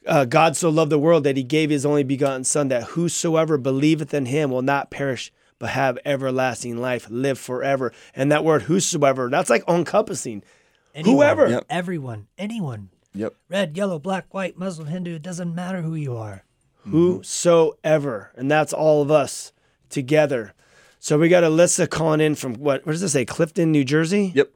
uh, 0.08 0.26
God 0.26 0.58
so 0.58 0.70
loved 0.70 0.92
the 0.92 0.98
world 1.00 1.24
that 1.24 1.38
he 1.38 1.44
gave 1.44 1.70
his 1.70 1.86
only 1.86 2.04
begotten 2.04 2.44
Son, 2.44 2.68
that 2.70 2.84
whosoever 2.84 3.60
believeth 3.60 4.12
in 4.14 4.26
him 4.26 4.50
will 4.50 4.64
not 4.64 4.90
perish, 4.90 5.32
but 5.60 5.70
have 5.70 6.00
everlasting 6.04 6.78
life, 6.78 7.08
live 7.12 7.38
forever. 7.38 7.94
And 8.16 8.32
that 8.32 8.44
word 8.44 8.64
whosoever, 8.64 9.30
that's 9.30 9.52
like 9.52 9.64
encompassing. 9.70 10.42
Anyone, 10.96 11.16
Whoever. 11.16 11.48
Yep. 11.48 11.66
everyone, 11.70 12.28
anyone, 12.40 12.90
Yep. 13.14 13.36
red, 13.48 13.78
yellow, 13.78 14.00
black, 14.00 14.34
white, 14.34 14.58
Muslim, 14.58 14.88
Hindu, 14.88 15.16
it 15.16 15.22
doesn't 15.22 15.54
matter 15.54 15.84
who 15.84 15.94
you 15.94 16.18
are. 16.18 16.44
Mm-hmm. 16.82 16.92
whosoever, 16.92 18.32
and 18.36 18.50
that's 18.50 18.74
all 18.74 19.02
of 19.02 19.12
us 19.12 19.52
together. 19.90 20.54
So 21.00 21.18
we 21.20 21.30
got 21.30 21.44
Alyssa 21.44 21.90
calling 21.90 22.22
in 22.22 22.36
from 22.36 22.56
what? 22.56 22.86
What 22.86 22.94
does 22.94 23.02
this 23.02 23.14
say? 23.14 23.24
Clifton, 23.26 23.72
New 23.72 23.84
Jersey. 23.84 24.32
Yep. 24.36 24.50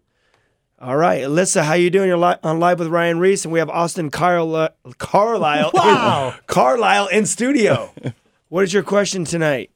All 0.79 0.97
right, 0.97 1.21
Alyssa, 1.23 1.63
how 1.63 1.73
you 1.73 1.89
doing? 1.89 2.07
You're 2.09 2.17
li- 2.17 2.35
on 2.43 2.59
live 2.59 2.79
with 2.79 2.89
Ryan 2.89 3.19
Ries, 3.19 3.45
and 3.45 3.51
we 3.51 3.59
have 3.59 3.69
Austin 3.69 4.09
Carl- 4.09 4.69
Carlile. 4.97 5.71
Wow. 5.73 6.33
in, 6.35 6.43
Carlile 6.47 7.07
in 7.07 7.25
studio. 7.25 7.91
what 8.49 8.63
is 8.63 8.73
your 8.73 8.83
question 8.83 9.23
tonight, 9.23 9.71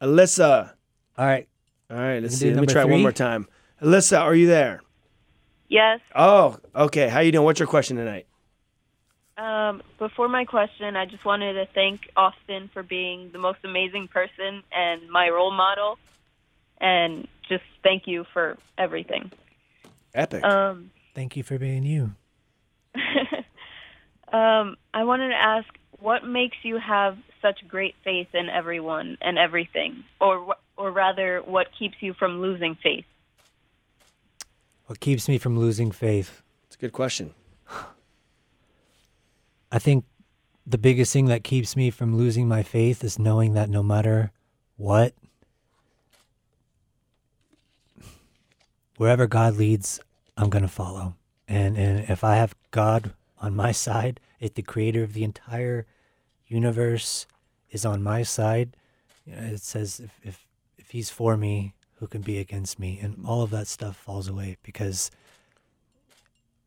Alyssa? 0.00 0.72
All 1.18 1.26
right, 1.26 1.48
All 1.90 1.96
right, 1.96 2.22
let's 2.22 2.36
see. 2.36 2.46
do 2.46 2.50
Let 2.50 2.52
me 2.54 2.56
number 2.66 2.72
try 2.72 2.82
it 2.82 2.84
one 2.86 2.94
three. 2.96 3.02
more 3.02 3.12
time. 3.12 3.48
Alyssa, 3.82 4.20
are 4.20 4.34
you 4.34 4.46
there? 4.46 4.80
Yes. 5.68 6.00
Oh, 6.14 6.58
okay. 6.74 7.08
How 7.08 7.20
you 7.20 7.32
doing? 7.32 7.44
What's 7.44 7.58
your 7.60 7.66
question 7.68 7.96
tonight? 7.96 8.26
Um, 9.38 9.82
before 9.98 10.28
my 10.28 10.44
question, 10.44 10.94
I 10.94 11.06
just 11.06 11.24
wanted 11.24 11.54
to 11.54 11.66
thank 11.74 12.00
Austin 12.16 12.70
for 12.72 12.82
being 12.82 13.30
the 13.32 13.38
most 13.38 13.58
amazing 13.64 14.08
person 14.08 14.62
and 14.72 15.10
my 15.10 15.28
role 15.30 15.52
model, 15.52 15.98
and 16.80 17.26
just 17.48 17.64
thank 17.82 18.06
you 18.06 18.24
for 18.32 18.58
everything. 18.76 19.32
Epic. 20.14 20.44
Um, 20.44 20.90
thank 21.14 21.36
you 21.36 21.42
for 21.42 21.58
being 21.58 21.84
you. 21.84 22.12
um, 24.32 24.76
I 24.92 25.04
wanted 25.04 25.28
to 25.30 25.34
ask, 25.34 25.66
what 25.98 26.26
makes 26.26 26.56
you 26.62 26.78
have 26.78 27.16
such 27.40 27.66
great 27.66 27.94
faith 28.04 28.28
in 28.34 28.48
everyone 28.50 29.16
and 29.22 29.38
everything, 29.38 30.04
or 30.20 30.54
or 30.76 30.90
rather, 30.90 31.40
what 31.44 31.68
keeps 31.78 31.94
you 32.00 32.12
from 32.12 32.40
losing 32.40 32.76
faith? 32.82 33.04
What 34.86 35.00
keeps 35.00 35.28
me 35.28 35.38
from 35.38 35.58
losing 35.58 35.90
faith? 35.90 36.42
It's 36.66 36.76
a 36.76 36.78
good 36.78 36.92
question. 36.92 37.34
I 39.72 39.78
think 39.78 40.04
the 40.66 40.78
biggest 40.78 41.14
thing 41.14 41.26
that 41.26 41.42
keeps 41.42 41.74
me 41.74 41.90
from 41.90 42.14
losing 42.14 42.46
my 42.46 42.62
faith 42.62 43.02
is 43.02 43.18
knowing 43.18 43.54
that 43.54 43.70
no 43.70 43.82
matter 43.82 44.30
what, 44.76 45.14
wherever 48.98 49.26
God 49.26 49.56
leads, 49.56 49.98
I'm 50.36 50.50
going 50.50 50.62
to 50.62 50.68
follow. 50.68 51.16
And 51.48 51.76
and 51.76 52.08
if 52.08 52.22
I 52.22 52.36
have 52.36 52.54
God 52.70 53.12
on 53.40 53.56
my 53.56 53.72
side, 53.72 54.20
if 54.40 54.54
the 54.54 54.62
creator 54.62 55.02
of 55.02 55.14
the 55.14 55.24
entire 55.24 55.86
universe 56.46 57.26
is 57.70 57.84
on 57.86 58.02
my 58.02 58.22
side, 58.22 58.76
you 59.24 59.34
know, 59.34 59.42
it 59.42 59.62
says 59.62 60.00
if, 60.00 60.20
if 60.22 60.46
if 60.76 60.90
he's 60.90 61.10
for 61.10 61.36
me, 61.36 61.74
who 61.96 62.06
can 62.06 62.20
be 62.20 62.38
against 62.38 62.78
me? 62.78 62.98
And 63.00 63.24
all 63.26 63.42
of 63.42 63.50
that 63.50 63.68
stuff 63.68 63.96
falls 63.96 64.28
away 64.28 64.58
because 64.62 65.10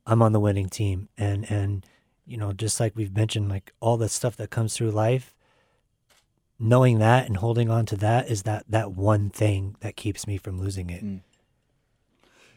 I'm 0.08 0.22
on 0.22 0.34
the 0.34 0.40
winning 0.40 0.70
team 0.70 1.08
and 1.18 1.50
and 1.52 1.86
you 2.26 2.38
know, 2.38 2.54
just 2.54 2.80
like 2.80 2.94
we've 2.96 3.16
mentioned, 3.16 3.50
like 3.50 3.74
all 3.80 3.98
the 3.98 4.10
stuff 4.10 4.36
that 4.38 4.50
comes 4.50 4.76
through 4.76 4.92
life, 4.92 5.34
knowing 6.60 7.00
that 7.00 7.28
and 7.28 7.38
holding 7.38 7.70
on 7.70 7.86
to 7.86 7.98
that 7.98 8.30
is 8.30 8.44
that 8.44 8.66
that 8.70 8.92
one 8.92 9.30
thing 9.30 9.76
that 9.82 9.96
keeps 9.96 10.28
me 10.28 10.38
from 10.38 10.60
losing 10.60 10.90
it. 10.90 11.04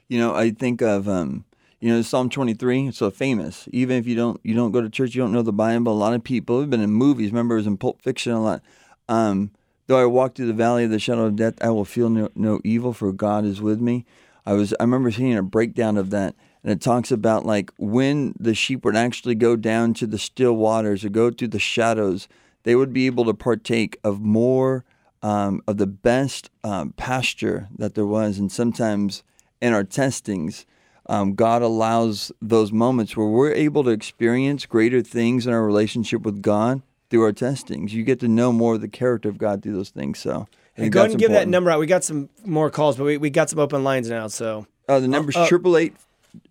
You 0.08 0.18
know, 0.18 0.34
I 0.34 0.50
think 0.50 0.80
of 0.80 1.08
um, 1.08 1.44
you 1.80 1.92
know, 1.92 2.02
Psalm 2.02 2.28
23. 2.28 2.88
It's 2.88 2.98
so 2.98 3.10
famous. 3.10 3.68
Even 3.72 3.96
if 3.96 4.06
you 4.06 4.16
don't 4.16 4.40
you 4.42 4.54
don't 4.54 4.72
go 4.72 4.80
to 4.80 4.90
church, 4.90 5.14
you 5.14 5.22
don't 5.22 5.32
know 5.32 5.42
the 5.42 5.52
Bible. 5.52 5.92
A 5.92 5.94
lot 5.94 6.14
of 6.14 6.24
people 6.24 6.60
have 6.60 6.70
been 6.70 6.80
in 6.80 6.90
movies. 6.90 7.30
Remember, 7.30 7.54
it 7.54 7.58
was 7.58 7.66
in 7.66 7.76
Pulp 7.76 8.02
Fiction 8.02 8.32
a 8.32 8.42
lot. 8.42 8.62
Um, 9.08 9.52
though 9.86 10.00
I 10.00 10.06
walk 10.06 10.34
through 10.34 10.46
the 10.46 10.52
valley 10.52 10.84
of 10.84 10.90
the 10.90 10.98
shadow 10.98 11.26
of 11.26 11.36
death, 11.36 11.54
I 11.60 11.70
will 11.70 11.84
feel 11.84 12.10
no, 12.10 12.30
no 12.34 12.60
evil, 12.64 12.92
for 12.92 13.12
God 13.12 13.44
is 13.44 13.60
with 13.60 13.80
me. 13.80 14.06
I 14.44 14.54
was 14.54 14.74
I 14.80 14.84
remember 14.84 15.10
seeing 15.10 15.36
a 15.36 15.42
breakdown 15.42 15.96
of 15.96 16.10
that, 16.10 16.34
and 16.62 16.72
it 16.72 16.80
talks 16.80 17.10
about 17.10 17.46
like 17.46 17.72
when 17.78 18.34
the 18.38 18.54
sheep 18.54 18.84
would 18.84 18.96
actually 18.96 19.34
go 19.34 19.56
down 19.56 19.94
to 19.94 20.06
the 20.06 20.18
still 20.18 20.54
waters 20.54 21.04
or 21.04 21.08
go 21.08 21.30
through 21.30 21.48
the 21.48 21.58
shadows, 21.58 22.28
they 22.64 22.74
would 22.74 22.92
be 22.92 23.06
able 23.06 23.24
to 23.24 23.34
partake 23.34 23.98
of 24.04 24.20
more 24.20 24.84
um, 25.22 25.62
of 25.66 25.78
the 25.78 25.86
best 25.86 26.50
um, 26.64 26.92
pasture 26.92 27.68
that 27.76 27.94
there 27.94 28.06
was, 28.06 28.38
and 28.38 28.52
sometimes 28.52 29.22
in 29.60 29.72
our 29.72 29.84
testings, 29.84 30.64
um, 31.06 31.34
God 31.34 31.62
allows 31.62 32.30
those 32.40 32.70
moments 32.70 33.16
where 33.16 33.26
we're 33.26 33.52
able 33.52 33.82
to 33.84 33.90
experience 33.90 34.66
greater 34.66 35.02
things 35.02 35.46
in 35.46 35.52
our 35.52 35.64
relationship 35.64 36.22
with 36.22 36.42
God 36.42 36.82
through 37.10 37.22
our 37.22 37.32
testings. 37.32 37.94
You 37.94 38.04
get 38.04 38.20
to 38.20 38.28
know 38.28 38.52
more 38.52 38.74
of 38.74 38.80
the 38.80 38.88
character 38.88 39.28
of 39.28 39.38
God 39.38 39.62
through 39.62 39.74
those 39.74 39.90
things. 39.90 40.18
So, 40.18 40.46
think 40.76 40.92
go 40.92 41.00
ahead 41.00 41.10
and 41.12 41.20
give 41.20 41.30
that 41.30 41.48
number 41.48 41.70
out. 41.70 41.80
We 41.80 41.86
got 41.86 42.04
some 42.04 42.28
more 42.44 42.70
calls, 42.70 42.96
but 42.96 43.04
we, 43.04 43.16
we 43.16 43.30
got 43.30 43.50
some 43.50 43.58
open 43.58 43.84
lines 43.84 44.08
now. 44.08 44.28
So 44.28 44.66
Uh, 44.88 45.00
the 45.00 45.08
number's 45.08 45.36
uh, 45.36 45.48
triple 45.48 45.76
eight 45.76 45.96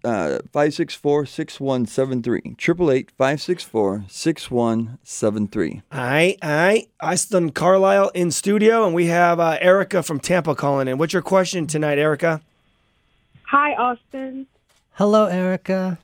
uh, 0.04 0.40
five 0.52 0.74
six 0.74 0.94
four 0.96 1.26
six 1.26 1.60
one 1.60 1.86
seven 1.86 2.22
three. 2.24 2.56
Triple 2.58 2.92
eight 2.92 3.12
five 3.18 3.42
six 3.42 3.64
four 3.64 4.04
six 4.08 4.50
one 4.52 4.98
seven 5.04 5.48
three. 5.48 5.82
I 5.92 6.38
I 6.42 6.88
Austin 7.02 7.52
Carlile 7.52 8.10
in 8.14 8.32
studio, 8.32 8.86
and 8.86 8.94
we 8.96 9.08
have 9.08 9.40
uh, 9.40 9.58
Erica 9.62 10.04
from 10.04 10.20
Tampa 10.20 10.56
calling 10.56 10.88
in. 10.88 10.98
What's 10.98 11.14
your 11.14 11.22
question 11.22 11.68
tonight, 11.68 11.98
Erica? 11.98 12.42
Hi, 13.50 13.74
Austin. 13.76 14.48
Hello, 14.94 15.26
Erica. 15.26 16.00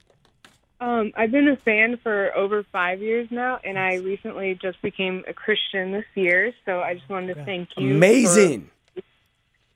Um, 0.80 1.14
I've 1.16 1.32
been 1.32 1.48
a 1.48 1.56
fan 1.56 1.98
for 2.04 2.36
over 2.36 2.64
five 2.64 3.02
years 3.02 3.30
now, 3.32 3.58
and 3.64 3.80
I 3.80 3.96
recently 3.96 4.60
just 4.62 4.82
became 4.82 5.24
a 5.28 5.34
Christian 5.34 5.94
this 5.94 6.06
year. 6.14 6.54
So 6.66 6.82
I 6.82 6.94
just 6.96 7.10
wanted 7.10 7.36
to 7.36 7.46
thank 7.46 7.70
you. 7.78 7.90
for- 7.92 7.96
Amazing. 7.96 8.70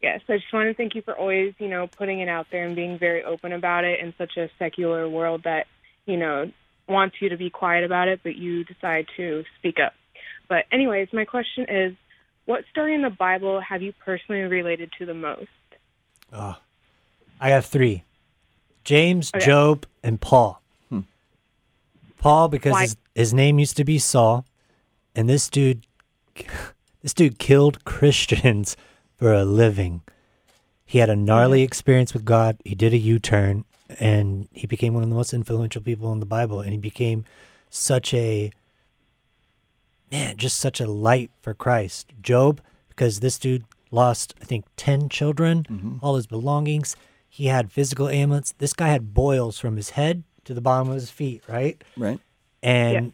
Yes, 0.01 0.21
I 0.29 0.37
just 0.37 0.51
want 0.53 0.67
to 0.67 0.73
thank 0.73 0.95
you 0.95 1.01
for 1.01 1.17
always, 1.17 1.53
you 1.59 1.67
know, 1.67 1.87
putting 1.87 2.19
it 2.19 2.29
out 2.29 2.47
there 2.51 2.65
and 2.65 2.75
being 2.75 2.99
very 2.99 3.23
open 3.23 3.53
about 3.53 3.83
it 3.83 3.99
in 3.99 4.13
such 4.17 4.37
a 4.37 4.49
secular 4.59 5.09
world 5.09 5.41
that, 5.43 5.67
you 6.05 6.17
know, 6.17 6.51
wants 6.87 7.17
you 7.19 7.29
to 7.29 7.37
be 7.37 7.49
quiet 7.49 7.83
about 7.83 8.07
it, 8.07 8.21
but 8.23 8.35
you 8.35 8.63
decide 8.63 9.07
to 9.17 9.43
speak 9.59 9.77
up. 9.83 9.93
But 10.47 10.65
anyways, 10.71 11.09
my 11.11 11.25
question 11.25 11.65
is, 11.69 11.93
what 12.45 12.63
story 12.71 12.95
in 12.95 13.01
the 13.01 13.09
Bible 13.09 13.59
have 13.59 13.81
you 13.81 13.93
personally 14.05 14.41
related 14.41 14.91
to 14.99 15.05
the 15.05 15.13
most? 15.13 15.47
Oh, 16.31 16.55
I 17.41 17.49
have 17.49 17.65
three 17.65 18.03
James, 18.83 19.31
Okay. 19.35 19.45
Job, 19.45 19.85
and 20.01 20.21
Paul. 20.21 20.61
Hmm. 20.89 21.01
Paul, 22.19 22.47
because 22.47 22.79
his, 22.79 22.97
his 23.15 23.33
name 23.33 23.59
used 23.59 23.75
to 23.77 23.83
be 23.83 23.99
Saul, 23.99 24.45
and 25.13 25.27
this 25.27 25.49
dude, 25.49 25.85
this 27.01 27.13
dude 27.13 27.37
killed 27.37 27.83
Christians 27.83 28.77
for 29.17 29.33
a 29.33 29.45
living. 29.45 30.01
He 30.85 30.99
had 30.99 31.09
a 31.09 31.15
gnarly 31.15 31.63
experience 31.63 32.13
with 32.13 32.23
God. 32.23 32.57
He 32.63 32.75
did 32.75 32.93
a 32.93 32.97
U 32.97 33.19
turn, 33.19 33.65
and 33.99 34.47
he 34.53 34.67
became 34.67 34.93
one 34.93 35.03
of 35.03 35.09
the 35.09 35.15
most 35.15 35.33
influential 35.33 35.81
people 35.81 36.11
in 36.13 36.19
the 36.19 36.25
Bible. 36.25 36.61
And 36.61 36.71
he 36.71 36.77
became 36.77 37.25
such 37.69 38.13
a 38.13 38.51
man, 40.11 40.37
just 40.37 40.57
such 40.57 40.79
a 40.79 40.87
light 40.87 41.31
for 41.41 41.53
Christ. 41.53 42.13
Job, 42.21 42.61
because 42.89 43.19
this 43.19 43.37
dude 43.37 43.65
lost, 43.91 44.33
I 44.41 44.45
think, 44.45 44.65
10 44.77 45.09
children, 45.09 45.65
mm-hmm. 45.69 45.97
all 46.01 46.15
his 46.15 46.27
belongings. 46.27 46.95
He 47.29 47.47
had 47.47 47.71
physical 47.71 48.09
ailments. 48.09 48.53
This 48.57 48.73
guy 48.73 48.87
had 48.87 49.13
boils 49.13 49.59
from 49.59 49.75
his 49.75 49.91
head 49.91 50.23
to 50.45 50.53
the 50.53 50.61
bottom 50.61 50.89
of 50.89 50.95
his 50.95 51.09
feet, 51.09 51.43
right? 51.47 51.83
Right. 51.95 52.19
And 52.63 53.13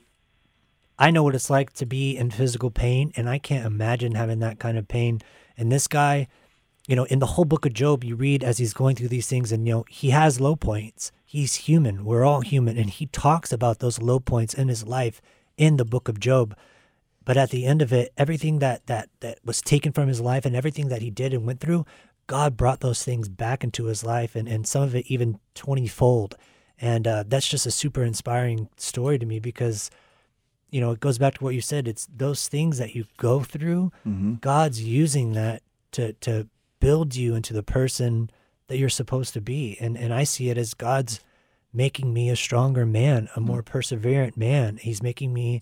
I 0.98 1.12
know 1.12 1.24
what 1.24 1.36
it's 1.36 1.50
like 1.50 1.74
to 1.74 1.86
be 1.86 2.16
in 2.16 2.32
physical 2.32 2.72
pain, 2.72 3.12
and 3.16 3.28
I 3.28 3.40
can't 3.40 3.66
imagine 3.66 4.16
having 4.16 4.40
that 4.40 4.60
kind 4.60 4.78
of 4.78 4.88
pain. 4.88 5.22
And 5.58 5.72
this 5.72 5.88
guy, 5.88 6.28
you 6.88 6.96
know, 6.96 7.06
in 7.06 7.20
the 7.20 7.26
whole 7.26 7.46
book 7.46 7.66
of 7.66 7.74
Job, 7.74 8.04
you 8.04 8.16
read 8.16 8.44
as 8.44 8.58
he's 8.58 8.74
going 8.74 8.96
through 8.96 9.08
these 9.10 9.28
things, 9.28 9.52
and 9.52 9.68
you 9.68 9.74
know, 9.74 9.86
he 9.90 10.10
has 10.10 10.42
low 10.42 10.56
points. 10.56 11.12
He's 11.26 11.56
human. 11.56 12.06
We're 12.06 12.26
all 12.26 12.42
human, 12.42 12.78
and 12.78 12.90
he 12.90 13.08
talks 13.08 13.52
about 13.52 13.80
those 13.80 14.02
low 14.02 14.20
points 14.20 14.54
in 14.54 14.68
his 14.68 14.86
life 14.86 15.22
in 15.58 15.78
the 15.78 15.86
book 15.86 16.08
of 16.08 16.20
Job. 16.20 16.56
But 17.26 17.38
at 17.38 17.52
the 17.52 17.66
end 17.66 17.82
of 17.82 17.94
it, 17.94 18.12
everything 18.18 18.60
that 18.60 18.86
that 18.88 19.10
that 19.22 19.40
was 19.46 19.62
taken 19.62 19.92
from 19.94 20.08
his 20.08 20.20
life 20.20 20.46
and 20.46 20.56
everything 20.56 20.90
that 20.90 21.02
he 21.02 21.10
did 21.10 21.34
and 21.34 21.46
went 21.46 21.62
through, 21.62 21.86
God 22.28 22.58
brought 22.58 22.82
those 22.82 23.04
things 23.04 23.30
back 23.30 23.64
into 23.64 23.86
his 23.86 24.04
life, 24.04 24.36
and 24.36 24.48
and 24.48 24.68
some 24.68 24.84
of 24.84 24.96
it 24.96 25.06
even 25.08 25.40
twenty 25.56 25.88
fold. 25.88 26.36
And 26.80 27.08
uh, 27.08 27.24
that's 27.28 27.48
just 27.48 27.66
a 27.66 27.72
super 27.72 28.04
inspiring 28.04 28.68
story 28.76 29.18
to 29.20 29.26
me 29.26 29.40
because 29.40 29.90
you 30.74 30.82
know, 30.82 30.90
it 30.90 31.00
goes 31.00 31.20
back 31.20 31.36
to 31.36 31.44
what 31.44 31.54
you 31.54 31.62
said. 31.62 31.88
It's 31.88 32.08
those 32.08 32.48
things 32.48 32.80
that 32.80 32.96
you 32.96 33.06
go 33.18 33.42
through. 33.42 33.92
Mm-hmm. 34.08 34.36
God's 34.42 34.82
using 34.82 35.34
that 35.34 35.62
to 35.92 36.14
to 36.14 36.48
build 36.80 37.16
you 37.16 37.36
into 37.36 37.54
the 37.54 37.62
person 37.62 38.32
that 38.68 38.78
you're 38.78 38.90
supposed 38.90 39.36
to 39.36 39.42
be. 39.42 39.78
And 39.80 39.96
and 39.96 40.12
I 40.12 40.24
see 40.24 40.50
it 40.50 40.58
as 40.58 40.74
God's 40.74 41.20
making 41.72 42.12
me 42.12 42.28
a 42.32 42.36
stronger 42.36 42.88
man, 42.88 43.30
a 43.36 43.40
more 43.40 43.62
perseverant 43.62 44.36
man. 44.36 44.78
He's 44.78 45.04
making 45.04 45.32
me, 45.32 45.62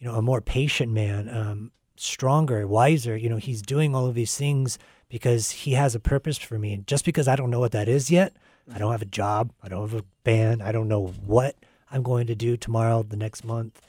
you 0.00 0.08
know, 0.08 0.16
a 0.16 0.22
more 0.22 0.40
patient 0.40 0.90
man, 0.90 1.28
um, 1.28 1.70
stronger, 1.94 2.66
wiser. 2.66 3.16
You 3.16 3.28
know, 3.28 3.36
he's 3.36 3.62
doing 3.62 3.94
all 3.94 4.06
of 4.06 4.16
these 4.16 4.36
things 4.36 4.80
because 5.08 5.52
he 5.52 5.74
has 5.74 5.94
a 5.94 6.00
purpose 6.00 6.38
for 6.38 6.58
me. 6.58 6.72
And 6.72 6.86
just 6.88 7.04
because 7.04 7.28
I 7.28 7.36
don't 7.36 7.50
know 7.50 7.60
what 7.60 7.72
that 7.72 7.88
is 7.88 8.10
yet, 8.10 8.32
I 8.72 8.78
don't 8.78 8.90
have 8.90 9.02
a 9.02 9.16
job, 9.22 9.52
I 9.62 9.68
don't 9.68 9.88
have 9.88 10.00
a 10.00 10.04
band, 10.24 10.60
I 10.60 10.72
don't 10.72 10.88
know 10.88 11.06
what 11.06 11.54
I'm 11.88 12.02
going 12.02 12.26
to 12.26 12.34
do 12.34 12.56
tomorrow, 12.56 13.04
the 13.04 13.16
next 13.16 13.44
month 13.44 13.80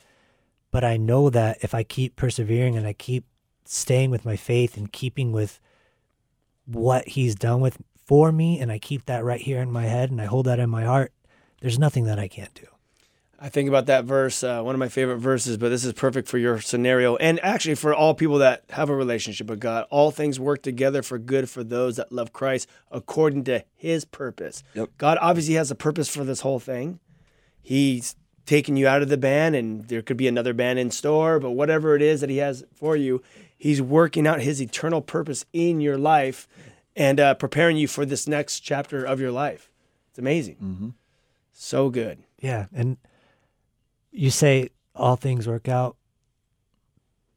but 0.71 0.83
I 0.83 0.97
know 0.97 1.29
that 1.29 1.57
if 1.61 1.75
I 1.75 1.83
keep 1.83 2.15
persevering 2.15 2.75
and 2.77 2.87
I 2.87 2.93
keep 2.93 3.25
staying 3.65 4.09
with 4.09 4.25
my 4.25 4.35
faith 4.35 4.77
and 4.77 4.91
keeping 4.91 5.31
with 5.31 5.59
what 6.65 7.07
he's 7.09 7.35
done 7.35 7.61
with 7.61 7.77
for 8.05 8.31
me 8.31 8.59
and 8.59 8.71
I 8.71 8.79
keep 8.79 9.05
that 9.05 9.23
right 9.23 9.41
here 9.41 9.61
in 9.61 9.71
my 9.71 9.83
head 9.83 10.11
and 10.11 10.21
I 10.21 10.25
hold 10.25 10.45
that 10.45 10.59
in 10.59 10.69
my 10.69 10.83
heart, 10.83 11.13
there's 11.61 11.79
nothing 11.79 12.05
that 12.05 12.19
I 12.19 12.27
can't 12.27 12.53
do. 12.53 12.67
I 13.43 13.49
think 13.49 13.67
about 13.67 13.87
that 13.87 14.05
verse, 14.05 14.43
uh, 14.43 14.61
one 14.61 14.75
of 14.75 14.79
my 14.79 14.87
favorite 14.87 15.17
verses, 15.17 15.57
but 15.57 15.69
this 15.69 15.83
is 15.83 15.93
perfect 15.93 16.27
for 16.27 16.37
your 16.37 16.61
scenario 16.61 17.15
and 17.15 17.39
actually 17.43 17.73
for 17.73 17.91
all 17.91 18.13
people 18.13 18.37
that 18.37 18.63
have 18.69 18.87
a 18.87 18.95
relationship 18.95 19.47
with 19.47 19.59
God. 19.59 19.87
All 19.89 20.11
things 20.11 20.39
work 20.39 20.61
together 20.61 21.01
for 21.01 21.17
good 21.17 21.49
for 21.49 21.63
those 21.63 21.95
that 21.95 22.11
love 22.11 22.33
Christ 22.33 22.69
according 22.91 23.45
to 23.45 23.63
his 23.73 24.05
purpose. 24.05 24.61
Yep. 24.75 24.91
God 24.99 25.17
obviously 25.19 25.55
has 25.55 25.71
a 25.71 25.75
purpose 25.75 26.07
for 26.07 26.23
this 26.23 26.41
whole 26.41 26.59
thing. 26.59 26.99
He's 27.63 28.15
taking 28.45 28.75
you 28.75 28.87
out 28.87 29.01
of 29.01 29.09
the 29.09 29.17
band 29.17 29.55
and 29.55 29.87
there 29.87 30.01
could 30.01 30.17
be 30.17 30.27
another 30.27 30.53
band 30.53 30.79
in 30.79 30.91
store, 30.91 31.39
but 31.39 31.51
whatever 31.51 31.95
it 31.95 32.01
is 32.01 32.21
that 32.21 32.29
he 32.29 32.37
has 32.37 32.63
for 32.73 32.95
you, 32.95 33.21
he's 33.57 33.81
working 33.81 34.27
out 34.27 34.41
his 34.41 34.61
eternal 34.61 35.01
purpose 35.01 35.45
in 35.53 35.79
your 35.79 35.97
life 35.97 36.47
and 36.95 37.19
uh, 37.19 37.33
preparing 37.35 37.77
you 37.77 37.87
for 37.87 38.05
this 38.05 38.27
next 38.27 38.61
chapter 38.61 39.03
of 39.03 39.19
your 39.19 39.31
life. 39.31 39.69
It's 40.09 40.19
amazing. 40.19 40.55
Mm-hmm. 40.55 40.89
So 41.53 41.89
good. 41.89 42.19
Yeah. 42.39 42.65
And 42.73 42.97
you 44.11 44.29
say 44.29 44.69
all 44.95 45.15
things 45.15 45.47
work 45.47 45.69
out. 45.69 45.95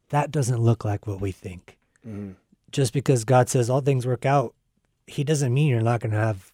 That 0.08 0.30
doesn't 0.30 0.60
look 0.60 0.84
like 0.84 1.06
what 1.06 1.20
we 1.20 1.30
think. 1.32 1.78
Just 2.70 2.92
because 2.92 3.24
God 3.24 3.48
says 3.48 3.70
all 3.70 3.80
things 3.80 4.06
work 4.06 4.26
out, 4.26 4.54
He 5.06 5.24
doesn't 5.24 5.52
mean 5.54 5.68
you're 5.68 5.80
not 5.80 6.00
going 6.00 6.12
to 6.12 6.18
have 6.18 6.52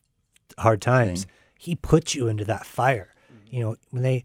hard 0.58 0.82
times. 0.82 1.26
He 1.58 1.74
puts 1.74 2.14
you 2.14 2.28
into 2.28 2.44
that 2.44 2.66
fire. 2.66 3.14
You 3.50 3.60
know, 3.60 3.76
when 3.90 4.02
they, 4.02 4.24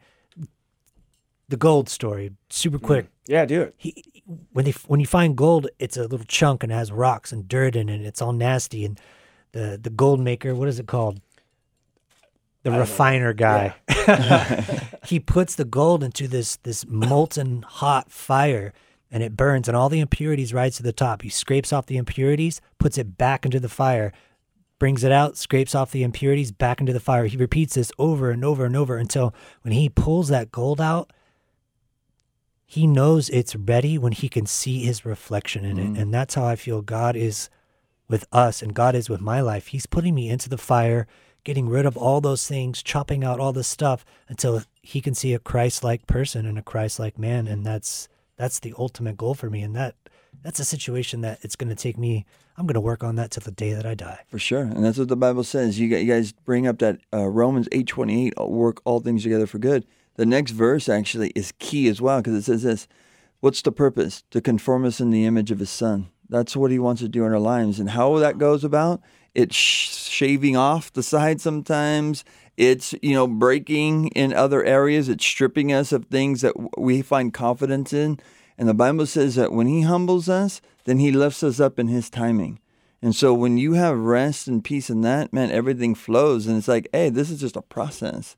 the 1.49 1.57
gold 1.57 1.89
story, 1.89 2.31
super 2.49 2.79
mm. 2.79 2.83
quick. 2.83 3.07
Yeah, 3.27 3.45
do 3.45 3.61
it. 3.61 3.75
He, 3.77 4.03
when 4.51 4.65
they 4.65 4.71
when 4.87 4.99
you 4.99 5.05
find 5.05 5.35
gold, 5.35 5.67
it's 5.79 5.97
a 5.97 6.03
little 6.03 6.25
chunk 6.27 6.63
and 6.63 6.71
it 6.71 6.75
has 6.75 6.91
rocks 6.91 7.31
and 7.31 7.47
dirt 7.47 7.75
in 7.75 7.89
it. 7.89 7.95
And 7.95 8.05
it's 8.05 8.21
all 8.21 8.33
nasty. 8.33 8.85
And 8.85 8.99
the 9.51 9.79
the 9.81 9.89
gold 9.89 10.19
maker, 10.19 10.55
what 10.55 10.67
is 10.67 10.79
it 10.79 10.87
called? 10.87 11.21
The 12.63 12.71
refiner 12.71 13.33
guy. 13.33 13.75
he 15.05 15.19
puts 15.19 15.55
the 15.55 15.65
gold 15.65 16.03
into 16.03 16.27
this 16.27 16.57
this 16.57 16.85
molten 16.87 17.61
hot 17.63 18.11
fire 18.11 18.73
and 19.11 19.21
it 19.23 19.37
burns 19.37 19.67
and 19.67 19.77
all 19.77 19.89
the 19.89 19.99
impurities 19.99 20.53
rise 20.53 20.75
to 20.77 20.83
the 20.83 20.91
top. 20.91 21.21
He 21.21 21.29
scrapes 21.29 21.71
off 21.71 21.85
the 21.85 21.97
impurities, 21.97 22.61
puts 22.79 22.97
it 22.97 23.17
back 23.17 23.45
into 23.45 23.59
the 23.59 23.69
fire, 23.69 24.11
brings 24.79 25.03
it 25.03 25.11
out, 25.11 25.37
scrapes 25.37 25.75
off 25.75 25.91
the 25.91 26.03
impurities 26.03 26.51
back 26.51 26.79
into 26.79 26.93
the 26.93 26.99
fire. 26.99 27.25
He 27.25 27.37
repeats 27.37 27.75
this 27.75 27.91
over 27.97 28.31
and 28.31 28.43
over 28.43 28.65
and 28.65 28.75
over 28.75 28.97
until 28.97 29.33
when 29.61 29.73
he 29.73 29.89
pulls 29.89 30.27
that 30.29 30.51
gold 30.51 30.81
out, 30.81 31.11
he 32.65 32.87
knows 32.87 33.29
it's 33.29 33.55
ready 33.55 33.97
when 33.97 34.11
he 34.11 34.27
can 34.27 34.45
see 34.45 34.83
his 34.83 35.05
reflection 35.05 35.65
in 35.65 35.77
it. 35.77 35.99
And 35.99 36.13
that's 36.13 36.35
how 36.35 36.45
I 36.45 36.55
feel 36.55 36.81
God 36.81 37.15
is 37.15 37.49
with 38.07 38.25
us 38.31 38.61
and 38.61 38.73
God 38.73 38.95
is 38.95 39.09
with 39.09 39.21
my 39.21 39.41
life. 39.41 39.67
He's 39.67 39.85
putting 39.85 40.15
me 40.15 40.29
into 40.29 40.49
the 40.49 40.57
fire, 40.57 41.07
getting 41.43 41.69
rid 41.69 41.85
of 41.85 41.95
all 41.95 42.21
those 42.21 42.47
things, 42.47 42.81
chopping 42.81 43.23
out 43.23 43.39
all 43.39 43.53
this 43.53 43.67
stuff 43.67 44.03
until 44.27 44.63
he 44.81 44.99
can 44.99 45.13
see 45.13 45.33
a 45.33 45.39
Christ-like 45.39 46.07
person 46.07 46.45
and 46.45 46.57
a 46.57 46.63
Christ-like 46.63 47.19
man 47.19 47.47
and 47.47 47.65
that's 47.65 48.07
that's 48.37 48.59
the 48.59 48.73
ultimate 48.77 49.15
goal 49.15 49.33
for 49.33 49.49
me 49.49 49.61
and 49.61 49.75
that 49.75 49.95
that's 50.43 50.59
a 50.59 50.65
situation 50.65 51.21
that 51.21 51.39
it's 51.41 51.55
going 51.55 51.69
to 51.69 51.75
take 51.75 51.97
me 51.97 52.25
I'm 52.57 52.65
going 52.65 52.75
to 52.75 52.81
work 52.81 53.03
on 53.03 53.15
that 53.15 53.31
till 53.31 53.41
the 53.41 53.51
day 53.51 53.73
that 53.73 53.85
I 53.85 53.95
die. 53.95 54.19
For 54.27 54.39
sure, 54.39 54.61
and 54.61 54.83
that's 54.83 54.97
what 54.97 55.09
the 55.09 55.17
Bible 55.17 55.43
says. 55.43 55.77
You, 55.77 55.87
you 55.87 56.05
guys 56.11 56.31
bring 56.31 56.67
up 56.67 56.79
that 56.79 56.99
uh, 57.13 57.27
Romans 57.27 57.67
eight 57.73 57.87
twenty 57.87 58.27
eight, 58.27 58.33
work 58.37 58.81
all 58.85 59.01
things 59.01 59.23
together 59.23 59.45
for 59.45 59.57
good. 59.57 59.85
The 60.15 60.25
next 60.25 60.51
verse 60.51 60.89
actually 60.89 61.31
is 61.35 61.53
key 61.59 61.87
as 61.87 62.01
well 62.01 62.19
because 62.19 62.35
it 62.35 62.43
says 62.43 62.63
this: 62.63 62.87
"What's 63.39 63.61
the 63.61 63.71
purpose? 63.71 64.23
To 64.31 64.41
conform 64.41 64.85
us 64.85 64.99
in 64.99 65.09
the 65.11 65.25
image 65.25 65.51
of 65.51 65.59
His 65.59 65.69
Son." 65.69 66.07
That's 66.27 66.55
what 66.55 66.71
He 66.71 66.79
wants 66.79 67.01
to 67.01 67.09
do 67.09 67.25
in 67.25 67.31
our 67.31 67.39
lives, 67.39 67.79
and 67.79 67.91
how 67.91 68.17
that 68.17 68.37
goes 68.37 68.63
about. 68.63 69.01
It's 69.33 69.55
shaving 69.55 70.55
off 70.55 70.91
the 70.93 71.03
side 71.03 71.41
sometimes. 71.41 72.23
It's 72.57 72.95
you 73.01 73.13
know 73.13 73.27
breaking 73.27 74.07
in 74.09 74.33
other 74.33 74.63
areas. 74.63 75.09
It's 75.09 75.25
stripping 75.25 75.71
us 75.73 75.91
of 75.91 76.05
things 76.05 76.41
that 76.41 76.53
we 76.79 77.01
find 77.01 77.33
confidence 77.33 77.93
in. 77.93 78.19
And 78.57 78.69
the 78.69 78.73
Bible 78.73 79.05
says 79.05 79.35
that 79.35 79.51
when 79.51 79.67
He 79.67 79.81
humbles 79.81 80.29
us, 80.29 80.61
then 80.85 80.99
He 80.99 81.11
lifts 81.11 81.43
us 81.43 81.59
up 81.59 81.77
in 81.77 81.87
His 81.87 82.09
timing. 82.09 82.59
And 83.01 83.15
so 83.15 83.33
when 83.33 83.57
you 83.57 83.73
have 83.73 83.97
rest 83.99 84.47
and 84.47 84.63
peace 84.63 84.89
in 84.89 85.01
that, 85.01 85.33
man, 85.33 85.51
everything 85.51 85.93
flows. 85.93 86.47
And 86.47 86.57
it's 86.57 86.67
like, 86.67 86.87
hey, 86.91 87.09
this 87.09 87.29
is 87.29 87.41
just 87.41 87.55
a 87.57 87.61
process. 87.61 88.35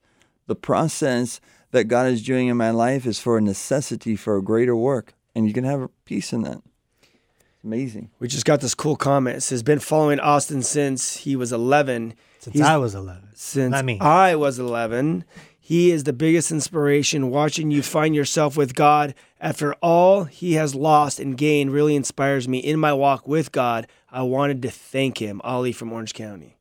The 0.47 0.55
process 0.55 1.39
that 1.71 1.85
God 1.85 2.07
is 2.07 2.23
doing 2.23 2.47
in 2.47 2.57
my 2.57 2.71
life 2.71 3.05
is 3.05 3.19
for 3.19 3.37
a 3.37 3.41
necessity 3.41 4.15
for 4.15 4.37
a 4.37 4.41
greater 4.43 4.75
work. 4.75 5.13
And 5.35 5.47
you 5.47 5.53
can 5.53 5.63
have 5.63 5.89
peace 6.05 6.33
in 6.33 6.41
that. 6.43 6.61
It's 7.01 7.63
amazing. 7.63 8.09
We 8.19 8.27
just 8.27 8.45
got 8.45 8.61
this 8.61 8.73
cool 8.73 8.95
comment. 8.95 9.37
It 9.37 9.41
says, 9.41 9.63
been 9.63 9.79
following 9.79 10.19
Austin 10.19 10.63
since 10.63 11.17
he 11.17 11.35
was 11.35 11.51
11. 11.51 12.13
Since 12.39 12.53
He's- 12.55 12.67
I 12.67 12.77
was 12.77 12.95
11. 12.95 13.29
since 13.35 13.71
Not 13.71 13.85
me. 13.85 13.99
I 13.99 14.35
was 14.35 14.57
11. 14.59 15.25
He 15.59 15.91
is 15.91 16.05
the 16.05 16.13
biggest 16.13 16.49
inspiration. 16.49 17.29
Watching 17.29 17.71
you 17.71 17.81
find 17.83 18.15
yourself 18.15 18.55
with 18.55 18.73
God 18.73 19.13
after 19.39 19.73
all 19.75 20.23
he 20.23 20.53
has 20.53 20.73
lost 20.73 21.19
and 21.19 21.37
gained 21.37 21.71
really 21.73 21.95
inspires 21.95 22.47
me 22.47 22.59
in 22.59 22.79
my 22.79 22.93
walk 22.93 23.27
with 23.27 23.51
God. 23.51 23.85
I 24.09 24.21
wanted 24.21 24.61
to 24.61 24.71
thank 24.71 25.17
him, 25.21 25.41
Ollie 25.43 25.73
from 25.73 25.91
Orange 25.91 26.13
County. 26.13 26.57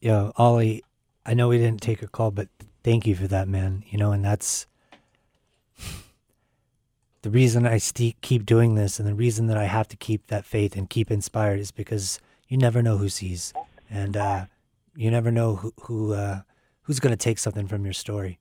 Yo, 0.00 0.32
Ollie, 0.36 0.82
I 1.26 1.34
know 1.34 1.48
we 1.48 1.58
didn't 1.58 1.82
take 1.82 2.00
a 2.00 2.08
call, 2.08 2.30
but 2.30 2.48
thank 2.86 3.04
you 3.04 3.16
for 3.16 3.26
that, 3.26 3.48
man. 3.48 3.82
You 3.90 3.98
know, 3.98 4.12
and 4.12 4.24
that's 4.24 4.66
the 7.22 7.30
reason 7.30 7.66
I 7.66 7.78
st- 7.78 8.20
keep 8.20 8.46
doing 8.46 8.76
this, 8.76 9.00
and 9.00 9.08
the 9.08 9.14
reason 9.14 9.48
that 9.48 9.56
I 9.56 9.64
have 9.64 9.88
to 9.88 9.96
keep 9.96 10.28
that 10.28 10.44
faith 10.44 10.76
and 10.76 10.88
keep 10.88 11.10
inspired 11.10 11.58
is 11.58 11.72
because 11.72 12.20
you 12.48 12.56
never 12.56 12.82
know 12.82 12.96
who 12.98 13.08
sees, 13.08 13.52
and 13.90 14.16
uh, 14.16 14.46
you 14.94 15.10
never 15.10 15.32
know 15.32 15.56
who 15.56 15.72
who 15.82 16.12
uh, 16.14 16.42
who's 16.82 17.00
going 17.00 17.12
to 17.12 17.16
take 17.16 17.38
something 17.38 17.66
from 17.66 17.84
your 17.84 17.92
story 17.92 18.38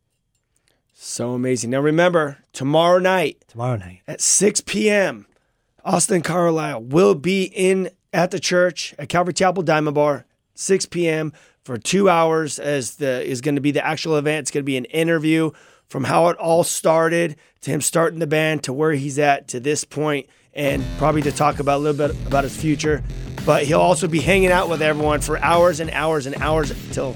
So 0.94 1.34
amazing. 1.34 1.72
Now 1.72 1.80
remember, 1.80 2.38
tomorrow 2.54 3.00
night 3.00 3.44
tomorrow 3.48 3.78
night. 3.78 4.02
at 4.08 4.22
6 4.22 4.62
p.m., 4.62 5.26
Austin 5.84 6.22
Carlile 6.22 6.84
will 6.84 7.16
be 7.16 7.46
in 7.46 7.90
at 8.14 8.30
the 8.30 8.40
church 8.40 8.94
at 9.00 9.10
Calvary 9.10 9.34
Chapel 9.34 9.64
Diamond 9.64 9.96
Bar, 9.96 10.26
6 10.54 10.86
p.m. 10.86 11.34
for 11.65 11.78
two 11.78 12.10
hours. 12.10 12.58
As 12.58 12.95
the 12.95 13.21
is 13.25 13.41
going 13.41 13.56
to 13.56 13.62
be 13.62 13.71
the 13.71 13.86
actual 13.86 14.15
event. 14.15 14.43
It's 14.43 14.51
going 14.51 14.63
to 14.63 14.65
be 14.65 14.78
an 14.78 14.86
interview 14.86 15.51
from 15.88 16.06
how 16.06 16.30
it 16.30 16.38
all 16.38 16.63
started 16.63 17.36
to 17.62 17.71
him 17.71 17.82
starting 17.82 18.19
the 18.19 18.28
band 18.28 18.63
to 18.63 18.73
where 18.73 18.93
he's 18.93 19.19
at 19.19 19.49
to 19.49 19.60
this 19.60 19.84
point, 19.84 20.28
and 20.54 20.84
probably 20.97 21.21
to 21.23 21.32
talk 21.32 21.60
about 21.60 21.78
a 21.78 21.84
little 21.84 22.08
bit 22.08 22.15
about 22.28 22.43
his 22.45 22.56
future. 22.56 23.04
But 23.45 23.65
he'll 23.65 23.82
also 23.82 24.08
be 24.08 24.21
hanging 24.21 24.51
out 24.51 24.69
with 24.69 24.82
everyone 24.82 25.21
for 25.21 25.38
hours 25.39 25.80
and 25.80 25.91
hours 25.91 26.25
and 26.25 26.36
hours 26.38 26.71
until 26.71 27.13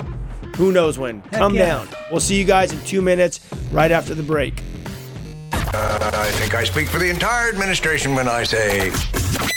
who 0.58 0.72
knows 0.72 1.00
when. 1.00 1.22
Come 1.22 1.56
yeah. 1.56 1.66
down. 1.66 1.88
We'll 2.12 2.20
see 2.20 2.38
you 2.38 2.46
guys 2.46 2.74
in 2.74 2.80
two 2.82 3.02
minutes 3.02 3.40
right 3.72 3.92
after 3.92 4.14
the 4.14 4.24
break. 4.24 4.62
Uh, 5.52 6.12
I 6.14 6.30
think 6.32 6.54
I 6.56 6.64
speak 6.64 6.88
for 6.88 7.00
the 7.00 7.10
entire 7.10 7.50
administration 7.50 8.14
when 8.16 8.28
I 8.28 8.44
say 8.44 8.90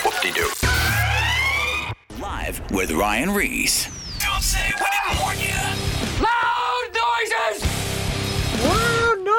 whoop-de-doo. 0.05 0.51
Live 2.21 2.71
with 2.71 2.93
Ryan 2.93 3.31
Ries. 3.35 3.89
Don't 4.43 4.49
say 4.49 4.73
we 4.75 4.87
didn't 4.91 5.23
warn 5.23 5.39
you. 5.39 5.53
Oh 6.25 6.91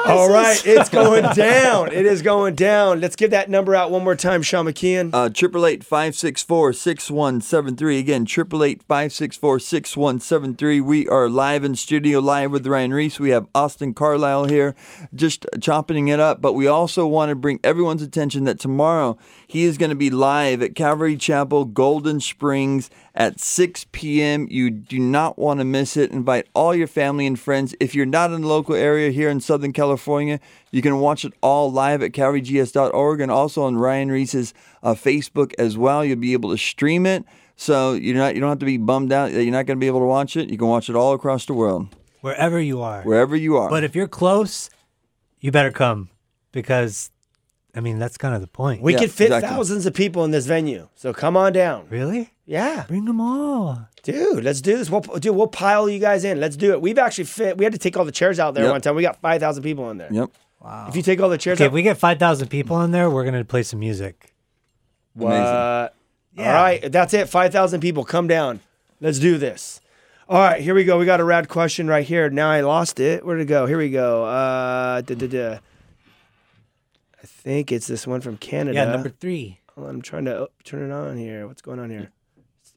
All 0.06 0.30
right, 0.30 0.60
it's 0.66 0.88
going 0.88 1.24
down. 1.34 1.92
It 1.92 2.06
is 2.06 2.22
going 2.22 2.54
down. 2.54 3.00
Let's 3.00 3.16
give 3.16 3.30
that 3.30 3.50
number 3.50 3.74
out 3.74 3.90
one 3.90 4.02
more 4.02 4.16
time, 4.16 4.40
Sean 4.40 4.64
McKeon. 4.64 5.10
Uh, 5.12 5.28
triple 5.28 5.66
eight 5.66 5.84
five 5.84 6.14
six 6.14 6.42
four 6.42 6.72
six 6.72 7.10
one 7.10 7.42
seven 7.42 7.76
three. 7.76 7.98
Again, 7.98 8.24
triple 8.24 8.64
eight 8.64 8.82
five 8.82 9.12
six 9.12 9.36
four 9.36 9.58
six 9.58 9.94
one 9.94 10.20
seven 10.20 10.54
three. 10.54 10.80
We 10.80 11.06
are 11.08 11.28
live 11.28 11.64
in 11.64 11.74
studio, 11.74 12.20
live 12.20 12.50
with 12.50 12.66
Ryan 12.66 12.94
Ries. 12.94 13.20
We 13.20 13.30
have 13.30 13.46
Austin 13.54 13.92
Carlile 13.92 14.46
here, 14.46 14.74
just 15.14 15.44
chopping 15.60 16.08
it 16.08 16.20
up. 16.20 16.40
But 16.40 16.54
we 16.54 16.66
also 16.66 17.06
want 17.06 17.28
to 17.28 17.34
bring 17.34 17.60
everyone's 17.62 18.02
attention 18.02 18.44
that 18.44 18.58
tomorrow 18.58 19.18
he 19.46 19.64
is 19.64 19.76
going 19.76 19.90
to 19.90 19.96
be 19.96 20.08
live 20.08 20.62
at 20.62 20.74
Calvary 20.74 21.16
Chapel, 21.16 21.66
Golden 21.66 22.20
Springs 22.20 22.88
at 23.14 23.38
6 23.40 23.86
p.m. 23.92 24.48
You 24.50 24.70
do 24.70 24.98
not 24.98 25.38
want 25.38 25.60
to 25.60 25.64
miss 25.64 25.96
it. 25.96 26.10
Invite 26.10 26.46
all 26.54 26.74
your 26.74 26.86
family 26.88 27.26
and 27.26 27.38
friends. 27.38 27.74
If 27.78 27.94
you're 27.94 28.06
not 28.06 28.32
in 28.32 28.42
the 28.42 28.48
local 28.48 28.74
area 28.74 29.10
here 29.10 29.28
in 29.28 29.40
Southern 29.40 29.72
California, 29.72 30.40
you 30.72 30.82
can 30.82 30.98
watch 30.98 31.24
it 31.24 31.32
all 31.40 31.70
live 31.70 32.02
at 32.02 32.12
calvarygs.org 32.12 33.20
and 33.20 33.30
also 33.30 33.62
on 33.62 33.76
Ryan 33.76 34.10
Ries's 34.10 34.52
uh, 34.82 34.94
Facebook 34.94 35.52
as 35.58 35.78
well. 35.78 36.04
You'll 36.04 36.18
be 36.18 36.32
able 36.32 36.50
to 36.50 36.58
stream 36.58 37.06
it. 37.06 37.24
So 37.56 37.92
you're 37.92 38.16
not 38.16 38.34
you 38.34 38.40
don't 38.40 38.48
have 38.50 38.58
to 38.58 38.66
be 38.66 38.78
bummed 38.78 39.12
out 39.12 39.30
that 39.30 39.44
you're 39.44 39.52
not 39.52 39.66
going 39.66 39.78
to 39.78 39.80
be 39.80 39.86
able 39.86 40.00
to 40.00 40.06
watch 40.06 40.36
it. 40.36 40.50
You 40.50 40.58
can 40.58 40.66
watch 40.66 40.88
it 40.90 40.96
all 40.96 41.12
across 41.14 41.46
the 41.46 41.54
world, 41.54 41.94
Wherever 42.20 42.58
you 42.60 42.82
are. 42.82 43.02
wherever 43.02 43.36
you 43.36 43.56
are. 43.56 43.70
But 43.70 43.84
if 43.84 43.94
you're 43.94 44.08
close, 44.08 44.70
you 45.38 45.52
better 45.52 45.70
come 45.70 46.08
because, 46.50 47.12
I 47.76 47.80
mean, 47.80 47.98
that's 47.98 48.16
kind 48.16 48.34
of 48.34 48.40
the 48.40 48.46
point. 48.46 48.82
We 48.82 48.92
Yeah, 48.92 49.00
could 49.00 49.10
fit 49.10 49.24
exactly. 49.26 49.48
thousands 49.50 49.84
of 49.86 49.94
people 49.94 50.24
in 50.24 50.30
this 50.30 50.46
venue, 50.46 50.88
so 50.94 51.12
come 51.12 51.36
on 51.36 51.52
down. 51.52 51.86
really? 51.90 52.30
Yeah, 52.46 52.84
Bring 52.86 53.06
them 53.06 53.20
all. 53.20 53.88
dude, 54.02 54.44
let's 54.44 54.60
do 54.60 54.76
this. 54.76 54.90
We'll 54.90 55.00
dude, 55.00 55.34
we'll 55.34 55.46
pile 55.46 55.88
you 55.88 55.98
guys 55.98 56.24
in. 56.24 56.38
Let's 56.40 56.56
do 56.56 56.72
it. 56.72 56.80
We've 56.82 56.98
actually 56.98 57.24
fit. 57.24 57.56
We 57.56 57.64
had 57.64 57.72
to 57.72 57.78
take 57.78 57.96
all 57.96 58.04
the 58.04 58.12
chairs 58.12 58.38
out 58.38 58.54
there 58.54 58.64
Yep. 58.64 58.72
one 58.72 58.80
time. 58.82 58.94
We 58.96 59.02
got 59.02 59.20
five 59.20 59.40
thousand 59.40 59.62
people 59.62 59.90
in 59.90 59.96
there. 59.98 60.12
yep. 60.12 60.30
Wow. 60.62 60.86
If 60.88 60.96
you 60.96 61.02
take 61.02 61.20
all 61.20 61.28
the 61.28 61.36
chairs 61.38 61.56
Okay, 61.58 61.64
out, 61.64 61.68
if 61.68 61.72
we 61.74 61.82
get 61.82 61.98
5,000 61.98 62.48
people 62.48 62.80
in 62.80 62.90
there, 62.90 63.10
we're 63.10 63.24
going 63.24 63.34
to 63.34 63.44
play 63.44 63.62
some 63.62 63.80
music. 63.80 64.32
what? 65.12 65.30
Yeah. 65.32 65.88
All 66.38 66.52
right, 66.54 66.90
that's 66.90 67.12
it. 67.14 67.28
Five 67.28 67.52
thousand 67.52 67.80
people, 67.80 68.02
come 68.04 68.26
down. 68.26 68.60
Let's 69.00 69.18
do 69.18 69.36
this. 69.38 69.80
All 70.28 70.38
right, 70.40 70.60
here 70.62 70.74
we 70.74 70.84
go. 70.84 70.98
We 70.98 71.04
got 71.04 71.20
a 71.20 71.24
rad 71.24 71.48
question 71.48 71.86
right 71.86 72.04
here. 72.04 72.28
Now 72.30 72.50
I 72.50 72.62
lost 72.62 72.98
it. 72.98 73.24
Where'd 73.24 73.40
it 73.40 73.44
go? 73.44 73.66
Here 73.66 73.76
we 73.78 73.90
go. 73.90 74.24
Uh, 74.24 75.00
da, 75.02 75.14
da, 75.14 75.26
da. 75.28 75.58
I 77.44 77.48
think 77.48 77.72
it's 77.72 77.86
this 77.86 78.06
one 78.06 78.22
from 78.22 78.38
Canada. 78.38 78.76
Yeah, 78.76 78.86
number 78.86 79.10
three. 79.10 79.60
Hold 79.74 79.88
I'm 79.88 80.02
trying 80.02 80.24
to 80.24 80.38
oh, 80.38 80.48
turn 80.62 80.90
it 80.90 80.94
on 80.94 81.18
here. 81.18 81.46
What's 81.46 81.60
going 81.60 81.78
on 81.78 81.90
here? 81.90 82.10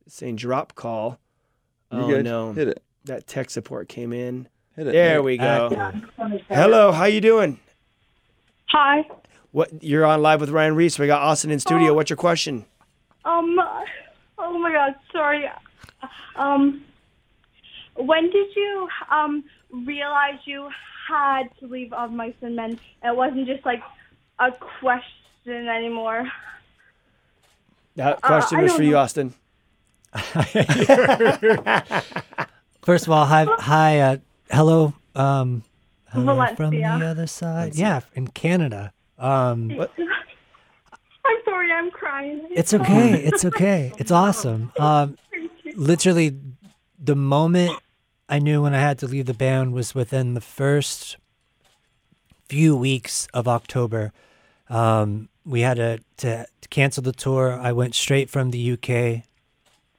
It's 0.06 0.16
saying 0.16 0.36
drop 0.36 0.76
call. 0.76 1.20
You're 1.92 2.02
oh 2.02 2.08
good. 2.08 2.26
no, 2.26 2.52
Hit 2.52 2.68
it. 2.70 2.84
that 3.06 3.28
tech 3.28 3.50
support 3.50 3.88
came 3.88 4.12
in. 4.12 4.50
Hit 4.76 4.88
it. 4.88 4.92
There 4.92 5.24
we 5.24 5.38
go. 5.38 5.70
Active. 5.74 6.42
Hello, 6.50 6.92
how 6.92 7.06
you 7.06 7.22
doing? 7.22 7.60
Hi. 8.70 9.06
What 9.52 9.82
you're 9.82 10.06
on 10.06 10.22
live 10.22 10.42
with 10.42 10.50
Ryan 10.50 10.76
Ries. 10.76 11.00
We 11.00 11.08
got 11.08 11.22
Austin 11.22 11.50
in 11.50 11.60
studio. 11.60 11.94
What's 11.94 12.10
your 12.10 12.18
question? 12.18 12.66
Um. 13.24 13.58
Oh 14.38 14.60
my 14.60 14.74
God. 14.74 14.96
Sorry. 15.14 15.46
Um. 16.36 16.84
When 17.96 18.30
did 18.30 18.48
you 18.54 18.90
um 19.10 19.46
realize 19.72 20.40
you 20.44 20.70
had 21.08 21.44
to 21.62 21.68
leave 21.68 21.94
Of 21.94 22.12
Mice 22.12 22.36
and 22.42 22.58
Men? 22.58 22.78
It 23.02 23.16
wasn't 23.16 23.48
just 23.48 23.66
like 23.66 23.82
a 24.40 24.52
question 24.52 25.68
anymore. 25.68 26.28
That 27.96 28.22
question 28.22 28.60
Uh, 28.60 28.62
was 28.64 28.72
don't 28.72 28.78
for 28.78 28.84
you, 28.84 28.92
know. 28.92 29.00
Austin. 29.00 29.34
First 32.84 33.06
of 33.08 33.12
all, 33.12 33.26
hi, 33.26 33.46
hi, 33.60 34.00
uh, 34.00 34.18
hello, 34.50 34.94
um, 35.16 35.64
hello 36.12 36.46
from 36.56 36.70
the 36.72 36.84
other 36.86 37.28
side. 37.28 37.76
Yeah, 37.76 38.02
in 38.16 38.28
Canada. 38.30 38.94
Um, 39.18 39.72
I'm 41.26 41.38
sorry. 41.44 41.72
I'm 41.72 41.92
crying. 41.92 42.48
it's 42.52 42.74
okay. 42.74 43.22
It's 43.26 43.44
okay. 43.44 43.92
It's 43.98 44.12
awesome. 44.12 44.72
Um, 44.80 45.18
literally, 45.76 46.38
the 46.98 47.16
moment 47.16 47.78
I 48.30 48.40
knew 48.40 48.62
when 48.62 48.74
I 48.74 48.80
had 48.80 48.98
to 49.00 49.08
leave 49.08 49.26
the 49.26 49.34
band 49.34 49.74
was 49.74 49.94
within 49.94 50.34
the 50.34 50.42
first 50.42 51.18
few 52.48 52.76
weeks 52.76 53.28
of 53.34 53.48
October. 53.48 54.14
Um, 54.70 55.30
we 55.46 55.62
had 55.62 55.78
to, 55.78 56.00
to, 56.18 56.46
to 56.62 56.70
cancel 56.70 57.04
the 57.04 57.12
tour. 57.12 57.54
I 57.60 57.72
went 57.72 57.96
straight 57.96 58.30
from 58.30 58.52
the 58.52 58.74
UK, 58.74 59.24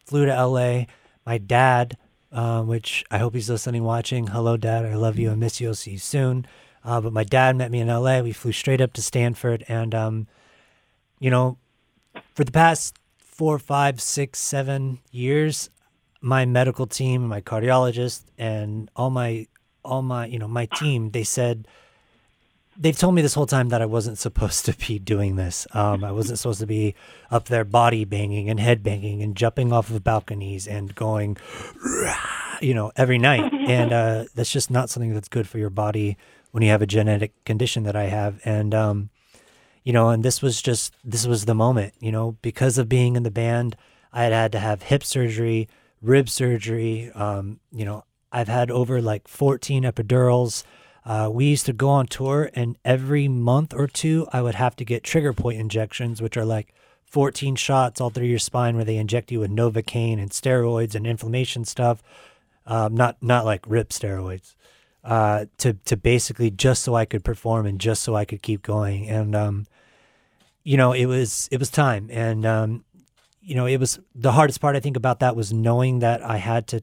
flew 0.05 0.27
to 0.27 0.47
LA. 0.47 0.85
My 1.25 1.39
dad, 1.39 1.97
uh, 2.33 2.63
which 2.63 3.05
I 3.11 3.19
hope 3.19 3.35
he's 3.35 3.51
listening, 3.51 3.85
watching. 3.85 4.29
Hello, 4.29 4.57
Dad. 4.57 4.85
I 4.85 4.95
love 4.95 5.19
you. 5.19 5.31
I 5.31 5.35
miss 5.35 5.61
you. 5.61 5.69
I'll 5.69 5.75
see 5.75 5.93
you 5.93 5.99
soon. 5.99 6.47
Uh, 6.85 7.01
but 7.01 7.13
my 7.13 7.25
dad 7.25 7.57
met 7.57 7.71
me 7.71 7.81
in 7.81 7.89
LA. 7.89 8.21
We 8.21 8.33
flew 8.33 8.53
straight 8.53 8.81
up 8.81 8.93
to 8.95 9.03
Stanford, 9.03 9.65
and 9.69 9.95
um, 9.95 10.27
you 11.19 11.31
know, 11.31 11.59
for 12.35 12.45
the 12.45 12.53
past 12.53 12.97
four, 13.19 13.59
five, 13.59 14.01
six, 14.01 14.39
seven 14.39 15.01
years, 15.11 15.71
my 16.21 16.45
medical 16.47 16.87
team, 16.87 17.27
my 17.27 17.41
cardiologist, 17.41 18.25
and 18.39 18.91
all 18.97 19.11
my 19.11 19.47
all 19.85 20.03
my 20.03 20.27
you 20.27 20.39
know 20.39 20.49
my 20.49 20.67
team, 20.67 21.11
they 21.11 21.25
said 21.25 21.67
they've 22.79 22.97
told 22.97 23.15
me 23.15 23.23
this 23.23 23.35
whole 23.35 23.47
time 23.47 23.71
that 23.71 23.83
I 23.83 23.87
wasn't 23.87 24.19
supposed 24.19 24.65
to 24.67 24.77
be 24.87 24.99
doing 24.99 25.37
this. 25.37 25.67
Um, 25.73 26.05
I 26.05 26.13
wasn't 26.13 26.39
supposed 26.39 26.61
to 26.61 26.67
be 26.67 26.95
up 27.31 27.47
there 27.47 27.65
body 27.65 28.05
banging 28.05 28.49
and 28.49 28.61
head 28.61 28.83
banging 28.83 29.23
and 29.23 29.37
jumping 29.37 29.73
off 29.73 29.91
of 29.91 30.05
balconies 30.05 30.69
and 30.69 30.95
going, 30.95 31.37
you 32.61 32.75
know, 32.75 32.93
every 32.97 33.19
night. 33.19 33.53
And 33.69 33.93
uh, 33.93 34.25
that's 34.35 34.51
just 34.51 34.71
not 34.71 34.89
something 34.89 35.13
that's 35.13 35.29
good 35.29 35.47
for 35.47 35.59
your 35.59 35.69
body 35.69 36.17
when 36.53 36.63
you 36.63 36.71
have 36.71 36.81
a 36.81 36.87
genetic 36.87 37.33
condition 37.45 37.83
that 37.83 37.95
I 37.95 38.05
have. 38.05 38.41
And 38.47 38.75
um, 38.75 39.11
you 39.85 39.93
know, 39.93 40.09
and 40.09 40.25
this 40.25 40.41
was 40.41 40.63
just 40.63 40.95
this 41.05 41.27
was 41.27 41.45
the 41.45 41.55
moment, 41.55 41.93
you 42.01 42.11
know, 42.11 42.39
because 42.41 42.79
of 42.79 42.89
being 42.89 43.15
in 43.15 43.25
the 43.25 43.31
band, 43.31 43.77
I 44.11 44.23
had 44.23 44.33
had 44.33 44.53
to 44.53 44.59
have 44.59 44.83
hip 44.83 45.05
surgery, 45.05 45.69
rib 46.01 46.31
surgery. 46.31 47.11
Um, 47.15 47.61
you 47.73 47.85
know, 47.85 48.05
I've 48.33 48.49
had 48.49 48.71
over 48.71 49.03
like 49.03 49.29
14 49.29 49.83
epidurals. 49.83 50.65
Uh, 51.09 51.31
we 51.33 51.47
used 51.47 51.65
to 51.65 51.73
go 51.73 51.89
on 51.89 52.07
tour, 52.07 52.51
and 52.53 52.77
every 52.85 53.29
month 53.29 53.73
or 53.73 53.87
two, 53.87 54.29
I 54.31 54.43
would 54.43 54.57
have 54.57 54.77
to 54.77 54.85
get 54.85 55.03
trigger 55.03 55.33
point 55.33 55.59
injections, 55.59 56.21
which 56.21 56.37
are 56.37 56.45
like 56.45 56.75
14 57.07 57.57
shots 57.57 57.99
all 57.99 58.11
through 58.11 58.27
your 58.27 58.39
spine, 58.39 58.77
where 58.77 58.85
they 58.85 58.99
inject 58.99 59.33
you 59.33 59.41
with 59.41 59.51
novocaine 59.51 60.21
and 60.21 60.31
steroids 60.31 60.95
and 60.95 61.07
inflammation 61.07 61.65
stuff. 61.65 62.03
Um, 62.67 62.95
not 62.95 63.17
not 63.23 63.47
like 63.47 63.65
rip 63.67 63.89
steroids 63.89 64.55
uh, 65.03 65.47
to 65.57 65.73
to 65.87 65.97
basically 65.97 66.51
just 66.51 66.83
so 66.83 66.95
I 66.95 67.07
could 67.07 67.25
perform 67.25 67.65
and 67.65 67.81
just 67.81 68.03
so 68.03 68.15
I 68.15 68.27
could 68.27 68.43
keep 68.43 68.61
going. 68.61 69.09
And 69.09 69.35
um, 69.35 69.67
you 70.63 70.77
know, 70.77 70.93
it 70.93 71.07
was 71.07 71.49
it 71.51 71.59
was 71.59 71.71
time, 71.71 72.11
and 72.13 72.45
um, 72.45 72.85
you 73.41 73.55
know, 73.55 73.65
it 73.65 73.79
was 73.79 73.99
the 74.15 74.33
hardest 74.33 74.61
part 74.61 74.77
I 74.77 74.81
think 74.81 74.99
about 74.99 75.21
that 75.21 75.35
was 75.35 75.55
knowing 75.55 76.01
that 76.01 76.23
I 76.23 76.37
had 76.37 76.67
to 76.67 76.83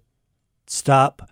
stop 0.66 1.30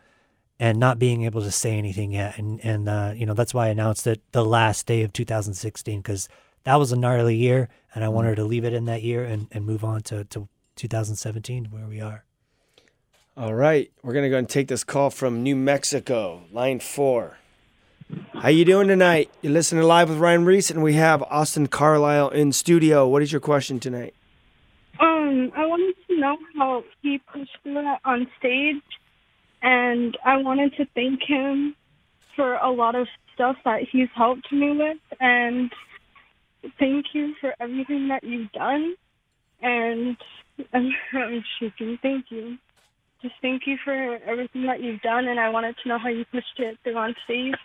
and 0.60 0.80
not 0.80 1.00
being 1.00 1.24
able 1.24 1.42
to 1.42 1.52
say 1.52 1.78
anything 1.78 2.12
yet. 2.12 2.38
And 2.38 2.63
and 2.63 2.88
uh, 2.88 3.13
you 3.16 3.26
know, 3.26 3.34
that's 3.34 3.54
why 3.54 3.68
I 3.68 3.70
announced 3.70 4.08
it 4.08 4.22
the 4.32 4.46
last 4.46 4.86
day 4.86 5.04
of 5.04 5.13
2016 5.13 6.00
because 6.00 6.30
that 6.63 6.76
was 6.76 6.92
a 6.92 6.96
gnarly 6.96 7.36
year, 7.36 7.70
and 7.94 8.04
I 8.04 8.10
wanted 8.10 8.36
to 8.36 8.44
leave 8.44 8.63
it 8.63 8.74
in 8.74 8.86
that 8.86 9.04
year 9.04 9.24
and, 9.24 9.48
and 9.52 9.66
move 9.66 9.84
on 9.84 10.02
to, 10.04 10.24
to 10.26 10.48
2017 10.76 11.66
where 11.66 11.86
we 11.86 12.00
are. 12.00 12.24
All 13.36 13.54
right, 13.54 13.92
we're 14.04 14.13
gonna 14.13 14.30
go 14.30 14.38
and 14.38 14.48
take 14.48 14.68
this 14.68 14.84
call 14.84 15.10
from 15.10 15.44
New 15.44 15.56
Mexico, 15.56 16.44
line 16.52 16.80
four. 16.80 17.38
How 18.34 18.50
you 18.50 18.63
doing 18.63 18.88
tonight? 18.88 19.32
You're 19.42 19.54
listening 19.54 19.84
live 19.84 20.10
with 20.10 20.20
Ryan 20.20 20.46
Ries, 20.46 20.70
and 20.70 20.84
we 20.84 20.94
have 20.94 21.24
Austin 21.24 21.68
Carlile 21.68 22.30
in 22.30 22.52
studio. 22.52 23.08
What 23.08 23.24
is 23.24 23.32
your 23.32 23.42
question 23.42 23.80
tonight? 23.80 24.13
Um, 25.00 25.52
I 25.56 25.66
wanted 25.66 25.96
to 26.08 26.20
know 26.20 26.38
how 26.56 26.84
he 27.02 27.20
pushed 27.32 27.58
through 27.63 27.74
that 27.74 28.00
on 28.06 28.28
stage, 28.38 28.84
and 29.63 30.17
I 30.26 30.38
wanted 30.38 30.76
to 30.76 30.86
thank 30.93 31.21
him 31.23 31.76
for 32.36 32.56
a 32.56 32.69
lot 32.69 32.95
of 32.95 33.08
stuff 33.34 33.56
that 33.63 33.84
he's 33.89 34.10
helped 34.13 34.52
me 34.52 34.71
with, 34.71 34.97
and 35.19 35.71
thank 36.78 37.08
you 37.13 37.34
for 37.39 37.56
everything 37.60 38.10
that 38.10 38.23
you've 38.23 38.52
done. 38.52 38.95
And 39.61 40.18
I'm, 40.74 40.91
I'm 41.14 41.43
shaking. 41.59 41.97
Thank 42.01 42.26
you. 42.30 42.57
Just 43.22 43.36
thank 43.41 43.66
you 43.66 43.78
for 43.84 44.20
everything 44.26 44.64
that 44.64 44.82
you've 44.82 45.01
done, 45.01 45.28
and 45.28 45.39
I 45.39 45.49
wanted 45.49 45.76
to 45.82 45.89
know 45.89 45.97
how 45.97 46.09
you 46.09 46.26
pushed 46.26 46.59
it 46.59 46.78
through 46.84 46.97
on 46.97 47.16
stage. 47.24 47.55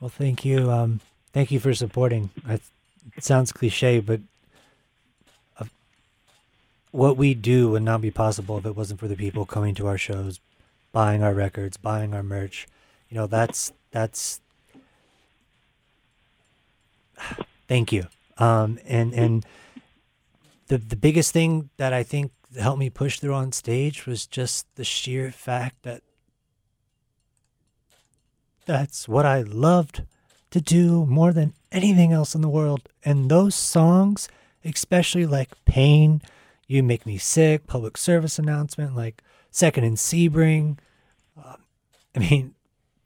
Well, 0.00 0.10
thank 0.10 0.44
you. 0.44 0.70
Um, 0.70 1.00
thank 1.32 1.50
you 1.50 1.58
for 1.58 1.74
supporting. 1.74 2.30
I, 2.46 2.60
it 3.16 3.24
sounds 3.24 3.50
cliche, 3.50 3.98
but 3.98 4.20
uh, 5.58 5.64
what 6.92 7.16
we 7.16 7.34
do 7.34 7.70
would 7.70 7.82
not 7.82 8.00
be 8.00 8.12
possible 8.12 8.58
if 8.58 8.66
it 8.66 8.76
wasn't 8.76 9.00
for 9.00 9.08
the 9.08 9.16
people 9.16 9.44
coming 9.44 9.74
to 9.74 9.88
our 9.88 9.98
shows, 9.98 10.38
buying 10.94 11.22
our 11.24 11.34
records, 11.34 11.76
buying 11.76 12.14
our 12.14 12.22
merch. 12.22 12.66
You 13.10 13.16
know, 13.16 13.26
that's 13.26 13.72
that's. 13.90 14.40
Thank 17.68 17.92
you. 17.92 18.06
Um, 18.38 18.78
and 18.86 19.12
and 19.12 19.44
the 20.68 20.78
the 20.78 20.96
biggest 20.96 21.32
thing 21.32 21.68
that 21.76 21.92
I 21.92 22.02
think 22.02 22.32
helped 22.58 22.78
me 22.78 22.88
push 22.88 23.18
through 23.18 23.34
on 23.34 23.52
stage 23.52 24.06
was 24.06 24.26
just 24.26 24.66
the 24.76 24.84
sheer 24.84 25.32
fact 25.32 25.82
that 25.82 26.02
that's 28.64 29.08
what 29.08 29.26
I 29.26 29.42
loved 29.42 30.04
to 30.50 30.60
do 30.60 31.04
more 31.06 31.32
than 31.32 31.52
anything 31.72 32.12
else 32.12 32.34
in 32.34 32.40
the 32.40 32.48
world. 32.48 32.88
And 33.04 33.28
those 33.28 33.56
songs, 33.56 34.28
especially 34.64 35.26
like 35.26 35.50
Pain, 35.64 36.22
You 36.68 36.84
Make 36.84 37.04
Me 37.04 37.18
Sick, 37.18 37.66
Public 37.66 37.96
Service 37.96 38.38
Announcement, 38.38 38.94
like 38.94 39.22
Second 39.54 39.84
& 39.84 39.96
Sebring. 39.96 40.78
Um, 41.36 41.56
I 42.16 42.18
mean, 42.18 42.56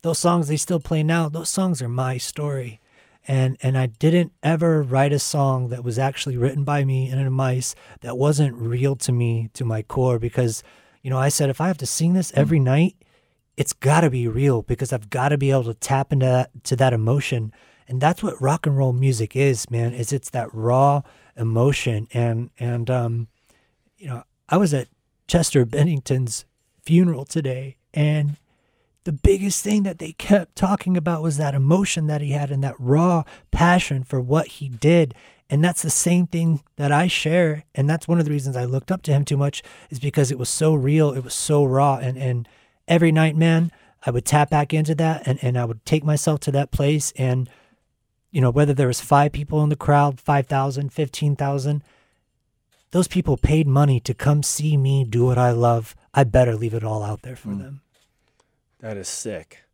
those 0.01 0.19
songs 0.19 0.49
they 0.49 0.57
still 0.57 0.81
play 0.81 1.03
now. 1.03 1.29
Those 1.29 1.51
songs 1.51 1.83
are 1.83 1.91
my 1.91 2.17
story. 2.17 2.81
And 3.27 3.59
and 3.63 3.77
I 3.77 3.85
didn't 3.85 4.33
ever 4.43 4.83
write 4.83 5.13
a 5.13 5.19
song 5.19 5.69
that 5.69 5.85
was 5.85 5.99
actually 5.99 6.39
written 6.39 6.65
by 6.65 6.87
me 6.87 7.11
and 7.11 7.21
a 7.21 7.31
mice 7.31 7.75
that 8.01 8.17
wasn't 8.17 8.57
real 8.57 8.97
to 8.97 9.13
me 9.13 9.51
to 9.53 9.65
my 9.67 9.83
core 9.83 10.19
because 10.19 10.63
you 11.03 11.11
know, 11.11 11.19
I 11.19 11.29
said 11.29 11.51
if 11.51 11.61
I 11.61 11.67
have 11.67 11.77
to 11.79 11.87
sing 11.87 12.15
this 12.15 12.33
every 12.35 12.59
night, 12.59 12.97
it's 13.59 13.75
got 13.75 14.01
to 14.01 14.09
be 14.09 14.27
real 14.27 14.63
because 14.63 14.91
I've 14.91 15.11
got 15.11 15.29
to 15.29 15.37
be 15.37 15.51
able 15.51 15.65
to 15.65 15.75
tap 15.75 16.15
into 16.15 16.25
that 16.25 16.65
to 16.65 16.77
that 16.77 16.95
emotion. 16.95 17.53
And 17.87 18.01
that's 18.01 18.23
what 18.23 18.41
rock 18.41 18.67
and 18.67 18.75
roll 18.75 18.95
music 18.95 19.37
is, 19.37 19.71
man. 19.71 19.93
Is 19.93 20.15
it's 20.15 20.31
that 20.31 20.49
raw 20.55 21.03
emotion 21.37 22.09
and 22.15 22.49
and 22.59 22.89
um 22.89 23.29
you 23.99 24.07
know, 24.07 24.23
I 24.49 24.57
was 24.57 24.73
at 24.73 24.89
Chester 25.29 25.65
Bennington's 25.65 26.45
funeral 26.83 27.25
today 27.25 27.77
and 27.95 28.37
the 29.09 29.13
biggest 29.13 29.65
thing 29.65 29.85
that 29.85 29.99
they 29.99 30.13
kept 30.13 30.55
talking 30.55 30.95
about 30.95 31.23
was 31.23 31.39
that 31.39 31.55
emotion 31.55 32.09
that 32.09 32.21
he 32.21 32.33
had 32.33 32.51
and 32.51 32.63
that 32.63 32.75
raw 32.79 33.23
passion 33.51 34.05
for 34.05 34.21
what 34.21 34.49
he 34.49 34.69
did. 34.69 35.15
And 35.49 35.65
that's 35.65 35.81
the 35.81 35.89
same 35.89 36.27
thing 36.27 36.63
that 36.77 36.93
I 36.93 37.07
share. 37.07 37.65
And 37.75 37.89
that's 37.89 38.07
one 38.07 38.19
of 38.19 38.27
the 38.27 38.31
reasons 38.31 38.55
I 38.55 38.67
looked 38.67 38.93
up 38.93 39.01
to 39.05 39.13
him 39.13 39.25
too 39.25 39.39
much 39.39 39.63
is 39.89 39.99
because 39.99 40.31
it 40.31 40.39
was 40.39 40.51
so 40.51 40.75
real. 40.75 41.13
It 41.13 41.25
was 41.25 41.33
so 41.33 41.65
raw. 41.65 41.97
And, 41.97 42.19
and 42.19 42.47
every 42.87 43.11
night, 43.11 43.35
man, 43.35 43.73
I 44.05 44.11
would 44.11 44.27
tap 44.27 44.51
back 44.51 44.75
into 44.75 44.95
that 44.97 45.27
and, 45.27 45.39
and 45.41 45.57
I 45.57 45.65
would 45.65 45.87
take 45.87 46.05
myself 46.05 46.41
to 46.41 46.53
that 46.53 46.71
place. 46.71 47.15
And, 47.17 47.49
you 48.31 48.43
know, 48.43 48.51
whether 48.51 48.75
there 48.75 48.89
was 48.89 49.01
five 49.01 49.33
people 49.33 49.63
in 49.63 49.71
the 49.71 49.77
crowd, 49.77 50.21
5,000, 50.21 50.93
15,000, 50.93 51.83
those 52.91 53.09
people 53.09 53.37
paid 53.37 53.67
money 53.67 54.01
to 54.01 54.15
come 54.15 54.43
see 54.43 54.77
me 54.77 55.05
do 55.05 55.25
what 55.27 55.39
I 55.39 55.51
love. 55.51 55.95
I 56.15 56.25
better 56.25 56.55
leave 56.55 56.75
it 56.75 56.85
all 56.85 57.03
out 57.03 57.23
there 57.23 57.37
for 57.37 57.49
them. 57.49 57.83
That 58.81 58.97
is 58.97 59.09
sick. 59.09 59.65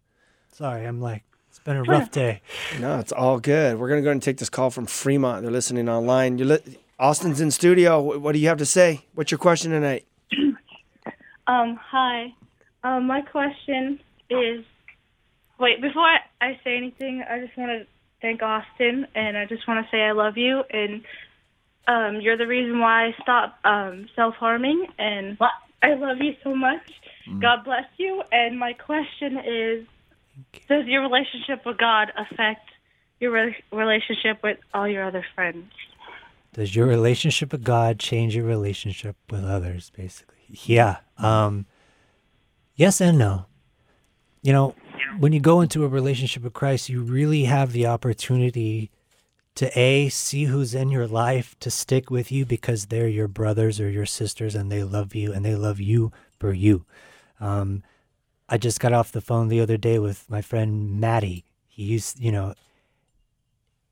Sorry, 0.53 0.87
I'm 0.87 1.01
like, 1.01 1.25
it's 1.49 1.59
been 1.59 1.77
a 1.77 1.83
rough 1.83 2.11
day. 2.11 2.43
No, 2.81 2.99
it's 2.99 3.13
all 3.13 3.39
good. 3.39 3.79
We're 3.79 3.89
gonna 3.89 4.03
go 4.03 4.11
and 4.11 4.23
take 4.23 4.39
this 4.39 4.51
call 4.51 4.71
from 4.71 4.87
Fremont. 4.87 5.43
They're 5.43 5.51
listening 5.51 5.89
online. 5.89 6.39
You 6.39 6.45
li- 6.47 6.79
Austin's 6.99 7.41
in 7.41 7.51
studio. 7.51 8.01
What 8.01 8.33
do 8.33 8.39
you 8.39 8.49
have 8.49 8.59
to 8.59 8.67
say? 8.67 9.05
What's 9.15 9.31
your 9.31 9.39
question 9.39 9.71
tonight? 9.71 10.07
Um, 11.47 11.79
hi. 11.79 12.33
Um, 12.85 13.07
my 13.07 13.21
question 13.21 14.01
is 14.31 14.65
wait, 15.59 15.81
before 15.83 16.03
I, 16.03 16.19
I 16.41 16.61
say 16.65 16.77
anything, 16.77 17.23
I 17.29 17.39
just 17.39 17.57
want 17.57 17.71
to 17.71 17.87
thank 18.23 18.43
Austin 18.43 19.07
and 19.15 19.37
I 19.37 19.45
just 19.45 19.67
want 19.69 19.85
to 19.85 19.91
say 19.91 20.01
I 20.03 20.13
love 20.13 20.39
you 20.39 20.63
and 20.71 21.03
um, 21.87 22.21
you're 22.21 22.37
the 22.37 22.47
reason 22.47 22.79
why 22.79 23.07
I 23.07 23.15
stopped 23.23 23.65
um, 23.65 24.09
self 24.17 24.35
harming 24.35 24.87
and 24.99 25.39
I 25.83 25.95
love 25.95 26.19
you 26.21 26.35
so 26.43 26.55
much. 26.55 26.81
God 27.41 27.65
bless 27.65 27.85
you. 27.97 28.23
And 28.33 28.59
my 28.59 28.73
question 28.73 29.39
is 29.39 29.87
Does 30.69 30.87
your 30.87 31.03
relationship 31.03 31.65
with 31.65 31.79
God 31.79 32.13
affect 32.17 32.69
your 33.21 33.33
re- 33.33 33.57
relationship 33.73 34.43
with 34.43 34.59
all 34.73 34.89
your 34.89 35.05
other 35.05 35.25
friends? 35.35 35.71
Does 36.53 36.77
your 36.77 36.87
relationship 36.87 37.53
with 37.53 37.65
God 37.65 37.99
change 37.99 38.37
your 38.37 38.45
relationship 38.45 39.17
with 39.31 39.45
others, 39.45 39.91
basically? 39.97 40.37
Yeah. 40.49 40.99
Um, 41.19 41.67
yes 42.77 43.01
and 43.01 43.19
no. 43.19 43.47
You 44.43 44.53
know, 44.53 44.75
when 45.19 45.33
you 45.33 45.41
go 45.41 45.61
into 45.61 45.85
a 45.85 45.89
relationship 45.89 46.45
with 46.45 46.53
Christ, 46.53 46.89
you 46.89 47.03
really 47.03 47.45
have 47.45 47.73
the 47.73 47.87
opportunity 47.87 48.91
to 49.57 49.79
A, 49.79 50.09
see 50.09 50.45
who's 50.45 50.75
in 50.75 50.91
your 50.91 51.07
life 51.07 51.57
to 51.61 51.71
stick 51.71 52.11
with 52.11 52.33
you 52.33 52.45
because 52.45 52.87
they're 52.87 53.09
your 53.09 53.29
brothers 53.29 53.81
or 53.81 53.89
your 53.89 54.07
sisters 54.07 54.55
and 54.55 54.71
they 54.71 54.83
love 54.83 55.15
you 55.15 55.33
and 55.33 55.45
they 55.45 55.55
love 55.55 55.81
you 55.81 56.13
for 56.39 56.53
you. 56.53 56.85
Um, 57.41 57.83
I 58.49 58.59
just 58.59 58.81
got 58.81 58.93
off 58.93 59.13
the 59.13 59.21
phone 59.21 59.49
the 59.49 59.61
other 59.61 59.77
day 59.77 59.99
with 59.99 60.29
my 60.29 60.43
friend 60.43 61.01
Maddie. 61.01 61.45
He 61.69 61.85
used, 61.85 62.21
you 62.21 62.33
know, 62.33 62.55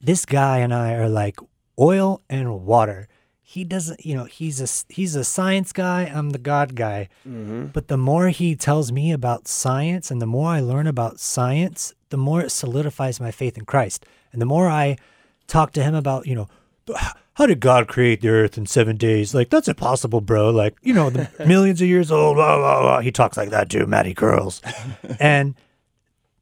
this 0.01 0.27
guy 0.27 0.59
and 0.59 0.75
I 0.75 0.95
are 0.95 1.09
like 1.09 1.39
oil 1.79 2.23
and 2.29 2.65
water. 2.65 3.09
He 3.41 3.65
doesn't, 3.65 4.05
you 4.05 4.15
know, 4.15 4.25
he's 4.25 4.61
a 4.61 4.93
he's 4.93 5.15
a 5.15 5.25
science 5.25 5.73
guy. 5.73 6.05
I'm 6.05 6.31
the 6.31 6.39
God 6.39 6.75
guy. 6.75 7.09
But 7.73 7.89
the 7.89 7.99
more 7.99 8.29
he 8.29 8.57
tells 8.57 8.91
me 8.91 9.13
about 9.13 9.47
science, 9.47 10.11
and 10.11 10.23
the 10.23 10.27
more 10.27 10.49
I 10.51 10.61
learn 10.61 10.87
about 10.87 11.21
science, 11.21 11.93
the 12.09 12.17
more 12.17 12.41
it 12.41 12.51
solidifies 12.51 13.21
my 13.21 13.31
faith 13.31 13.59
in 13.59 13.65
Christ. 13.65 14.07
And 14.33 14.41
the 14.41 14.47
more 14.47 14.69
I 14.69 14.97
talk 15.47 15.73
to 15.73 15.83
him 15.83 15.95
about, 15.95 16.27
you 16.27 16.35
know, 16.35 16.49
how 17.35 17.47
did 17.47 17.61
God 17.61 17.89
create 17.89 18.21
the 18.21 18.29
earth 18.29 18.59
in 18.59 18.67
seven 18.67 18.97
days? 18.97 19.35
Like 19.35 19.51
that's 19.51 19.69
impossible, 19.69 20.21
bro. 20.21 20.51
Like 20.51 20.77
you 20.83 20.93
know, 20.93 21.11
the 21.11 21.31
millions 21.47 21.81
of 21.81 21.89
years 21.89 22.11
old. 22.11 22.37
Blah, 22.37 22.59
blah, 22.59 22.81
blah. 22.81 23.01
He 23.01 23.11
talks 23.11 23.37
like 23.37 23.51
that 23.51 23.71
too, 23.71 23.87
Matty 23.87 24.15
Curls, 24.15 24.61
and 25.21 25.55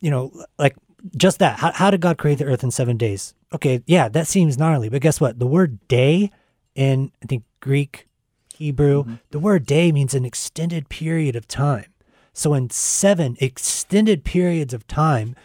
you 0.01 0.11
know, 0.11 0.33
like 0.59 0.77
just 1.17 1.39
that. 1.39 1.59
How, 1.59 1.73
how 1.73 1.91
did 1.91 2.01
God 2.01 2.19
create 2.19 2.39
the 2.39 2.47
earth 2.47 2.65
in 2.65 2.71
seven 2.71 2.97
days? 2.97 3.35
Okay, 3.53 3.83
yeah, 3.87 4.09
that 4.09 4.27
seems 4.27 4.59
gnarly, 4.59 4.89
but 4.89 5.01
guess 5.01 5.21
what? 5.21 5.39
The 5.39 5.47
word 5.47 5.87
day 5.89 6.31
in 6.75 7.13
I 7.23 7.27
think 7.27 7.45
Greek, 7.61 8.09
Hebrew, 8.55 9.05
mm-hmm. 9.05 9.15
the 9.31 9.39
word 9.39 9.67
day 9.67 9.93
means 9.93 10.15
an 10.15 10.25
extended 10.25 10.89
period 10.89 11.37
of 11.37 11.47
time. 11.47 11.87
So 12.33 12.55
in 12.55 12.71
seven 12.71 13.37
extended 13.41 14.25
periods 14.25 14.73
of 14.73 14.87
time, 14.87 15.37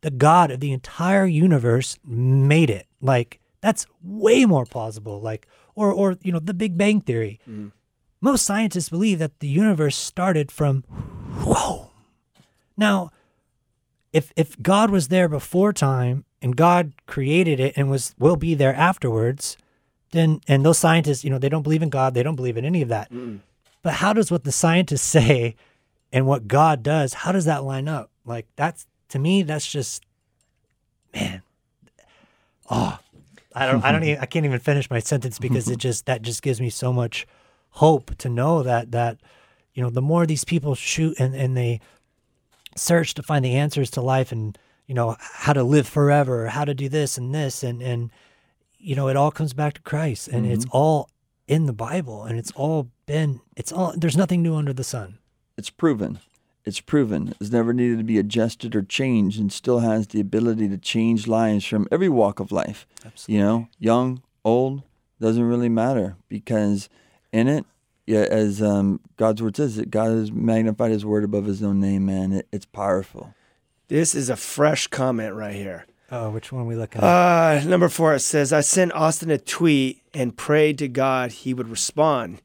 the 0.00 0.10
God 0.10 0.50
of 0.50 0.60
the 0.60 0.72
entire 0.72 1.26
universe 1.26 1.98
made 2.04 2.70
it. 2.70 2.87
Like 3.00 3.40
that's 3.60 3.86
way 4.02 4.44
more 4.44 4.66
plausible. 4.66 5.20
Like 5.20 5.46
or 5.74 5.92
or 5.92 6.16
you 6.22 6.32
know 6.32 6.40
the 6.40 6.54
Big 6.54 6.76
Bang 6.76 7.00
theory. 7.00 7.40
Mm-hmm. 7.42 7.68
Most 8.20 8.44
scientists 8.44 8.88
believe 8.88 9.20
that 9.20 9.38
the 9.38 9.48
universe 9.48 9.96
started 9.96 10.50
from 10.50 10.82
whoa. 11.44 11.90
Now, 12.76 13.10
if 14.12 14.32
if 14.36 14.60
God 14.60 14.90
was 14.90 15.08
there 15.08 15.28
before 15.28 15.72
time 15.72 16.24
and 16.42 16.56
God 16.56 16.92
created 17.06 17.60
it 17.60 17.74
and 17.76 17.90
was 17.90 18.14
will 18.18 18.36
be 18.36 18.54
there 18.54 18.74
afterwards, 18.74 19.56
then 20.12 20.40
and 20.48 20.64
those 20.64 20.78
scientists, 20.78 21.24
you 21.24 21.30
know, 21.30 21.38
they 21.38 21.48
don't 21.48 21.62
believe 21.62 21.82
in 21.82 21.90
God, 21.90 22.14
they 22.14 22.22
don't 22.22 22.36
believe 22.36 22.56
in 22.56 22.64
any 22.64 22.82
of 22.82 22.88
that. 22.88 23.10
But 23.82 23.94
how 23.94 24.12
does 24.12 24.30
what 24.30 24.44
the 24.44 24.52
scientists 24.52 25.02
say 25.18 25.54
and 26.12 26.26
what 26.26 26.48
God 26.48 26.82
does, 26.82 27.14
how 27.14 27.32
does 27.32 27.44
that 27.44 27.64
line 27.64 27.88
up? 27.88 28.10
Like 28.24 28.46
that's 28.56 28.86
to 29.10 29.18
me, 29.18 29.42
that's 29.42 29.70
just 29.70 30.04
man. 31.14 31.42
Oh, 32.70 32.98
I 33.54 33.66
don't 33.66 33.84
I 33.84 33.92
don't 33.92 34.04
even 34.04 34.20
I 34.20 34.26
can't 34.26 34.44
even 34.44 34.60
finish 34.60 34.90
my 34.90 35.00
sentence 35.00 35.38
because 35.38 35.68
it 35.68 35.78
just 35.86 36.06
that 36.06 36.22
just 36.22 36.42
gives 36.42 36.60
me 36.60 36.70
so 36.70 36.92
much 36.92 37.26
hope 37.70 38.14
to 38.18 38.28
know 38.28 38.62
that 38.62 38.92
that 38.92 39.18
you 39.74 39.82
know 39.82 39.90
the 39.90 40.02
more 40.02 40.26
these 40.26 40.44
people 40.44 40.74
shoot 40.74 41.18
and, 41.18 41.34
and 41.34 41.56
they 41.56 41.80
search 42.76 43.14
to 43.14 43.22
find 43.22 43.44
the 43.44 43.54
answers 43.54 43.90
to 43.92 44.00
life 44.00 44.32
and 44.32 44.58
you 44.86 44.94
know 44.94 45.16
how 45.20 45.52
to 45.52 45.62
live 45.62 45.86
forever 45.86 46.46
how 46.46 46.64
to 46.64 46.74
do 46.74 46.88
this 46.88 47.18
and 47.18 47.34
this 47.34 47.62
and 47.62 47.82
and 47.82 48.10
you 48.78 48.94
know 48.94 49.08
it 49.08 49.16
all 49.16 49.30
comes 49.30 49.52
back 49.52 49.74
to 49.74 49.80
christ 49.82 50.28
and 50.28 50.46
it's 50.46 50.64
mm-hmm. 50.64 50.76
all 50.76 51.10
in 51.48 51.66
the 51.66 51.72
bible 51.72 52.24
and 52.24 52.38
it's 52.38 52.52
all 52.52 52.88
been 53.08 53.40
it's 53.56 53.72
all 53.72 53.92
there's 53.96 54.16
nothing 54.16 54.42
new 54.42 54.54
under 54.54 54.72
the 54.72 54.84
sun. 54.84 55.18
It's 55.56 55.70
proven. 55.70 56.20
It's 56.68 56.80
proven. 56.80 57.34
It's 57.40 57.50
never 57.50 57.72
needed 57.72 57.96
to 57.96 58.04
be 58.04 58.18
adjusted 58.18 58.76
or 58.76 58.82
changed 58.82 59.40
and 59.40 59.50
still 59.50 59.78
has 59.78 60.08
the 60.08 60.20
ability 60.20 60.68
to 60.68 60.76
change 60.76 61.26
lives 61.26 61.64
from 61.64 61.88
every 61.90 62.10
walk 62.10 62.40
of 62.40 62.52
life. 62.52 62.86
You 63.26 63.38
know, 63.38 63.68
young, 63.78 64.22
old, 64.44 64.82
doesn't 65.18 65.42
really 65.42 65.70
matter 65.70 66.16
because 66.28 66.90
in 67.32 67.48
it, 67.48 67.64
yeah, 68.06 68.26
as 68.30 68.60
um, 68.60 69.00
God's 69.16 69.42
word 69.42 69.56
says, 69.56 69.76
that 69.76 69.90
God 69.90 70.10
has 70.10 70.30
magnified 70.30 70.90
his 70.90 71.06
word 71.06 71.24
above 71.24 71.46
his 71.46 71.62
own 71.62 71.80
name, 71.80 72.04
man. 72.04 72.32
It, 72.32 72.48
it's 72.52 72.66
powerful. 72.66 73.32
This 73.88 74.14
is 74.14 74.28
a 74.28 74.36
fresh 74.36 74.88
comment 74.88 75.34
right 75.34 75.54
here. 75.54 75.86
oh 76.12 76.28
which 76.28 76.52
one 76.52 76.64
are 76.64 76.66
we 76.66 76.76
looking 76.76 77.00
at 77.00 77.06
Uh, 77.06 77.64
number 77.66 77.88
four, 77.88 78.14
it 78.14 78.20
says, 78.20 78.52
I 78.52 78.60
sent 78.60 78.92
Austin 78.92 79.30
a 79.30 79.38
tweet 79.38 80.02
and 80.12 80.36
prayed 80.36 80.76
to 80.80 80.88
God 80.88 81.32
he 81.32 81.54
would 81.54 81.68
respond. 81.70 82.42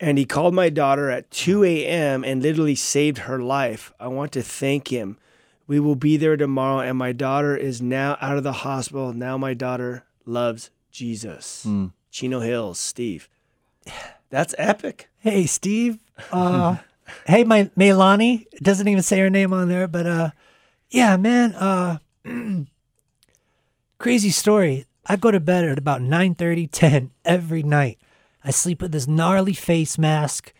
And 0.00 0.16
he 0.16 0.24
called 0.24 0.54
my 0.54 0.68
daughter 0.68 1.10
at 1.10 1.30
2 1.30 1.64
a.m. 1.64 2.22
and 2.24 2.42
literally 2.42 2.76
saved 2.76 3.18
her 3.18 3.40
life. 3.40 3.92
I 3.98 4.06
want 4.08 4.32
to 4.32 4.42
thank 4.42 4.88
him. 4.88 5.18
We 5.66 5.80
will 5.80 5.96
be 5.96 6.16
there 6.16 6.36
tomorrow, 6.36 6.78
and 6.80 6.96
my 6.96 7.12
daughter 7.12 7.56
is 7.56 7.82
now 7.82 8.16
out 8.20 8.36
of 8.38 8.44
the 8.44 8.52
hospital. 8.52 9.12
Now 9.12 9.36
my 9.36 9.54
daughter 9.54 10.04
loves 10.24 10.70
Jesus. 10.90 11.66
Chino 12.10 12.40
Hills, 12.40 12.78
Steve. 12.78 13.28
That's 14.30 14.54
epic. 14.58 15.08
hey 15.20 15.46
steve 15.46 15.98
uh 16.30 16.76
hey 17.26 17.42
my 17.44 17.64
Melani 17.76 18.46
it 18.52 18.62
doesn't 18.62 18.86
even 18.86 19.02
say 19.02 19.18
her 19.18 19.30
name 19.30 19.52
on 19.52 19.68
there 19.68 19.88
but 19.88 20.06
uh 20.06 20.30
yeah 20.90 21.16
man 21.16 21.54
uh 21.54 21.98
crazy 23.98 24.30
story 24.30 24.86
i 25.06 25.16
go 25.16 25.30
to 25.30 25.40
bed 25.40 25.64
at 25.64 25.78
about 25.78 26.00
9 26.02 26.34
10 26.34 27.10
every 27.24 27.62
night 27.62 27.97
i 28.44 28.50
sleep 28.50 28.80
with 28.82 28.92
this 28.92 29.06
gnarly 29.08 29.52
face 29.54 29.98
mask 29.98 30.52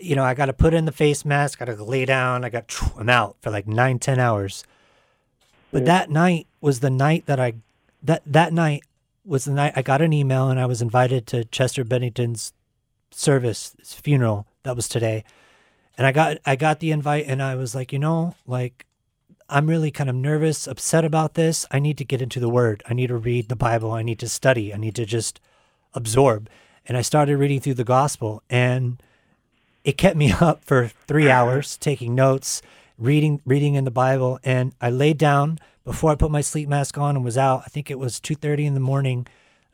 you 0.00 0.14
know 0.16 0.24
i 0.24 0.34
gotta 0.34 0.52
put 0.52 0.74
in 0.74 0.84
the 0.84 0.92
face 0.92 1.24
mask 1.24 1.58
gotta 1.58 1.74
lay 1.82 2.04
down 2.04 2.44
i 2.44 2.48
got 2.48 2.74
i'm 2.98 3.08
out 3.08 3.36
for 3.40 3.50
like 3.50 3.66
9 3.66 3.98
10 3.98 4.18
hours 4.18 4.64
But 5.72 5.86
that 5.86 6.08
night 6.08 6.46
was 6.60 6.80
the 6.80 6.90
night 6.90 7.26
that 7.26 7.40
I 7.40 7.54
that 8.02 8.22
that 8.26 8.52
night 8.52 8.84
was 9.24 9.44
the 9.44 9.52
night 9.52 9.72
I 9.74 9.82
got 9.82 10.00
an 10.02 10.12
email 10.12 10.48
and 10.48 10.60
I 10.60 10.66
was 10.66 10.80
invited 10.80 11.26
to 11.28 11.44
Chester 11.46 11.82
Bennington's 11.82 12.52
service, 13.10 13.74
his 13.78 13.92
funeral. 13.92 14.46
That 14.62 14.76
was 14.76 14.86
today. 14.88 15.24
And 15.98 16.06
I 16.06 16.12
got 16.12 16.38
I 16.46 16.54
got 16.54 16.78
the 16.78 16.92
invite 16.92 17.26
and 17.26 17.42
I 17.42 17.56
was 17.56 17.74
like, 17.74 17.92
you 17.92 17.98
know, 17.98 18.36
like 18.46 18.86
I'm 19.48 19.66
really 19.66 19.90
kind 19.90 20.08
of 20.08 20.14
nervous, 20.16 20.68
upset 20.68 21.04
about 21.04 21.34
this. 21.34 21.66
I 21.72 21.80
need 21.80 21.98
to 21.98 22.04
get 22.04 22.22
into 22.22 22.38
the 22.38 22.48
word. 22.48 22.82
I 22.88 22.94
need 22.94 23.08
to 23.08 23.16
read 23.16 23.48
the 23.48 23.56
Bible. 23.56 23.90
I 23.90 24.02
need 24.02 24.20
to 24.20 24.28
study. 24.28 24.72
I 24.72 24.76
need 24.76 24.94
to 24.94 25.04
just 25.04 25.40
absorb. 25.92 26.48
And 26.86 26.96
I 26.96 27.02
started 27.02 27.36
reading 27.38 27.60
through 27.60 27.74
the 27.74 27.84
gospel 27.84 28.42
and 28.50 29.02
it 29.84 29.98
kept 29.98 30.16
me 30.16 30.32
up 30.40 30.64
for 30.64 30.88
3 31.06 31.30
hours 31.30 31.76
taking 31.76 32.14
notes, 32.14 32.62
reading 32.98 33.40
reading 33.44 33.74
in 33.74 33.84
the 33.84 33.90
Bible 33.90 34.38
and 34.44 34.74
I 34.80 34.90
laid 34.90 35.18
down 35.18 35.58
before 35.84 36.10
I 36.10 36.14
put 36.14 36.30
my 36.30 36.40
sleep 36.40 36.68
mask 36.68 36.96
on 36.98 37.16
and 37.16 37.24
was 37.24 37.36
out. 37.36 37.62
I 37.64 37.68
think 37.68 37.90
it 37.90 37.98
was 37.98 38.20
2:30 38.20 38.66
in 38.66 38.74
the 38.74 38.80
morning. 38.80 39.26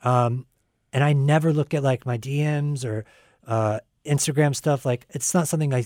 Um, 0.02 0.46
and 0.92 1.04
I 1.04 1.12
never 1.12 1.52
look 1.52 1.72
at 1.74 1.82
like 1.82 2.04
my 2.04 2.18
DMs 2.18 2.84
or 2.84 3.04
uh, 3.46 3.80
Instagram 4.04 4.56
stuff. 4.56 4.84
Like 4.84 5.06
it's 5.10 5.32
not 5.34 5.46
something 5.46 5.72
I 5.72 5.84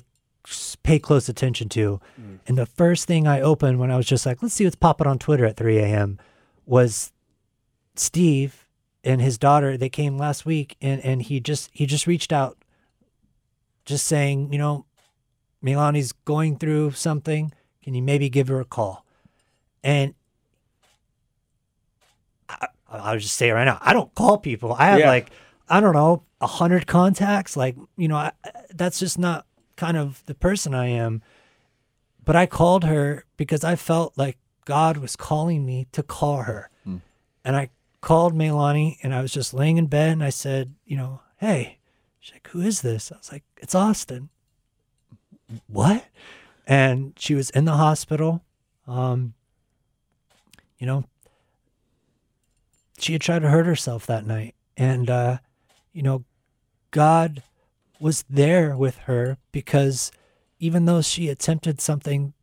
pay 0.82 0.98
close 0.98 1.28
attention 1.28 1.68
to. 1.70 2.00
And 2.46 2.58
the 2.58 2.66
first 2.66 3.06
thing 3.06 3.26
I 3.26 3.40
opened 3.40 3.78
when 3.78 3.90
I 3.90 3.96
was 3.96 4.06
just 4.06 4.26
like, 4.26 4.42
let's 4.42 4.54
see 4.54 4.64
what's 4.64 4.76
popping 4.76 5.06
on 5.06 5.18
Twitter 5.18 5.44
at 5.46 5.56
3 5.56 5.78
a.m. 5.78 6.18
was 6.66 7.12
Steve 7.96 8.63
and 9.05 9.20
his 9.20 9.38
daughter. 9.38 9.76
They 9.76 9.88
came 9.88 10.16
last 10.18 10.44
week, 10.46 10.76
and 10.80 11.00
and 11.05 11.22
he 11.22 11.38
just 11.40 11.70
he 11.72 11.86
just 11.86 12.07
reached 12.07 12.32
out, 12.32 12.59
just 13.84 14.07
saying, 14.07 14.52
you 14.52 14.59
know, 14.59 14.86
Milani's 15.62 16.12
going 16.12 16.57
through 16.59 16.92
something. 16.92 17.52
Can 17.82 17.94
you 17.94 18.02
maybe 18.02 18.28
give 18.30 18.48
her 18.48 18.61
a 18.61 18.64
call? 18.64 19.05
And 19.82 20.14
I, 22.48 22.68
I'll 22.90 23.18
just 23.18 23.36
say 23.36 23.50
it 23.50 23.52
right 23.52 23.64
now, 23.64 23.78
I 23.80 23.92
don't 23.92 24.14
call 24.14 24.38
people. 24.38 24.72
I 24.72 24.86
have 24.86 24.98
Yeah. 25.00 25.09
like 25.09 25.30
I 25.68 25.80
don't 25.80 25.94
know 25.94 26.22
a 26.40 26.46
hundred 26.46 26.86
contacts. 26.86 27.57
Like 27.57 27.76
you 27.96 28.09
know, 28.09 28.16
I, 28.16 28.32
that's 28.74 28.98
just 28.98 29.18
not 29.18 29.46
kind 29.76 29.96
of 29.96 30.22
the 30.26 30.34
person 30.34 30.74
I 30.74 30.86
am. 30.88 31.22
But 32.24 32.36
I 32.36 32.46
called 32.46 32.84
her 32.84 33.26
because 33.36 33.64
I 33.64 33.76
felt 33.76 34.16
like 34.16 34.38
God 34.64 34.96
was 34.96 35.14
calling 35.14 35.66
me 35.66 35.86
to 35.92 36.02
call 36.02 36.42
her, 36.42 36.70
hmm. 36.84 36.98
and 37.44 37.55
I 37.55 37.68
called 38.05 38.34
Melani, 38.34 38.98
and 39.02 39.14
I 39.14 39.22
was 39.22 39.32
just 39.32 39.55
laying 39.55 39.78
in 39.78 39.86
bed, 39.86 40.12
and 40.12 40.22
I 40.22 40.28
said, 40.28 40.74
you 40.84 40.94
know, 40.94 41.22
hey, 41.38 41.78
she's 42.20 42.34
like, 42.34 42.46
who 42.48 42.61
is 42.61 42.82
this? 42.82 43.11
I 43.11 43.16
was 43.16 43.32
like, 43.32 43.44
it's 43.57 43.74
Austin. 43.74 44.28
What? 45.68 46.05
And 46.66 47.14
she 47.18 47.34
was 47.34 47.48
in 47.50 47.64
the 47.64 47.78
hospital. 47.78 48.44
Um, 48.86 49.32
you 50.78 50.86
know, 50.86 51.05
she 52.98 53.14
had 53.14 53.22
tried 53.22 53.40
to 53.40 53.48
hurt 53.48 53.64
herself 53.64 54.07
that 54.07 54.26
night. 54.26 54.55
And, 54.76 55.09
uh, 55.09 55.38
you 55.94 56.02
know, 56.02 56.24
God 56.90 57.42
was 57.98 58.26
there 58.28 58.76
with 58.76 58.98
her 58.98 59.38
because 59.50 60.12
even 60.59 60.84
though 60.84 61.00
she 61.00 61.30
attempted 61.30 61.80
something, 61.80 62.34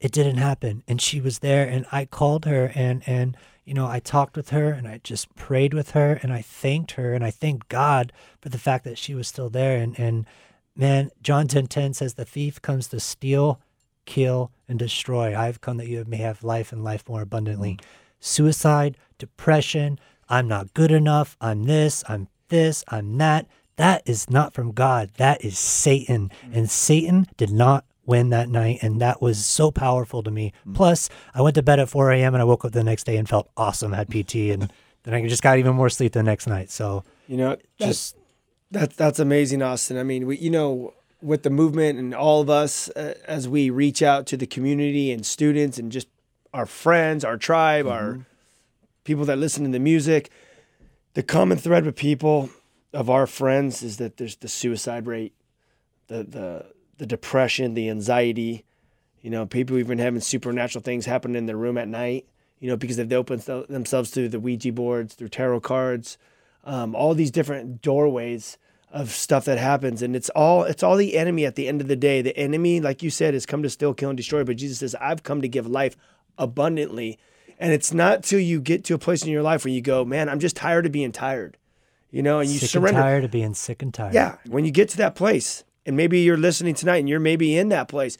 it 0.00 0.12
didn't 0.12 0.38
happen. 0.38 0.82
And 0.88 0.98
she 0.98 1.20
was 1.20 1.40
there. 1.40 1.68
And 1.68 1.84
I 1.92 2.06
called 2.06 2.46
her 2.46 2.72
and, 2.74 3.02
and, 3.06 3.36
you 3.64 3.74
know, 3.74 3.86
I 3.86 4.00
talked 4.00 4.36
with 4.36 4.50
her 4.50 4.70
and 4.70 4.88
I 4.88 5.00
just 5.02 5.34
prayed 5.34 5.72
with 5.72 5.92
her 5.92 6.18
and 6.22 6.32
I 6.32 6.42
thanked 6.42 6.92
her 6.92 7.14
and 7.14 7.24
I 7.24 7.30
thanked 7.30 7.68
God 7.68 8.12
for 8.40 8.48
the 8.48 8.58
fact 8.58 8.84
that 8.84 8.98
she 8.98 9.14
was 9.14 9.28
still 9.28 9.48
there. 9.48 9.76
And, 9.76 9.98
and 9.98 10.26
man, 10.74 11.10
John 11.22 11.46
10 11.46 11.68
10 11.68 11.94
says, 11.94 12.14
The 12.14 12.24
thief 12.24 12.60
comes 12.60 12.88
to 12.88 12.98
steal, 12.98 13.60
kill, 14.04 14.50
and 14.68 14.78
destroy. 14.78 15.36
I've 15.36 15.60
come 15.60 15.76
that 15.76 15.88
you 15.88 16.04
may 16.06 16.16
have 16.18 16.42
life 16.42 16.72
and 16.72 16.82
life 16.82 17.08
more 17.08 17.22
abundantly. 17.22 17.74
Mm. 17.74 17.84
Suicide, 18.18 18.96
depression, 19.18 19.98
I'm 20.28 20.48
not 20.48 20.74
good 20.74 20.90
enough, 20.90 21.36
I'm 21.40 21.64
this, 21.64 22.02
I'm 22.08 22.28
this, 22.48 22.84
I'm 22.88 23.18
that. 23.18 23.46
That 23.76 24.02
is 24.04 24.28
not 24.28 24.54
from 24.54 24.72
God. 24.72 25.10
That 25.16 25.44
is 25.44 25.58
Satan. 25.58 26.30
Mm. 26.46 26.56
And 26.56 26.70
Satan 26.70 27.26
did 27.36 27.50
not 27.50 27.84
win 28.06 28.30
that 28.30 28.48
night. 28.48 28.80
And 28.82 29.00
that 29.00 29.22
was 29.22 29.44
so 29.44 29.70
powerful 29.70 30.22
to 30.22 30.30
me. 30.30 30.52
Plus, 30.74 31.08
I 31.34 31.42
went 31.42 31.54
to 31.54 31.62
bed 31.62 31.80
at 31.80 31.88
4 31.88 32.12
a.m. 32.12 32.34
and 32.34 32.42
I 32.42 32.44
woke 32.44 32.64
up 32.64 32.72
the 32.72 32.84
next 32.84 33.04
day 33.04 33.16
and 33.16 33.28
felt 33.28 33.50
awesome, 33.56 33.92
had 33.92 34.08
PT. 34.08 34.34
And 34.34 34.72
then 35.04 35.14
I 35.14 35.26
just 35.26 35.42
got 35.42 35.58
even 35.58 35.74
more 35.74 35.88
sleep 35.88 36.12
the 36.12 36.22
next 36.22 36.46
night. 36.46 36.70
So 36.70 37.04
You 37.28 37.36
know, 37.36 37.56
just 37.78 37.88
just 37.88 38.16
that 38.70 38.96
that's 38.96 39.18
amazing, 39.18 39.62
Austin. 39.62 39.98
I 39.98 40.02
mean, 40.02 40.26
we 40.26 40.38
you 40.38 40.50
know 40.50 40.94
with 41.20 41.44
the 41.44 41.50
movement 41.50 41.98
and 41.98 42.14
all 42.14 42.40
of 42.40 42.50
us 42.50 42.88
uh, 42.90 43.14
as 43.26 43.48
we 43.48 43.70
reach 43.70 44.02
out 44.02 44.26
to 44.26 44.36
the 44.36 44.46
community 44.46 45.12
and 45.12 45.24
students 45.24 45.78
and 45.78 45.92
just 45.92 46.08
our 46.52 46.66
friends, 46.66 47.24
our 47.24 47.36
tribe, 47.36 47.86
our 47.86 48.26
people 49.04 49.24
that 49.24 49.38
listen 49.38 49.64
to 49.64 49.70
the 49.70 49.78
music, 49.78 50.30
the 51.14 51.22
common 51.22 51.58
thread 51.58 51.84
with 51.84 51.96
people 51.96 52.50
of 52.92 53.08
our 53.08 53.26
friends 53.26 53.82
is 53.82 53.96
that 53.98 54.16
there's 54.16 54.36
the 54.36 54.48
suicide 54.48 55.06
rate, 55.06 55.32
the 56.08 56.24
the 56.24 56.66
the 57.02 57.06
depression, 57.06 57.74
the 57.74 57.90
anxiety. 57.90 58.64
You 59.22 59.30
know, 59.30 59.44
people 59.44 59.76
even 59.76 59.98
having 59.98 60.20
supernatural 60.20 60.82
things 60.84 61.04
happen 61.04 61.34
in 61.34 61.46
their 61.46 61.56
room 61.56 61.76
at 61.76 61.88
night. 61.88 62.26
You 62.60 62.68
know, 62.68 62.76
because 62.76 62.96
they've 62.96 63.12
opened 63.12 63.44
th- 63.44 63.66
themselves 63.66 64.10
through 64.10 64.28
the 64.28 64.38
Ouija 64.38 64.70
boards, 64.70 65.14
through 65.14 65.30
tarot 65.30 65.60
cards, 65.60 66.16
um, 66.62 66.94
all 66.94 67.12
these 67.12 67.32
different 67.32 67.82
doorways 67.82 68.56
of 68.92 69.10
stuff 69.10 69.46
that 69.46 69.58
happens, 69.58 70.00
and 70.00 70.14
it's 70.14 70.28
all 70.30 70.62
it's 70.62 70.84
all 70.84 70.96
the 70.96 71.16
enemy. 71.16 71.44
At 71.44 71.56
the 71.56 71.66
end 71.66 71.80
of 71.80 71.88
the 71.88 71.96
day, 71.96 72.22
the 72.22 72.36
enemy, 72.36 72.80
like 72.80 73.02
you 73.02 73.10
said, 73.10 73.34
has 73.34 73.46
come 73.46 73.64
to 73.64 73.70
steal, 73.70 73.94
kill, 73.94 74.10
and 74.10 74.16
destroy. 74.16 74.44
But 74.44 74.58
Jesus 74.58 74.78
says, 74.78 74.94
"I've 75.00 75.24
come 75.24 75.42
to 75.42 75.48
give 75.48 75.66
life 75.66 75.96
abundantly." 76.38 77.18
And 77.58 77.72
it's 77.72 77.92
not 77.92 78.22
till 78.22 78.38
you 78.38 78.60
get 78.60 78.84
to 78.84 78.94
a 78.94 78.98
place 78.98 79.24
in 79.24 79.32
your 79.32 79.42
life 79.42 79.64
where 79.64 79.74
you 79.74 79.80
go, 79.80 80.04
"Man, 80.04 80.28
I'm 80.28 80.38
just 80.38 80.54
tired 80.54 80.86
of 80.86 80.92
being 80.92 81.10
tired," 81.10 81.56
you 82.12 82.22
know, 82.22 82.38
and 82.38 82.48
you 82.48 82.60
sick 82.60 82.70
surrender. 82.70 83.00
and 83.00 83.04
tired 83.04 83.24
of 83.24 83.32
being 83.32 83.54
sick 83.54 83.82
and 83.82 83.92
tired. 83.92 84.14
Yeah, 84.14 84.36
when 84.46 84.64
you 84.64 84.70
get 84.70 84.88
to 84.90 84.96
that 84.98 85.16
place, 85.16 85.64
and 85.84 85.96
maybe 85.96 86.20
you're 86.20 86.36
listening 86.36 86.74
tonight, 86.74 86.98
and 86.98 87.08
you're 87.08 87.20
maybe 87.20 87.56
in 87.56 87.68
that 87.70 87.88
place, 87.88 88.18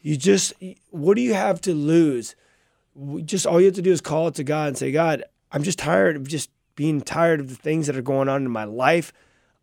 you 0.00 0.16
just, 0.16 0.52
what 0.90 1.14
do 1.14 1.22
you 1.22 1.34
have 1.34 1.60
to 1.62 1.74
lose? 1.74 2.36
Just 3.24 3.46
all 3.46 3.60
you 3.60 3.66
have 3.66 3.74
to 3.74 3.82
do 3.82 3.92
is 3.92 4.00
call 4.00 4.28
it 4.28 4.34
to 4.36 4.44
God 4.44 4.68
and 4.68 4.78
say, 4.78 4.92
God, 4.92 5.24
I'm 5.50 5.62
just 5.62 5.78
tired 5.78 6.16
of 6.16 6.28
just 6.28 6.50
being 6.76 7.00
tired 7.00 7.40
of 7.40 7.48
the 7.48 7.54
things 7.54 7.86
that 7.86 7.96
are 7.96 8.02
going 8.02 8.28
on 8.28 8.44
in 8.44 8.50
my 8.50 8.64
life. 8.64 9.12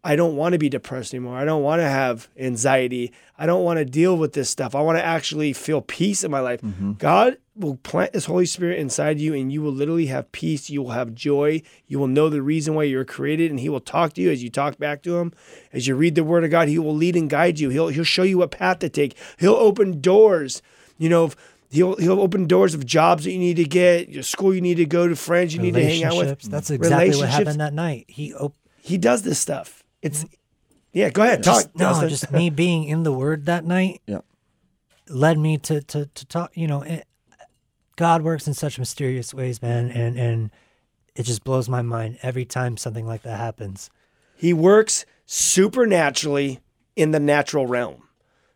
I 0.05 0.15
don't 0.15 0.35
want 0.35 0.53
to 0.53 0.59
be 0.59 0.69
depressed 0.69 1.13
anymore. 1.15 1.35
I 1.35 1.45
don't 1.45 1.63
want 1.63 1.79
to 1.79 1.89
have 1.89 2.29
anxiety. 2.37 3.11
I 3.39 3.47
don't 3.47 3.63
want 3.63 3.79
to 3.79 3.85
deal 3.85 4.15
with 4.15 4.33
this 4.33 4.51
stuff. 4.51 4.75
I 4.75 4.81
want 4.81 4.99
to 4.99 5.03
actually 5.03 5.51
feel 5.51 5.81
peace 5.81 6.23
in 6.23 6.29
my 6.29 6.41
life. 6.41 6.61
Mm-hmm. 6.61 6.93
God 6.93 7.37
will 7.55 7.77
plant 7.77 8.13
His 8.13 8.25
Holy 8.25 8.45
Spirit 8.45 8.77
inside 8.77 9.19
you, 9.19 9.33
and 9.33 9.51
you 9.51 9.63
will 9.63 9.71
literally 9.71 10.05
have 10.05 10.31
peace. 10.31 10.69
You 10.69 10.83
will 10.83 10.91
have 10.91 11.15
joy. 11.15 11.63
You 11.87 11.97
will 11.97 12.07
know 12.07 12.29
the 12.29 12.43
reason 12.43 12.75
why 12.75 12.83
you 12.83 12.97
were 12.97 13.05
created, 13.05 13.49
and 13.49 13.59
He 13.59 13.67
will 13.67 13.79
talk 13.79 14.13
to 14.13 14.21
you 14.21 14.29
as 14.29 14.43
you 14.43 14.51
talk 14.51 14.77
back 14.77 15.01
to 15.03 15.17
Him. 15.17 15.33
As 15.73 15.87
you 15.87 15.95
read 15.95 16.13
the 16.13 16.23
Word 16.23 16.43
of 16.43 16.51
God, 16.51 16.67
He 16.67 16.77
will 16.77 16.95
lead 16.95 17.15
and 17.15 17.27
guide 17.27 17.59
you. 17.59 17.69
He'll 17.69 17.87
He'll 17.87 18.03
show 18.03 18.23
you 18.23 18.37
what 18.37 18.51
path 18.51 18.79
to 18.79 18.89
take. 18.89 19.17
He'll 19.39 19.55
open 19.55 20.01
doors. 20.01 20.61
You 20.97 21.09
know. 21.09 21.31
He'll, 21.71 21.97
he'll 21.97 22.21
open 22.21 22.45
doors 22.45 22.73
of 22.73 22.85
jobs 22.85 23.25
that 23.25 23.31
you 23.31 23.39
need 23.39 23.55
to 23.55 23.65
get, 23.65 24.07
your 24.07 24.23
school 24.23 24.53
you 24.53 24.61
need 24.61 24.75
to 24.75 24.85
go 24.85 25.09
to, 25.09 25.15
friends 25.15 25.53
you 25.53 25.61
need 25.61 25.73
to 25.73 25.83
hang 25.83 26.03
out 26.05 26.15
with. 26.15 26.43
That's 26.43 26.69
exactly 26.69 27.17
what 27.17 27.27
happened 27.27 27.59
that 27.59 27.73
night. 27.73 28.05
He 28.07 28.33
op- 28.33 28.55
He 28.81 28.97
does 28.97 29.23
this 29.23 29.39
stuff. 29.39 29.83
It's 30.05 30.25
yeah. 30.93 31.09
Go 31.09 31.23
ahead. 31.23 31.43
just, 31.43 31.67
Talk. 31.67 31.75
no, 31.75 31.89
Dustin. 31.89 32.09
just 32.09 32.31
me 32.31 32.49
being 32.49 32.85
in 32.85 33.03
the 33.03 33.11
Word 33.11 33.45
that 33.47 33.65
night 33.65 34.01
Yeah. 34.07 34.19
led 35.09 35.37
me 35.37 35.57
to 35.59 35.81
to 35.81 36.05
to 36.05 36.25
talk. 36.25 36.51
You 36.55 36.67
know, 36.67 36.81
it, 36.83 37.05
God 37.95 38.21
works 38.21 38.47
in 38.47 38.53
such 38.53 38.77
mysterious 38.79 39.33
ways, 39.33 39.61
man, 39.61 39.89
and 39.89 40.17
and 40.17 40.51
it 41.15 41.23
just 41.23 41.43
blows 41.43 41.67
my 41.67 41.81
mind 41.81 42.19
every 42.21 42.45
time 42.45 42.77
something 42.77 43.05
like 43.07 43.23
that 43.23 43.37
happens. 43.39 43.89
He 44.37 44.53
works 44.53 45.05
supernaturally 45.25 46.59
in 46.95 47.11
the 47.11 47.19
natural 47.19 47.65
realm. 47.67 48.03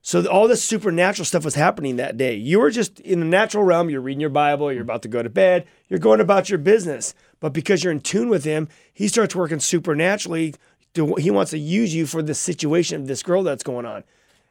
So 0.02 0.26
all 0.28 0.48
this 0.48 0.64
supernatural 0.64 1.26
stuff 1.26 1.44
was 1.44 1.56
happening 1.56 1.98
that 1.98 2.16
day. 2.18 2.34
You 2.36 2.60
were 2.60 2.70
just 2.72 3.00
in 3.02 3.20
the 3.20 3.26
natural 3.26 3.64
realm. 3.64 3.90
You're 3.90 4.00
reading 4.02 4.22
your 4.22 4.30
Bible. 4.30 4.72
You're 4.72 4.82
about 4.82 5.02
to 5.02 5.08
go 5.10 5.22
to 5.22 5.30
bed. 5.30 5.66
You're 5.90 6.00
going 6.00 6.22
about 6.22 6.50
your 6.50 6.58
business. 6.58 7.14
But 7.42 7.52
because 7.54 7.84
you're 7.84 7.92
in 7.92 8.00
tune 8.02 8.30
with 8.30 8.46
Him, 8.46 8.70
He 8.94 9.08
starts 9.10 9.36
working 9.36 9.60
supernaturally. 9.60 10.56
To, 10.96 11.16
he 11.16 11.30
wants 11.32 11.52
to 11.52 11.60
use 11.60 11.94
you 11.94 12.06
for 12.06 12.22
the 12.22 12.34
situation 12.34 13.00
of 13.02 13.08
this 13.08 13.22
girl 13.22 13.44
that's 13.44 13.64
going 13.64 13.86
on. 13.86 14.04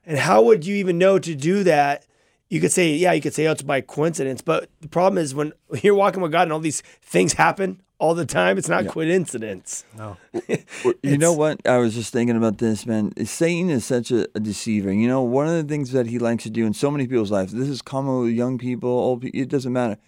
And 0.06 0.18
how 0.18 0.42
would 0.42 0.64
you 0.64 0.76
even 0.76 0.96
know 0.96 1.18
to 1.18 1.34
do 1.34 1.64
that? 1.64 2.06
You 2.48 2.60
could 2.60 2.72
say, 2.72 2.94
yeah, 2.94 3.12
you 3.12 3.20
could 3.20 3.34
say, 3.34 3.46
oh, 3.46 3.52
it's 3.52 3.62
by 3.62 3.80
coincidence. 3.82 4.40
But 4.40 4.70
the 4.80 4.88
problem 4.88 5.18
is 5.18 5.34
when 5.34 5.52
you're 5.82 5.94
walking 5.94 6.22
with 6.22 6.32
God 6.32 6.42
and 6.42 6.52
all 6.52 6.60
these 6.60 6.80
things 7.02 7.34
happen 7.34 7.82
all 7.98 8.14
the 8.14 8.24
time, 8.24 8.58
it's 8.58 8.68
not 8.68 8.86
coincidence. 8.86 9.84
No, 9.96 10.16
you 11.02 11.18
know 11.18 11.32
what? 11.32 11.60
I 11.66 11.78
was 11.78 11.94
just 11.94 12.12
thinking 12.12 12.36
about 12.36 12.58
this, 12.58 12.86
man. 12.86 13.12
Satan 13.26 13.70
is 13.70 13.84
such 13.84 14.10
a, 14.10 14.28
a 14.34 14.40
deceiver. 14.40 14.92
You 14.92 15.08
know, 15.08 15.22
one 15.22 15.48
of 15.48 15.54
the 15.54 15.64
things 15.64 15.90
that 15.92 16.06
he 16.06 16.18
likes 16.18 16.44
to 16.44 16.50
do 16.50 16.64
in 16.64 16.74
so 16.74 16.90
many 16.90 17.06
people's 17.06 17.32
lives, 17.32 17.52
this 17.52 17.68
is 17.68 17.82
common 17.82 18.20
with 18.20 18.32
young 18.32 18.56
people, 18.56 18.88
old 18.88 19.22
people, 19.22 19.40
it 19.40 19.48
doesn't 19.48 19.72
matter. 19.72 19.98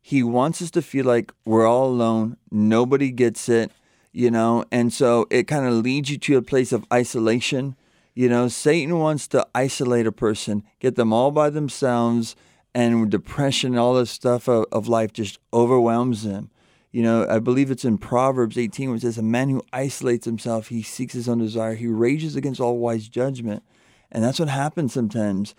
He 0.00 0.22
wants 0.22 0.62
us 0.62 0.70
to 0.72 0.82
feel 0.82 1.04
like 1.04 1.32
we're 1.44 1.66
all 1.66 1.88
alone, 1.88 2.36
nobody 2.50 3.10
gets 3.10 3.48
it, 3.48 3.72
you 4.12 4.30
know, 4.30 4.64
and 4.70 4.92
so 4.92 5.26
it 5.30 5.46
kind 5.46 5.66
of 5.66 5.74
leads 5.74 6.10
you 6.10 6.18
to 6.18 6.36
a 6.36 6.42
place 6.42 6.72
of 6.72 6.84
isolation. 6.92 7.76
You 8.14 8.28
know, 8.28 8.48
Satan 8.48 8.98
wants 8.98 9.28
to 9.28 9.46
isolate 9.54 10.06
a 10.06 10.12
person, 10.12 10.64
get 10.80 10.96
them 10.96 11.12
all 11.12 11.30
by 11.30 11.50
themselves, 11.50 12.34
and 12.74 13.10
depression 13.10 13.76
all 13.76 13.94
this 13.94 14.10
stuff 14.10 14.48
of, 14.48 14.66
of 14.72 14.88
life 14.88 15.12
just 15.12 15.38
overwhelms 15.52 16.24
them. 16.24 16.50
You 16.92 17.02
know, 17.02 17.26
I 17.28 17.38
believe 17.38 17.70
it's 17.70 17.84
in 17.84 17.98
Proverbs 17.98 18.58
18 18.58 18.88
where 18.88 18.96
it 18.96 19.02
says, 19.02 19.18
A 19.18 19.22
man 19.22 19.48
who 19.48 19.62
isolates 19.72 20.24
himself, 20.24 20.68
he 20.68 20.82
seeks 20.82 21.14
his 21.14 21.28
own 21.28 21.38
desire, 21.38 21.74
he 21.74 21.86
rages 21.86 22.34
against 22.34 22.60
all 22.60 22.78
wise 22.78 23.08
judgment. 23.08 23.62
And 24.10 24.24
that's 24.24 24.40
what 24.40 24.48
happens 24.48 24.92
sometimes. 24.92 25.54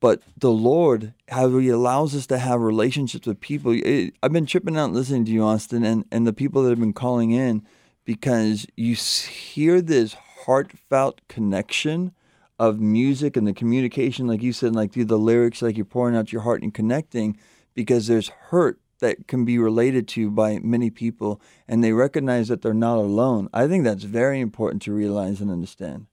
But 0.00 0.22
the 0.36 0.50
Lord, 0.50 1.12
how 1.28 1.58
He 1.58 1.68
allows 1.68 2.16
us 2.16 2.26
to 2.28 2.38
have 2.38 2.60
relationships 2.60 3.26
with 3.26 3.40
people. 3.40 3.72
It, 3.72 4.14
I've 4.22 4.32
been 4.32 4.46
tripping 4.46 4.76
out 4.78 4.92
listening 4.92 5.26
to 5.26 5.30
you, 5.30 5.44
Austin, 5.44 5.84
and, 5.84 6.06
and 6.10 6.26
the 6.26 6.32
people 6.32 6.62
that 6.62 6.70
have 6.70 6.80
been 6.80 6.94
calling 6.94 7.32
in 7.32 7.66
because 8.10 8.66
you 8.74 8.96
hear 8.96 9.80
this 9.80 10.14
heartfelt 10.44 11.20
connection 11.28 12.12
of 12.58 12.80
music 12.80 13.36
and 13.36 13.46
the 13.46 13.52
communication, 13.52 14.26
like 14.26 14.42
you 14.42 14.52
said, 14.52 14.74
like 14.74 14.92
through 14.92 15.04
the 15.04 15.16
lyrics, 15.16 15.62
like 15.62 15.76
you're 15.76 15.84
pouring 15.84 16.16
out 16.16 16.32
your 16.32 16.42
heart 16.42 16.60
and 16.60 16.74
connecting 16.74 17.38
because 17.72 18.08
there's 18.08 18.30
hurt 18.50 18.80
that 18.98 19.28
can 19.28 19.44
be 19.44 19.60
related 19.60 20.08
to 20.08 20.28
by 20.28 20.58
many 20.58 20.90
people 20.90 21.40
and 21.68 21.84
they 21.84 21.92
recognize 21.92 22.48
that 22.48 22.62
they're 22.62 22.74
not 22.74 22.96
alone. 22.96 23.48
I 23.54 23.68
think 23.68 23.84
that's 23.84 24.02
very 24.02 24.40
important 24.40 24.82
to 24.82 24.92
realize 24.92 25.40
and 25.40 25.48
understand. 25.48 26.06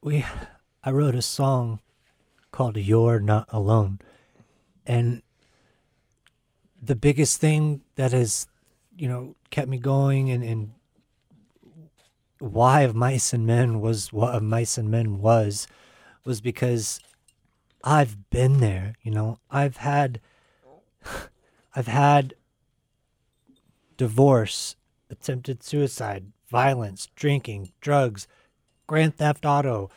we 0.00 0.24
I 0.84 0.92
wrote 0.92 1.16
a 1.16 1.22
song 1.22 1.80
called 2.52 2.76
You're 2.76 3.18
Not 3.18 3.48
Alone. 3.48 3.98
And 4.86 5.22
the 6.80 6.94
biggest 6.94 7.40
thing 7.40 7.80
that 7.96 8.12
has, 8.12 8.46
you 8.96 9.08
know, 9.08 9.34
kept 9.50 9.68
me 9.68 9.78
going 9.78 10.30
and, 10.30 10.44
and 10.44 10.75
why 12.38 12.82
of 12.82 12.94
mice 12.94 13.32
and 13.32 13.46
men 13.46 13.80
was 13.80 14.12
what 14.12 14.34
of 14.34 14.42
mice 14.42 14.76
and 14.78 14.90
men 14.90 15.18
was 15.18 15.66
was 16.24 16.40
because 16.40 17.00
I've 17.82 18.30
been 18.30 18.58
there, 18.60 18.94
you 19.02 19.10
know. 19.10 19.38
I've 19.50 19.78
had 19.78 20.20
I've 21.76 21.86
had 21.86 22.34
divorce, 23.96 24.76
attempted 25.10 25.62
suicide, 25.62 26.32
violence, 26.48 27.08
drinking, 27.16 27.72
drugs, 27.80 28.26
grand 28.86 29.16
theft 29.16 29.44
auto, 29.44 29.90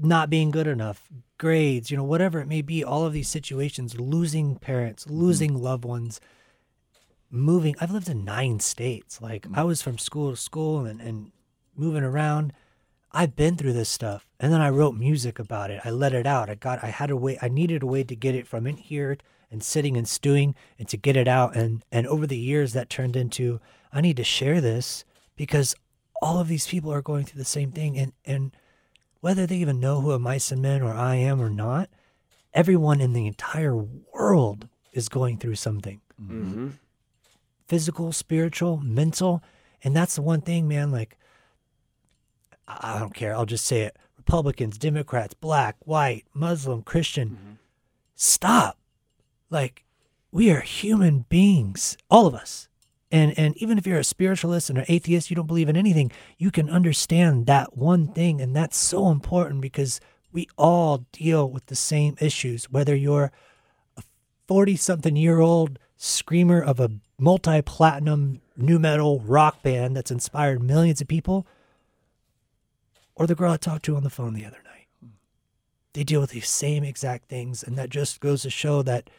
not 0.00 0.30
being 0.30 0.50
good 0.50 0.66
enough, 0.66 1.08
grades, 1.38 1.90
you 1.90 1.96
know, 1.96 2.04
whatever 2.04 2.40
it 2.40 2.48
may 2.48 2.62
be, 2.62 2.84
all 2.84 3.04
of 3.04 3.12
these 3.12 3.28
situations, 3.28 3.98
losing 3.98 4.56
parents, 4.56 5.04
mm-hmm. 5.04 5.18
losing 5.18 5.62
loved 5.62 5.84
ones, 5.84 6.20
moving. 7.30 7.76
I've 7.80 7.90
lived 7.90 8.08
in 8.08 8.24
nine 8.24 8.60
states. 8.60 9.20
Like 9.20 9.46
I 9.54 9.64
was 9.64 9.82
from 9.82 9.98
school 9.98 10.30
to 10.30 10.36
school 10.36 10.84
and, 10.84 11.00
and 11.00 11.32
moving 11.76 12.02
around. 12.02 12.52
I've 13.12 13.34
been 13.34 13.56
through 13.56 13.72
this 13.72 13.88
stuff. 13.88 14.26
And 14.38 14.52
then 14.52 14.60
I 14.60 14.70
wrote 14.70 14.94
music 14.94 15.38
about 15.38 15.70
it. 15.70 15.80
I 15.84 15.90
let 15.90 16.12
it 16.12 16.26
out. 16.26 16.50
I 16.50 16.54
got 16.54 16.82
I 16.82 16.88
had 16.88 17.10
a 17.10 17.16
way 17.16 17.38
I 17.40 17.48
needed 17.48 17.82
a 17.82 17.86
way 17.86 18.04
to 18.04 18.16
get 18.16 18.34
it 18.34 18.46
from 18.46 18.66
in 18.66 18.76
here 18.76 19.18
and 19.50 19.62
sitting 19.62 19.96
and 19.96 20.08
stewing 20.08 20.54
and 20.78 20.88
to 20.88 20.96
get 20.96 21.16
it 21.16 21.28
out. 21.28 21.56
And 21.56 21.84
and 21.90 22.06
over 22.06 22.26
the 22.26 22.38
years 22.38 22.72
that 22.72 22.90
turned 22.90 23.16
into 23.16 23.60
I 23.92 24.00
need 24.00 24.16
to 24.16 24.24
share 24.24 24.60
this 24.60 25.04
because 25.36 25.74
all 26.22 26.38
of 26.38 26.48
these 26.48 26.66
people 26.66 26.92
are 26.92 27.02
going 27.02 27.24
through 27.24 27.38
the 27.38 27.44
same 27.44 27.72
thing 27.72 27.98
and 27.98 28.12
and 28.24 28.56
whether 29.20 29.46
they 29.46 29.56
even 29.56 29.80
know 29.80 30.00
who 30.00 30.12
Of 30.12 30.22
Mice 30.22 30.50
and 30.50 30.62
Men 30.62 30.80
or 30.80 30.94
I 30.94 31.16
am 31.16 31.42
or 31.42 31.50
not, 31.50 31.90
everyone 32.54 33.02
in 33.02 33.12
the 33.12 33.26
entire 33.26 33.76
world 33.76 34.66
is 34.94 35.10
going 35.10 35.36
through 35.36 35.56
something 35.56 36.00
Mm-hmm. 36.20 36.68
Physical, 37.70 38.12
spiritual, 38.12 38.78
mental. 38.78 39.44
And 39.84 39.94
that's 39.94 40.16
the 40.16 40.22
one 40.22 40.40
thing, 40.40 40.66
man. 40.66 40.90
Like, 40.90 41.16
I 42.66 42.98
don't 42.98 43.14
care. 43.14 43.32
I'll 43.32 43.46
just 43.46 43.64
say 43.64 43.82
it 43.82 43.96
Republicans, 44.18 44.76
Democrats, 44.76 45.34
black, 45.34 45.76
white, 45.84 46.24
Muslim, 46.34 46.82
Christian. 46.82 47.30
Mm-hmm. 47.30 47.52
Stop. 48.16 48.76
Like, 49.50 49.84
we 50.32 50.50
are 50.50 50.60
human 50.60 51.26
beings, 51.28 51.96
all 52.10 52.26
of 52.26 52.34
us. 52.34 52.68
And, 53.12 53.36
and 53.38 53.56
even 53.56 53.78
if 53.78 53.86
you're 53.86 53.98
a 53.98 54.04
spiritualist 54.04 54.68
and 54.68 54.78
an 54.78 54.84
atheist, 54.88 55.30
you 55.30 55.36
don't 55.36 55.46
believe 55.46 55.68
in 55.68 55.76
anything, 55.76 56.10
you 56.38 56.50
can 56.50 56.68
understand 56.68 57.46
that 57.46 57.76
one 57.76 58.08
thing. 58.08 58.40
And 58.40 58.54
that's 58.54 58.76
so 58.76 59.10
important 59.10 59.60
because 59.60 60.00
we 60.32 60.48
all 60.58 61.06
deal 61.12 61.48
with 61.48 61.66
the 61.66 61.76
same 61.76 62.16
issues, 62.20 62.70
whether 62.70 62.94
you're 62.96 63.30
a 63.96 64.02
40 64.48 64.76
something 64.76 65.16
year 65.16 65.38
old 65.38 65.78
screamer 65.96 66.60
of 66.60 66.80
a 66.80 66.90
multi 67.20 67.62
platinum 67.62 68.40
new 68.56 68.78
metal 68.78 69.20
rock 69.20 69.62
band 69.62 69.96
that's 69.96 70.10
inspired 70.10 70.62
millions 70.62 71.00
of 71.00 71.08
people, 71.08 71.46
or 73.14 73.26
the 73.26 73.34
girl 73.34 73.52
I 73.52 73.56
talked 73.56 73.84
to 73.86 73.96
on 73.96 74.02
the 74.02 74.10
phone 74.10 74.34
the 74.34 74.44
other 74.44 74.60
night. 74.64 74.86
They 75.92 76.04
deal 76.04 76.20
with 76.20 76.30
these 76.30 76.48
same 76.48 76.84
exact 76.84 77.28
things, 77.28 77.62
and 77.62 77.76
that 77.76 77.90
just 77.90 78.20
goes 78.20 78.42
to 78.42 78.50
show 78.50 78.82
that 78.82 79.10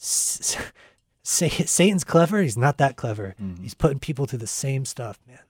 s- 0.00 0.56
Sa- 1.22 1.48
Satan's 1.48 2.04
clever. 2.04 2.40
He's 2.42 2.56
not 2.56 2.78
that 2.78 2.96
clever. 2.96 3.34
He's 3.60 3.74
putting 3.74 3.98
people 3.98 4.24
through 4.26 4.38
the 4.38 4.46
same 4.46 4.84
stuff, 4.84 5.18
man. 5.26 5.40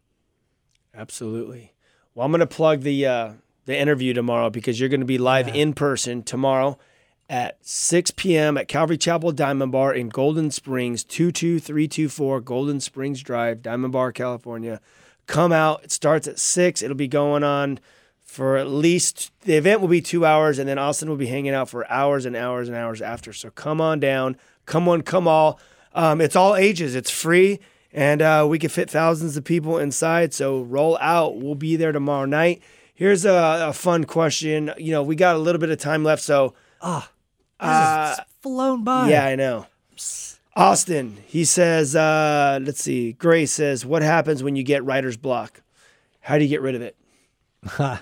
Absolutely. 0.95 1.73
Well, 2.15 2.27
I'm 2.27 2.33
going 2.33 2.41
to 2.41 2.47
plug 2.47 2.81
the 2.81 3.07
uh, 3.07 3.33
the 3.67 3.79
interview 3.79 4.13
tomorrow 4.13 4.51
because 4.51 4.81
you're 4.81 4.89
going 4.89 5.01
to 5.01 5.07
be 5.07 5.19
live 5.19 5.47
in 5.49 5.73
person 5.75 6.23
tomorrow 6.25 6.79
at 7.29 7.59
6 7.67 8.13
p.m. 8.13 8.57
at 8.57 8.69
Calvary 8.69 8.97
Chapel 8.97 9.33
Diamond 9.33 9.73
Bar 9.73 9.93
in 9.95 10.09
Golden 10.09 10.51
Springs, 10.51 11.05
22324 11.05 12.41
Golden 12.41 12.81
Springs 12.81 13.23
Drive, 13.23 13.63
Diamond 13.63 13.93
Bar, 13.93 14.13
California. 14.13 14.81
Come 15.27 15.53
out. 15.53 15.85
It 15.85 15.93
starts 15.93 16.27
at 16.27 16.39
6. 16.39 16.83
It'll 16.83 16.97
be 16.97 17.09
going 17.09 17.45
on 17.45 17.81
for 18.23 18.57
at 18.57 18.69
least 18.69 19.33
the 19.43 19.57
event 19.57 19.81
will 19.81 19.89
be 19.89 20.03
two 20.03 20.25
hours, 20.25 20.59
and 20.59 20.69
then 20.69 20.79
Austin 20.79 21.09
will 21.09 21.17
be 21.17 21.27
hanging 21.27 21.55
out 21.55 21.69
for 21.69 21.91
hours 21.91 22.27
and 22.27 22.37
hours 22.37 22.69
and 22.69 22.77
hours 22.77 23.01
after. 23.01 23.33
So 23.33 23.51
come 23.51 23.81
on 23.81 24.01
down. 24.01 24.37
Come 24.67 24.89
on, 24.89 25.03
come 25.03 25.27
all. 25.27 25.59
Um, 25.95 26.21
it's 26.21 26.37
all 26.37 26.55
ages. 26.55 26.95
It's 26.95 27.11
free, 27.11 27.59
and 27.93 28.21
uh, 28.21 28.47
we 28.49 28.59
can 28.59 28.69
fit 28.69 28.91
thousands 28.91 29.37
of 29.37 29.45
people 29.45 29.79
inside. 29.79 30.35
So 30.35 30.61
roll 30.61 30.99
out. 31.01 31.39
We'll 31.39 31.55
be 31.55 31.77
there 31.77 31.93
tomorrow 31.93 32.27
night. 32.27 32.63
Here's 32.95 33.25
a, 33.25 33.69
a 33.69 33.73
fun 33.73 34.05
question. 34.05 34.73
You 34.77 34.93
know, 34.93 35.03
we 35.03 35.17
got 35.17 35.37
a 35.37 35.39
little 35.39 35.61
bit 35.61 35.71
of 35.71 35.79
time 35.79 36.05
left, 36.05 36.23
so 36.23 36.55
Ah, 36.81 37.11
uh, 37.61 38.17
this 38.17 38.21
flown 38.41 38.85
by. 38.85 39.09
yeah, 39.09 39.27
I 39.27 39.35
know. 39.37 39.67
Austin, 40.57 41.19
he 41.27 41.45
says, 41.45 41.95
uh, 41.95 42.59
let's 42.63 42.83
see. 42.83 43.13
Gray 43.13 43.47
says, 43.47 43.87
what 43.87 44.03
happens 44.03 44.43
when 44.43 44.57
you 44.57 44.65
get 44.65 44.85
writer's 44.85 45.17
block? 45.17 45.63
How 46.21 46.37
do 46.37 46.45
you 46.45 46.51
get 46.51 46.63
rid 46.63 46.75
of 46.75 46.83
it? 46.83 46.97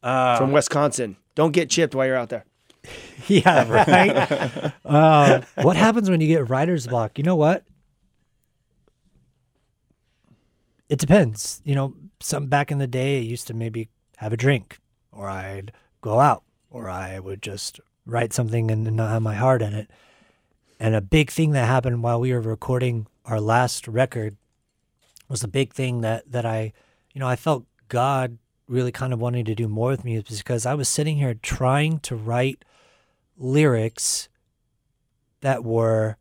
Uh, 0.00 0.38
From 0.38 0.52
Wisconsin. 0.52 1.16
Don't 1.34 1.50
get 1.50 1.68
chipped 1.68 1.92
while 1.92 2.06
you're 2.06 2.14
out 2.16 2.28
there. 2.28 2.44
yeah, 3.26 3.68
right. 3.68 4.72
uh, 4.84 5.40
what 5.62 5.76
happens 5.76 6.08
when 6.08 6.20
you 6.20 6.28
get 6.28 6.48
writer's 6.48 6.86
block? 6.86 7.18
You 7.18 7.24
know 7.24 7.34
what? 7.34 7.64
It 10.88 11.00
depends. 11.00 11.60
You 11.64 11.74
know, 11.74 11.94
some 12.20 12.46
back 12.46 12.70
in 12.70 12.78
the 12.78 12.86
day, 12.86 13.18
I 13.18 13.22
used 13.22 13.48
to 13.48 13.54
maybe 13.54 13.88
have 14.18 14.32
a 14.32 14.36
drink, 14.36 14.78
or 15.12 15.28
I'd 15.28 15.72
go 16.00 16.20
out, 16.20 16.44
or 16.70 16.88
I 16.88 17.18
would 17.18 17.42
just 17.42 17.80
write 18.08 18.32
something 18.32 18.70
and 18.70 18.84
not 18.96 19.10
have 19.10 19.22
my 19.22 19.34
heart 19.34 19.62
in 19.62 19.74
it. 19.74 19.90
And 20.80 20.94
a 20.94 21.00
big 21.00 21.30
thing 21.30 21.52
that 21.52 21.66
happened 21.66 22.02
while 22.02 22.20
we 22.20 22.32
were 22.32 22.40
recording 22.40 23.06
our 23.24 23.40
last 23.40 23.86
record 23.86 24.36
was 25.28 25.44
a 25.44 25.48
big 25.48 25.72
thing 25.74 26.00
that 26.00 26.30
that 26.32 26.46
I, 26.46 26.72
you 27.12 27.20
know, 27.20 27.28
I 27.28 27.36
felt 27.36 27.66
God 27.88 28.38
really 28.66 28.92
kind 28.92 29.12
of 29.12 29.20
wanting 29.20 29.44
to 29.44 29.54
do 29.54 29.68
more 29.68 29.90
with 29.90 30.04
me 30.04 30.20
because 30.20 30.66
I 30.66 30.74
was 30.74 30.88
sitting 30.88 31.18
here 31.18 31.34
trying 31.34 32.00
to 32.00 32.16
write 32.16 32.64
lyrics 33.36 34.28
that 35.40 35.64
were 35.64 36.16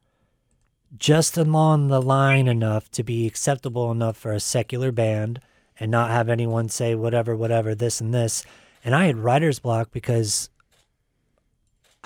just 0.98 1.38
along 1.38 1.88
the 1.88 2.02
line 2.02 2.48
enough 2.48 2.90
to 2.92 3.04
be 3.04 3.28
acceptable 3.28 3.92
enough 3.92 4.18
for 4.18 4.32
a 4.32 4.40
secular 4.40 4.92
band 4.92 5.42
and 5.80 5.92
not 5.92 6.10
have 6.10 6.30
anyone 6.30 6.70
say 6.70 6.96
whatever, 6.96 7.36
whatever, 7.36 7.76
this 7.76 8.02
and 8.02 8.14
this. 8.14 8.46
And 8.84 8.96
I 8.96 9.06
had 9.06 9.18
writer's 9.18 9.60
block 9.60 9.92
because 9.92 10.50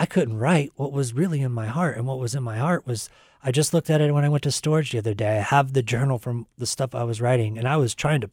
I 0.01 0.07
couldn't 0.07 0.39
write 0.39 0.71
what 0.77 0.91
was 0.91 1.13
really 1.13 1.41
in 1.41 1.51
my 1.51 1.67
heart. 1.67 1.95
And 1.95 2.07
what 2.07 2.17
was 2.17 2.33
in 2.33 2.41
my 2.41 2.57
heart 2.57 2.87
was 2.87 3.07
I 3.43 3.51
just 3.51 3.71
looked 3.71 3.87
at 3.91 4.01
it 4.01 4.11
when 4.11 4.25
I 4.25 4.29
went 4.29 4.41
to 4.45 4.51
storage 4.51 4.89
the 4.89 4.97
other 4.97 5.13
day. 5.13 5.37
I 5.37 5.41
have 5.41 5.73
the 5.73 5.83
journal 5.83 6.17
from 6.17 6.47
the 6.57 6.65
stuff 6.65 6.95
I 6.95 7.03
was 7.03 7.21
writing, 7.21 7.55
and 7.55 7.67
I 7.67 7.77
was 7.77 7.93
trying 7.93 8.21
to 8.21 8.31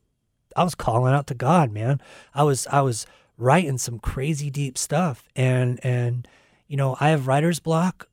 I 0.56 0.64
was 0.64 0.74
calling 0.74 1.12
out 1.12 1.26
to 1.26 1.34
God, 1.34 1.70
man. 1.70 2.00
I 2.32 2.42
was 2.42 2.66
I 2.68 2.80
was 2.80 3.06
writing 3.36 3.76
some 3.76 3.98
crazy 3.98 4.48
deep 4.48 4.78
stuff 4.78 5.28
and 5.36 5.78
and 5.84 6.26
you 6.68 6.78
know, 6.78 6.96
I 7.00 7.10
have 7.10 7.26
writer's 7.26 7.60
block 7.60 8.08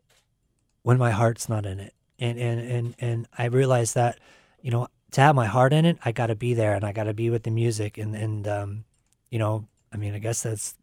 when 0.82 0.97
my 0.97 1.12
heart's 1.12 1.47
not 1.47 1.66
in 1.66 1.80
it. 1.80 1.93
And 2.20 2.38
and 2.38 2.60
and 2.60 2.95
and 2.99 3.28
I 3.38 3.45
realized 3.45 3.95
that, 3.95 4.20
you 4.62 4.70
know, 4.70 4.89
to 5.12 5.22
have 5.22 5.34
my 5.34 5.45
heart 5.45 5.72
in 5.72 5.86
it, 5.86 5.97
I 6.03 6.12
got 6.12 6.28
to 6.28 6.36
be 6.36 6.53
there 6.56 6.76
and 6.76 6.84
I 6.84 6.91
got 6.91 7.06
to 7.06 7.14
be 7.14 7.30
with 7.30 7.43
the 7.43 7.51
music 7.51 7.97
and 7.97 8.18
and 8.18 8.45
um 8.49 8.84
you 9.30 9.39
know, 9.39 9.66
I 9.93 9.95
mean, 9.95 10.14
I 10.14 10.20
guess 10.20 10.43
that's 10.43 10.76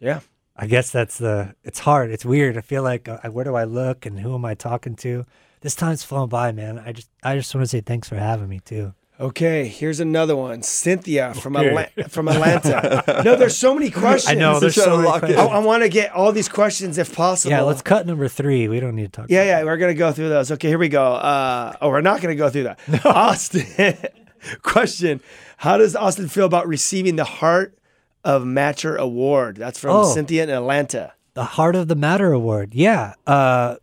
Yeah. 0.00 0.20
I 0.62 0.66
guess 0.66 0.90
that's 0.92 1.18
the. 1.18 1.56
It's 1.64 1.80
hard. 1.80 2.12
It's 2.12 2.24
weird. 2.24 2.56
I 2.56 2.60
feel 2.60 2.84
like 2.84 3.08
uh, 3.08 3.18
where 3.30 3.44
do 3.44 3.56
I 3.56 3.64
look 3.64 4.06
and 4.06 4.20
who 4.20 4.32
am 4.32 4.44
I 4.44 4.54
talking 4.54 4.94
to? 4.94 5.26
This 5.60 5.74
time's 5.74 6.04
flown 6.04 6.28
by, 6.28 6.52
man. 6.52 6.78
I 6.78 6.92
just 6.92 7.10
I 7.20 7.34
just 7.34 7.52
want 7.52 7.64
to 7.64 7.68
say 7.68 7.80
thanks 7.80 8.08
for 8.08 8.14
having 8.14 8.48
me 8.48 8.60
too. 8.60 8.94
Okay, 9.18 9.66
here's 9.66 9.98
another 9.98 10.36
one. 10.36 10.62
Cynthia 10.62 11.34
from 11.34 11.56
Atla- 11.56 12.08
from 12.08 12.28
Atlanta. 12.28 13.02
no, 13.24 13.34
there's 13.34 13.56
so 13.56 13.74
many 13.74 13.90
questions. 13.90 14.36
I 14.36 14.38
know 14.38 14.60
there's 14.60 14.74
trying 14.74 14.84
so 14.84 14.90
to 14.92 14.96
many 14.98 15.08
lock 15.08 15.22
it. 15.24 15.36
I. 15.36 15.46
I 15.46 15.58
want 15.58 15.82
to 15.82 15.88
get 15.88 16.12
all 16.12 16.30
these 16.30 16.48
questions 16.48 16.96
if 16.96 17.12
possible. 17.12 17.50
Yeah, 17.50 17.62
let's 17.62 17.82
cut 17.82 18.06
number 18.06 18.28
three. 18.28 18.68
We 18.68 18.78
don't 18.78 18.94
need 18.94 19.12
to 19.12 19.22
talk. 19.22 19.30
Yeah, 19.30 19.42
about 19.42 19.58
yeah, 19.58 19.64
we're 19.64 19.78
gonna 19.78 19.94
go 19.94 20.12
through 20.12 20.28
those. 20.28 20.52
Okay, 20.52 20.68
here 20.68 20.78
we 20.78 20.88
go. 20.88 21.02
Uh, 21.02 21.74
oh, 21.80 21.88
we're 21.88 22.02
not 22.02 22.20
gonna 22.20 22.36
go 22.36 22.48
through 22.50 22.64
that. 22.64 22.78
Austin, 23.04 23.96
question: 24.62 25.20
How 25.56 25.76
does 25.76 25.96
Austin 25.96 26.28
feel 26.28 26.46
about 26.46 26.68
receiving 26.68 27.16
the 27.16 27.24
Heart 27.24 27.76
of 28.24 28.44
Matter 28.46 28.96
Award? 28.96 29.56
That's 29.56 29.78
from 29.78 29.90
Oh. 29.96 30.12
Cynthia 30.14 30.44
in 30.44 30.50
Atlanta. 30.50 31.12
the 31.34 31.44
Heart 31.44 31.76
of 31.76 31.88
the 31.88 31.94
Matter 31.96 32.32
Award. 32.32 32.74
Yeah. 32.74 33.14
Uh, 33.26 33.76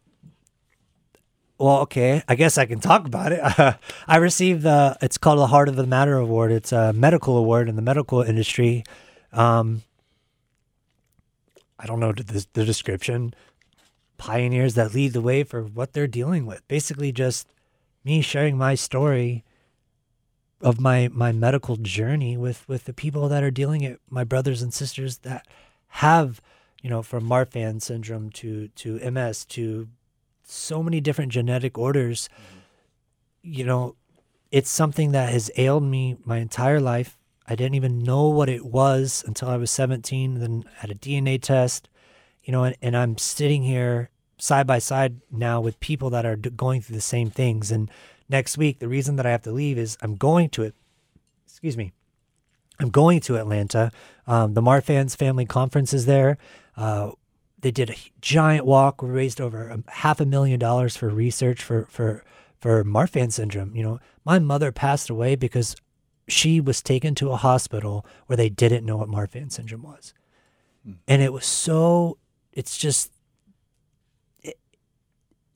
well, 1.58 1.80
okay. 1.82 2.24
I 2.28 2.36
guess 2.36 2.58
I 2.58 2.66
can 2.66 2.80
talk 2.80 3.06
about 3.06 3.32
it. 3.32 3.42
I 4.08 4.16
received 4.18 4.62
the. 4.64 4.98
It's 5.02 5.18
called 5.18 5.40
the 5.40 5.48
Heart 5.48 5.68
of 5.70 5.76
the 5.76 5.86
Matter 5.88 6.16
Award. 6.16 6.52
It's 6.52 6.72
a 6.72 6.94
medical 6.94 7.38
award 7.38 7.68
in 7.68 7.76
the 7.76 7.82
medical 7.82 8.22
industry. 8.22 8.84
Um, 9.34 9.82
I 11.78 11.86
don't 11.86 12.00
know 12.00 12.12
the, 12.14 12.46
the 12.54 12.66
description. 12.66 13.34
Pioneers 14.18 14.76
that 14.76 14.94
lead 14.94 15.14
the 15.14 15.22
way 15.22 15.44
for 15.44 15.64
what 15.64 15.94
they're 15.94 16.08
dealing 16.08 16.46
with. 16.46 16.66
Basically, 16.68 17.12
just 17.12 17.48
me 18.04 18.22
sharing 18.22 18.58
my 18.58 18.76
story 18.76 19.44
of 20.62 20.80
my 20.80 21.10
my 21.12 21.32
medical 21.32 21.76
journey 21.78 22.38
with 22.38 22.68
with 22.68 22.86
the 22.86 22.94
people 22.94 23.30
that 23.30 23.44
are 23.44 23.52
dealing 23.52 23.82
it. 23.82 24.00
My 24.10 24.24
brothers 24.24 24.62
and 24.62 24.74
sisters 24.74 25.20
that 25.20 25.48
have 25.90 26.42
you 26.82 26.90
know, 26.90 27.02
from 27.02 27.28
Marfan 27.28 27.82
syndrome 27.82 28.30
to 28.32 28.70
to 28.70 29.12
MS 29.12 29.46
to 29.46 29.88
so 30.44 30.82
many 30.82 31.02
different 31.02 31.32
genetic 31.32 31.78
orders. 31.78 32.30
Mm-hmm. 32.34 32.60
You 33.42 33.64
know, 33.66 33.96
it's 34.52 34.70
something 34.70 35.12
that 35.12 35.32
has 35.32 35.52
ailed 35.58 35.84
me 35.84 36.18
my 36.24 36.38
entire 36.38 36.80
life. 36.80 37.18
I 37.48 37.56
didn't 37.56 37.76
even 37.76 38.04
know 38.04 38.28
what 38.30 38.50
it 38.50 38.66
was 38.66 39.24
until 39.26 39.50
I 39.50 39.58
was 39.58 39.72
17, 39.72 40.40
then 40.40 40.66
had 40.78 40.92
a 40.92 40.96
DNA 40.96 41.42
test, 41.42 41.90
you 42.44 42.52
know, 42.52 42.64
and, 42.64 42.76
and 42.80 42.96
I'm 42.96 43.18
sitting 43.18 43.64
here 43.64 44.12
side 44.38 44.68
by 44.68 44.78
side 44.78 45.22
now 45.32 45.60
with 45.60 45.80
people 45.80 46.12
that 46.12 46.28
are 46.28 46.36
d- 46.36 46.52
going 46.52 46.82
through 46.82 46.96
the 46.96 47.02
same 47.02 47.32
things. 47.32 47.72
And 47.72 47.90
next 48.30 48.58
week, 48.58 48.80
the 48.80 48.88
reason 48.88 49.16
that 49.18 49.26
I 49.26 49.32
have 49.32 49.44
to 49.44 49.52
leave 49.52 49.78
is 49.78 49.98
I'm 50.02 50.16
going 50.16 50.50
to 50.52 50.64
it. 50.64 50.76
Excuse 51.46 51.76
me. 51.76 51.92
I'm 52.80 52.90
going 52.90 53.20
to 53.22 53.38
Atlanta. 53.38 53.92
Um, 54.26 54.54
the 54.54 54.62
Marfans 54.62 55.18
family 55.18 55.46
conference 55.46 55.94
is 55.94 56.06
there. 56.06 56.38
Uh, 56.78 57.12
they 57.60 57.72
did 57.72 57.90
a 57.90 57.96
giant 58.22 58.66
walk. 58.66 59.02
We 59.02 59.10
raised 59.10 59.42
over 59.42 59.68
a, 59.68 59.92
half 59.92 60.22
a 60.22 60.26
million 60.26 60.60
dollars 60.60 60.96
for 60.96 61.10
research 61.10 61.62
for 61.62 61.88
for 61.90 62.24
for 62.58 62.84
Marfan 62.84 63.32
syndrome. 63.32 63.76
You 63.76 63.84
know, 63.84 64.00
my 64.24 64.40
mother 64.40 64.72
passed 64.72 65.10
away 65.10 65.36
because 65.36 65.76
she 66.28 66.62
was 66.62 66.82
taken 66.82 67.16
to 67.16 67.32
a 67.32 67.38
hospital 67.38 68.06
where 68.28 68.38
they 68.38 68.50
didn't 68.50 68.86
know 68.86 68.98
what 68.98 69.10
Marfan 69.10 69.52
syndrome 69.52 69.84
was, 69.84 70.14
and 71.08 71.22
it 71.22 71.34
was 71.34 71.46
so. 71.46 72.18
It's 72.54 72.78
just 72.78 73.12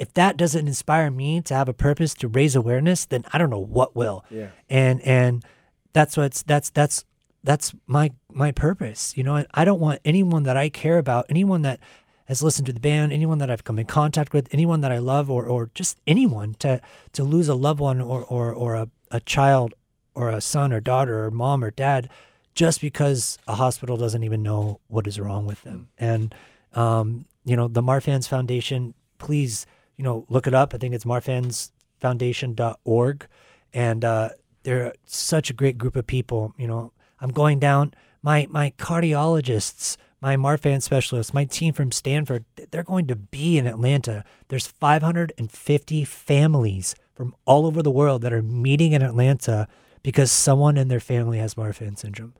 if 0.04 0.14
that 0.16 0.36
doesn't 0.36 0.68
inspire 0.68 1.10
me 1.10 1.42
to 1.42 1.54
have 1.56 1.70
a 1.70 1.74
purpose 1.74 2.14
to 2.16 2.28
raise 2.28 2.58
awareness, 2.58 3.06
then 3.06 3.24
I 3.32 3.38
don't 3.38 3.50
know 3.50 3.58
what 3.78 3.96
will. 3.96 4.26
Yeah. 4.30 4.50
And 4.70 5.02
and 5.02 5.46
that's 5.94 6.18
what's 6.18 6.44
that's 6.44 6.70
that's 6.70 7.06
that's 7.44 7.74
my 7.88 8.12
my 8.30 8.52
purpose. 8.52 9.18
You 9.18 9.24
know, 9.24 9.46
I 9.54 9.64
don't 9.64 9.80
want 9.80 10.02
anyone 10.04 10.44
that 10.44 10.58
I 10.58 10.68
care 10.68 10.98
about, 10.98 11.26
anyone 11.30 11.62
that 11.62 11.80
has 12.26 12.44
listened 12.44 12.68
to 12.68 12.74
the 12.74 12.82
band, 12.82 13.14
anyone 13.14 13.38
that 13.38 13.50
I've 13.50 13.64
come 13.64 13.80
in 13.80 13.86
contact 13.86 14.34
with, 14.34 14.50
anyone 14.52 14.82
that 14.82 14.92
I 14.92 14.98
love 14.98 15.32
or 15.32 15.46
or 15.46 15.70
just 15.74 16.00
anyone 16.06 16.56
to 16.60 16.82
to 17.14 17.24
lose 17.24 17.48
a 17.48 17.56
loved 17.56 17.80
one 17.80 18.02
or 18.02 18.24
or 18.26 18.54
or 18.54 18.76
a, 18.76 18.90
a 19.10 19.22
child 19.22 19.74
or 20.16 20.30
a 20.30 20.42
son 20.42 20.74
or 20.74 20.82
daughter 20.82 21.24
or 21.24 21.32
mom 21.32 21.64
or 21.64 21.72
dad 21.72 22.10
just 22.56 22.82
because 22.82 23.38
a 23.48 23.56
hospital 23.56 23.96
doesn't 23.98 24.24
even 24.24 24.44
know 24.44 24.82
what 24.88 25.08
is 25.08 25.18
wrong 25.18 25.46
with 25.46 25.64
them. 25.64 25.88
And 25.98 26.36
um, 26.74 27.26
you 27.46 27.56
know, 27.56 27.70
the 27.70 27.82
Marfans 27.82 28.28
Foundation, 28.28 28.94
please, 29.18 29.66
you 29.98 30.04
know, 30.04 30.26
look 30.30 30.48
it 30.48 30.54
up. 30.54 30.74
I 30.74 30.78
think 30.78 30.96
it's 30.96 31.06
marfansfoundation.org. 31.06 33.28
And 33.74 34.06
uh, 34.06 34.30
they're 34.64 34.94
such 35.06 35.50
a 35.50 35.54
great 35.54 35.78
group 35.78 35.96
of 35.96 36.06
people. 36.08 36.54
You 36.58 36.68
know, 36.68 36.92
I'm 37.20 37.32
going 37.32 37.60
down, 37.60 37.94
my, 38.22 38.48
my 38.50 38.74
cardiologists, 38.78 39.98
my 40.22 40.38
Marfan 40.38 40.82
specialists, 40.82 41.34
my 41.34 41.44
team 41.44 41.74
from 41.74 41.92
Stanford, 41.92 42.46
they're 42.72 42.84
going 42.84 43.08
to 43.08 43.16
be 43.16 43.58
in 43.58 43.68
Atlanta. 43.68 44.24
There's 44.48 44.68
550 44.68 46.06
families 46.06 46.96
from 47.14 47.36
all 47.46 47.66
over 47.66 47.84
the 47.84 47.92
world 47.92 48.22
that 48.22 48.34
are 48.34 48.42
meeting 48.42 48.94
in 48.94 49.02
Atlanta 49.02 49.68
because 50.02 50.32
someone 50.32 50.78
in 50.78 50.88
their 50.88 51.02
family 51.02 51.40
has 51.40 51.56
Marfan 51.56 51.98
syndrome. 51.98 52.34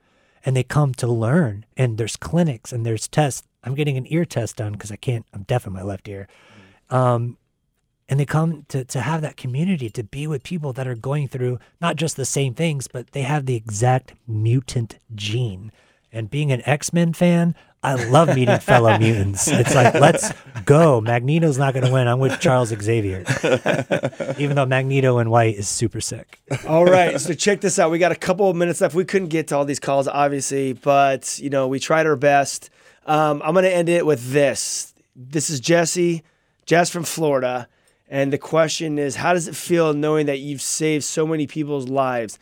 And 0.46 0.56
they 0.56 0.64
come 0.64 0.94
to 0.96 1.08
learn, 1.08 1.66
and 1.78 1.98
there's 1.98 2.18
clinics 2.18 2.74
and 2.74 2.86
there's 2.86 3.08
tests. 3.08 3.48
I'm 3.64 3.76
getting 3.76 3.96
an 3.96 4.12
ear 4.12 4.26
test 4.26 4.58
done 4.58 4.74
because 4.74 4.92
I 4.92 4.98
can't, 4.98 5.26
I'm 5.34 5.44
deaf 5.44 5.66
in 5.66 5.72
my 5.72 5.84
left 5.84 6.06
ear. 6.10 6.28
Um, 6.90 7.38
and 8.10 8.20
they 8.20 8.26
come 8.26 8.66
to, 8.70 8.84
to 8.84 9.02
have 9.02 9.22
that 9.22 9.38
community 9.38 9.90
to 9.90 10.04
be 10.04 10.28
with 10.28 10.44
people 10.44 10.74
that 10.74 10.88
are 10.88 10.96
going 10.96 11.28
through 11.28 11.60
not 11.82 11.96
just 11.96 12.18
the 12.18 12.26
same 12.26 12.54
things, 12.54 12.88
but 12.88 13.12
they 13.12 13.22
have 13.22 13.46
the 13.46 13.56
exact 13.56 14.14
mutant 14.28 15.00
gene. 15.16 15.72
And 16.12 16.30
being 16.30 16.52
an 16.52 16.62
X 16.66 16.94
Men 16.94 17.14
fan, 17.14 17.56
I 17.84 17.96
love 17.96 18.34
meeting 18.36 18.60
fellow 18.60 18.98
mutants. 18.98 19.48
It's 19.48 19.76
like, 19.76 19.94
let's 19.96 20.32
go. 20.64 21.02
Magneto's 21.02 21.58
not 21.58 21.74
going 21.74 21.86
to 21.86 21.92
win. 21.92 22.08
I'm 22.08 22.20
with 22.20 22.40
Charles 22.40 22.70
Xavier. 22.70 23.24
Even 24.38 24.56
though 24.56 24.66
Magneto 24.66 25.20
in 25.20 25.30
white 25.30 25.56
is 25.56 25.68
super 25.68 26.00
sick. 26.00 26.42
All 26.68 26.86
right, 26.86 27.20
so 27.20 27.34
check 27.34 27.62
this 27.62 27.80
out. 27.80 27.92
We 27.92 28.00
got 28.00 28.14
a 28.14 28.16
couple 28.16 28.50
of 28.50 28.56
minutes 28.56 28.80
left. 28.80 28.96
We 28.96 29.06
couldn't 29.06 29.28
get 29.28 29.48
to 29.50 29.58
all 29.58 29.66
these 29.66 29.82
calls, 29.82 30.08
obviously, 30.08 30.74
but 30.74 31.38
you 31.40 31.50
know 31.50 31.68
we 31.68 31.80
tried 31.80 32.06
our 32.06 32.16
best. 32.16 32.70
Um, 33.06 33.42
I'm 33.44 33.54
going 33.54 33.64
to 33.64 33.74
end 33.74 33.90
it 33.90 34.06
with 34.06 34.32
this. 34.32 34.94
This 35.16 35.50
is 35.50 35.60
Jesse, 35.60 36.24
Jess 36.66 36.90
from 36.90 37.04
Florida, 37.04 37.68
and 38.10 38.32
the 38.32 38.38
question 38.38 39.00
is, 39.00 39.16
how 39.18 39.34
does 39.34 39.48
it 39.48 39.56
feel 39.56 39.94
knowing 39.94 40.26
that 40.28 40.40
you've 40.40 40.62
saved 40.62 41.04
so 41.04 41.26
many 41.26 41.48
people's 41.48 41.88
lives? 41.88 42.38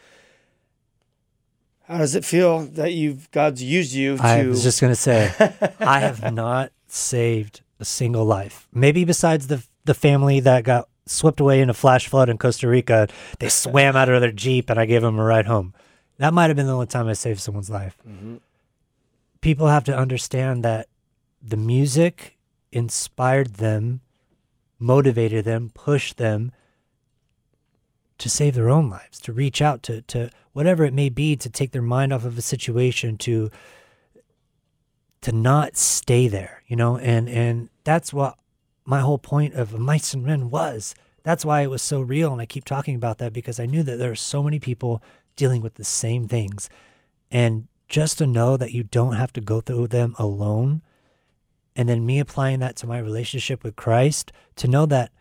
How 1.84 1.98
does 1.98 2.16
it 2.16 2.24
feel 2.24 2.60
that 2.60 2.94
you've 2.94 3.30
God's 3.32 3.62
used 3.62 3.94
you 3.94 4.18
to? 4.18 4.24
I 4.24 4.46
was 4.46 4.64
just 4.64 4.80
going 4.80 4.92
to 4.92 5.00
say, 5.00 5.34
I 5.80 6.00
have 6.00 6.34
not 6.34 6.72
saved 6.88 7.62
a 7.80 7.86
single 7.86 8.26
life. 8.26 8.68
Maybe 8.74 9.04
besides 9.04 9.48
the 9.48 9.66
the 9.84 9.94
family 9.94 10.40
that 10.42 10.64
got 10.64 10.88
swept 11.06 11.40
away 11.40 11.62
in 11.62 11.70
a 11.70 11.74
flash 11.74 12.08
flood 12.08 12.30
in 12.30 12.38
Costa 12.38 12.68
Rica. 12.68 13.08
They 13.40 13.50
swam 13.50 13.96
out 13.96 14.10
of 14.10 14.22
their 14.22 14.32
jeep, 14.32 14.70
and 14.70 14.80
I 14.80 14.86
gave 14.86 15.02
them 15.02 15.20
a 15.20 15.24
ride 15.24 15.48
home. 15.48 15.74
That 16.18 16.34
might 16.34 16.48
have 16.48 16.56
been 16.56 16.68
the 16.68 16.74
only 16.74 16.88
time 16.88 17.08
I 17.08 17.14
saved 17.14 17.40
someone's 17.40 17.70
life. 17.70 17.98
Mm-hmm. 18.08 18.38
People 19.42 19.68
have 19.68 19.84
to 19.86 19.98
understand 19.98 20.64
that 20.64 20.88
the 21.42 21.58
music 21.58 22.38
inspired 22.72 23.56
them, 23.56 24.02
motivated 24.82 25.46
them, 25.46 25.72
pushed 25.74 26.18
them 26.18 26.52
to 28.18 28.30
save 28.30 28.56
their 28.56 28.70
own 28.70 28.90
lives, 28.90 29.20
to 29.20 29.34
reach 29.34 29.62
out 29.62 29.82
to 29.84 30.02
to 30.04 30.30
whatever 30.54 30.84
it 30.84 30.94
may 30.94 31.10
be, 31.10 31.36
to 31.36 31.50
take 31.50 31.72
their 31.72 31.82
mind 31.82 32.12
off 32.12 32.26
of 32.26 32.38
a 32.38 32.42
situation, 32.42 33.18
to 33.18 33.50
to 35.22 35.32
not 35.32 35.78
stay 35.78 36.28
there, 36.28 36.64
you 36.68 36.76
know, 36.76 36.98
and 36.98 37.30
and 37.30 37.70
that's 37.84 38.14
what 38.14 38.38
my 38.86 39.00
whole 39.00 39.18
point 39.18 39.54
of 39.54 39.78
Mice 39.78 40.14
and 40.14 40.24
Men 40.24 40.50
was. 40.50 40.96
That's 41.24 41.46
why 41.46 41.62
it 41.62 41.70
was 41.70 41.84
so 41.84 42.02
real, 42.02 42.32
and 42.32 42.42
I 42.42 42.46
keep 42.46 42.66
talking 42.66 42.96
about 42.96 43.20
that 43.20 43.32
because 43.32 43.60
I 43.60 43.68
knew 43.68 43.84
that 43.84 43.98
there 43.98 44.12
are 44.12 44.16
so 44.16 44.42
many 44.42 44.60
people 44.60 45.04
dealing 45.36 45.62
with 45.62 45.76
the 45.76 45.84
same 45.84 46.28
things, 46.28 46.70
and 47.30 47.68
just 47.88 48.18
to 48.18 48.28
know 48.28 48.58
that 48.58 48.72
you 48.72 48.84
don't 48.84 49.16
have 49.16 49.34
to 49.34 49.42
go 49.42 49.62
through 49.62 49.88
them 49.88 50.16
alone, 50.18 50.82
and 51.76 51.88
then 51.88 52.06
me 52.06 52.20
applying 52.20 52.60
that 52.60 52.76
to 52.78 52.88
my 52.88 53.00
relationship 53.00 53.64
with 53.64 53.76
Christ, 53.76 54.32
to 54.58 54.68
know 54.68 54.86
that 54.88 55.12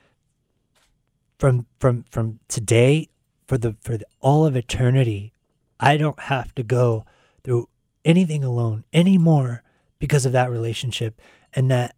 from 1.39 1.67
from 1.79 2.05
from 2.11 2.41
today 2.49 3.09
for 3.47 3.57
the 3.59 3.77
for 3.81 3.97
the, 3.97 4.07
all 4.21 4.47
of 4.47 4.57
eternity, 4.57 5.33
I 5.79 5.97
don't 5.97 6.21
have 6.21 6.55
to 6.57 6.63
go 6.63 7.05
through 7.43 7.69
anything 8.05 8.45
alone 8.45 8.85
anymore 8.93 9.63
because 9.99 10.27
of 10.27 10.33
that 10.33 10.51
relationship 10.51 11.21
and 11.53 11.71
that 11.71 11.95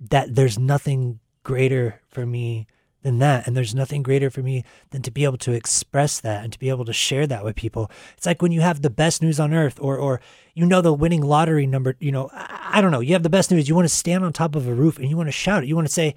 that 0.00 0.34
there's 0.34 0.58
nothing 0.58 1.20
greater 1.44 2.00
for 2.08 2.26
me 2.26 2.66
than 3.02 3.18
that 3.18 3.46
and 3.46 3.56
there's 3.56 3.74
nothing 3.74 4.02
greater 4.02 4.30
for 4.30 4.42
me 4.42 4.64
than 4.90 5.02
to 5.02 5.10
be 5.10 5.24
able 5.24 5.36
to 5.36 5.52
express 5.52 6.20
that 6.20 6.44
and 6.44 6.52
to 6.52 6.58
be 6.58 6.68
able 6.68 6.84
to 6.84 6.92
share 6.92 7.26
that 7.26 7.44
with 7.44 7.56
people. 7.56 7.90
It's 8.16 8.26
like 8.26 8.40
when 8.40 8.52
you 8.52 8.60
have 8.60 8.82
the 8.82 8.90
best 8.90 9.22
news 9.22 9.38
on 9.40 9.52
earth 9.52 9.78
or 9.80 9.96
or 9.96 10.20
you 10.54 10.66
know 10.66 10.80
the 10.80 10.92
winning 10.92 11.22
lottery 11.22 11.66
number 11.66 11.96
you 11.98 12.12
know 12.12 12.28
i, 12.32 12.74
I 12.74 12.80
don't 12.80 12.90
know 12.90 13.00
you 13.00 13.14
have 13.14 13.22
the 13.22 13.30
best 13.30 13.50
news 13.50 13.68
you 13.68 13.74
want 13.74 13.88
to 13.88 13.94
stand 13.94 14.24
on 14.24 14.32
top 14.32 14.54
of 14.54 14.68
a 14.68 14.74
roof 14.74 14.98
and 14.98 15.08
you 15.08 15.16
want 15.16 15.28
to 15.28 15.32
shout 15.32 15.62
it 15.62 15.66
you 15.66 15.74
want 15.74 15.86
to 15.88 15.92
say 15.92 16.14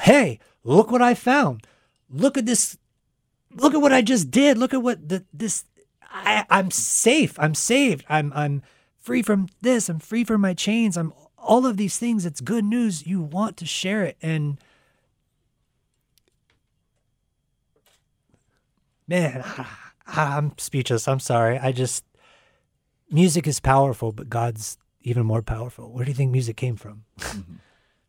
hey 0.00 0.38
look 0.64 0.90
what 0.90 1.02
i 1.02 1.14
found. 1.14 1.66
Look 2.10 2.36
at 2.36 2.46
this 2.46 2.76
look 3.54 3.74
at 3.74 3.80
what 3.80 3.92
i 3.92 4.02
just 4.02 4.30
did. 4.30 4.58
Look 4.58 4.74
at 4.74 4.82
what 4.82 5.08
the 5.08 5.24
this 5.32 5.64
I, 6.10 6.44
i'm 6.50 6.70
safe. 6.70 7.38
I'm 7.38 7.54
saved. 7.54 8.04
I'm 8.08 8.32
i'm 8.34 8.62
free 8.98 9.22
from 9.22 9.48
this. 9.60 9.88
I'm 9.88 9.98
free 9.98 10.24
from 10.24 10.40
my 10.40 10.54
chains. 10.54 10.96
I'm 10.96 11.12
all 11.36 11.66
of 11.66 11.76
these 11.76 11.98
things. 11.98 12.24
It's 12.24 12.40
good 12.40 12.64
news. 12.64 13.06
You 13.06 13.20
want 13.20 13.56
to 13.58 13.66
share 13.66 14.04
it. 14.04 14.16
And 14.22 14.58
man 19.08 19.42
I- 19.44 19.66
I'm 20.06 20.52
speechless. 20.58 21.06
I'm 21.08 21.20
sorry. 21.20 21.58
I 21.58 21.72
just 21.72 22.04
music 23.10 23.46
is 23.46 23.60
powerful, 23.60 24.12
but 24.12 24.28
God's 24.28 24.76
even 25.02 25.24
more 25.24 25.42
powerful. 25.42 25.90
Where 25.92 26.04
do 26.04 26.10
you 26.10 26.14
think 26.14 26.30
music 26.32 26.56
came 26.56 26.76
from? 26.76 27.04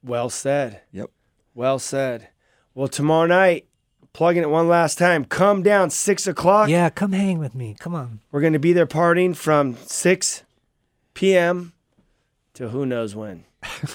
Well 0.06 0.30
said. 0.30 0.82
Yep. 0.92 1.12
Well 1.54 1.80
said. 1.80 2.28
Well, 2.76 2.90
tomorrow 2.90 3.26
night, 3.26 3.68
plugging 4.12 4.44
it 4.44 4.50
one 4.50 4.68
last 4.68 4.98
time. 4.98 5.24
Come 5.24 5.64
down 5.64 5.92
six 5.92 6.28
o'clock. 6.28 6.68
Yeah, 6.68 6.90
come 6.90 7.14
hang 7.14 7.40
with 7.40 7.56
me. 7.56 7.78
Come 7.80 7.96
on. 7.96 8.20
We're 8.30 8.42
going 8.42 8.52
to 8.52 8.60
be 8.60 8.74
there 8.74 8.86
partying 8.86 9.34
from 9.34 9.78
6 9.78 10.44
p.m. 11.14 11.72
to 12.56 12.68
who 12.68 12.86
knows 12.86 13.16
when. 13.16 13.46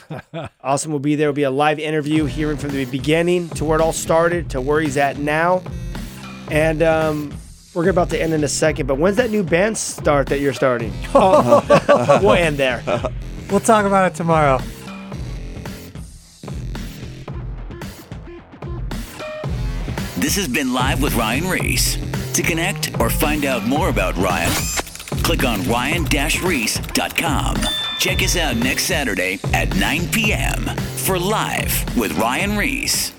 Austin 0.63 0.93
will 0.93 0.99
be 0.99 1.15
there. 1.15 1.29
Will 1.29 1.35
be 1.35 1.43
a 1.43 1.51
live 1.51 1.79
interview, 1.79 2.25
hearing 2.25 2.57
from 2.57 2.71
the 2.71 2.87
beginning 2.87 3.51
to 3.51 3.67
where 3.67 3.79
it 3.79 3.83
all 3.83 3.93
started 3.93 4.49
to 4.51 4.63
where 4.63 4.81
he's 4.81 4.97
at 4.97 5.19
now. 5.19 5.63
And 6.51 6.83
um, 6.83 7.35
we're 7.75 7.89
about 7.89 8.11
to 8.11 8.21
end 8.21 8.33
in 8.33 8.43
a 8.45 8.49
second. 8.49 8.87
But 8.87 8.97
when's 8.97 9.17
that 9.17 9.31
new 9.31 9.43
band 9.43 9.77
start 9.79 10.29
that 10.29 10.41
you're 10.41 10.53
starting? 10.55 10.93
Oh, 11.15 12.21
we'll 12.23 12.33
end 12.33 12.57
there. 12.59 12.83
We'll 13.51 13.61
talk 13.61 13.85
about 13.87 14.13
it 14.13 14.17
tomorrow. 14.17 14.59
This 20.17 20.35
has 20.37 20.49
been 20.49 20.73
Live 20.73 21.01
with 21.01 21.15
Ryan 21.15 21.49
Ries. 21.49 21.97
To 22.35 22.43
connect 22.43 22.99
or 23.01 23.09
find 23.09 23.45
out 23.45 23.65
more 23.65 23.89
about 23.89 24.17
Ryan, 24.17 24.53
click 25.23 25.45
on 25.45 25.63
ryan-reese.com. 25.65 27.57
Check 27.99 28.23
us 28.23 28.37
out 28.37 28.57
next 28.57 28.85
Saturday 28.85 29.39
at 29.53 29.75
9 29.77 30.09
p.m. 30.09 30.65
for 31.05 31.19
Live 31.19 31.97
with 31.97 32.13
Ryan 32.19 32.57
Ries. 32.57 33.13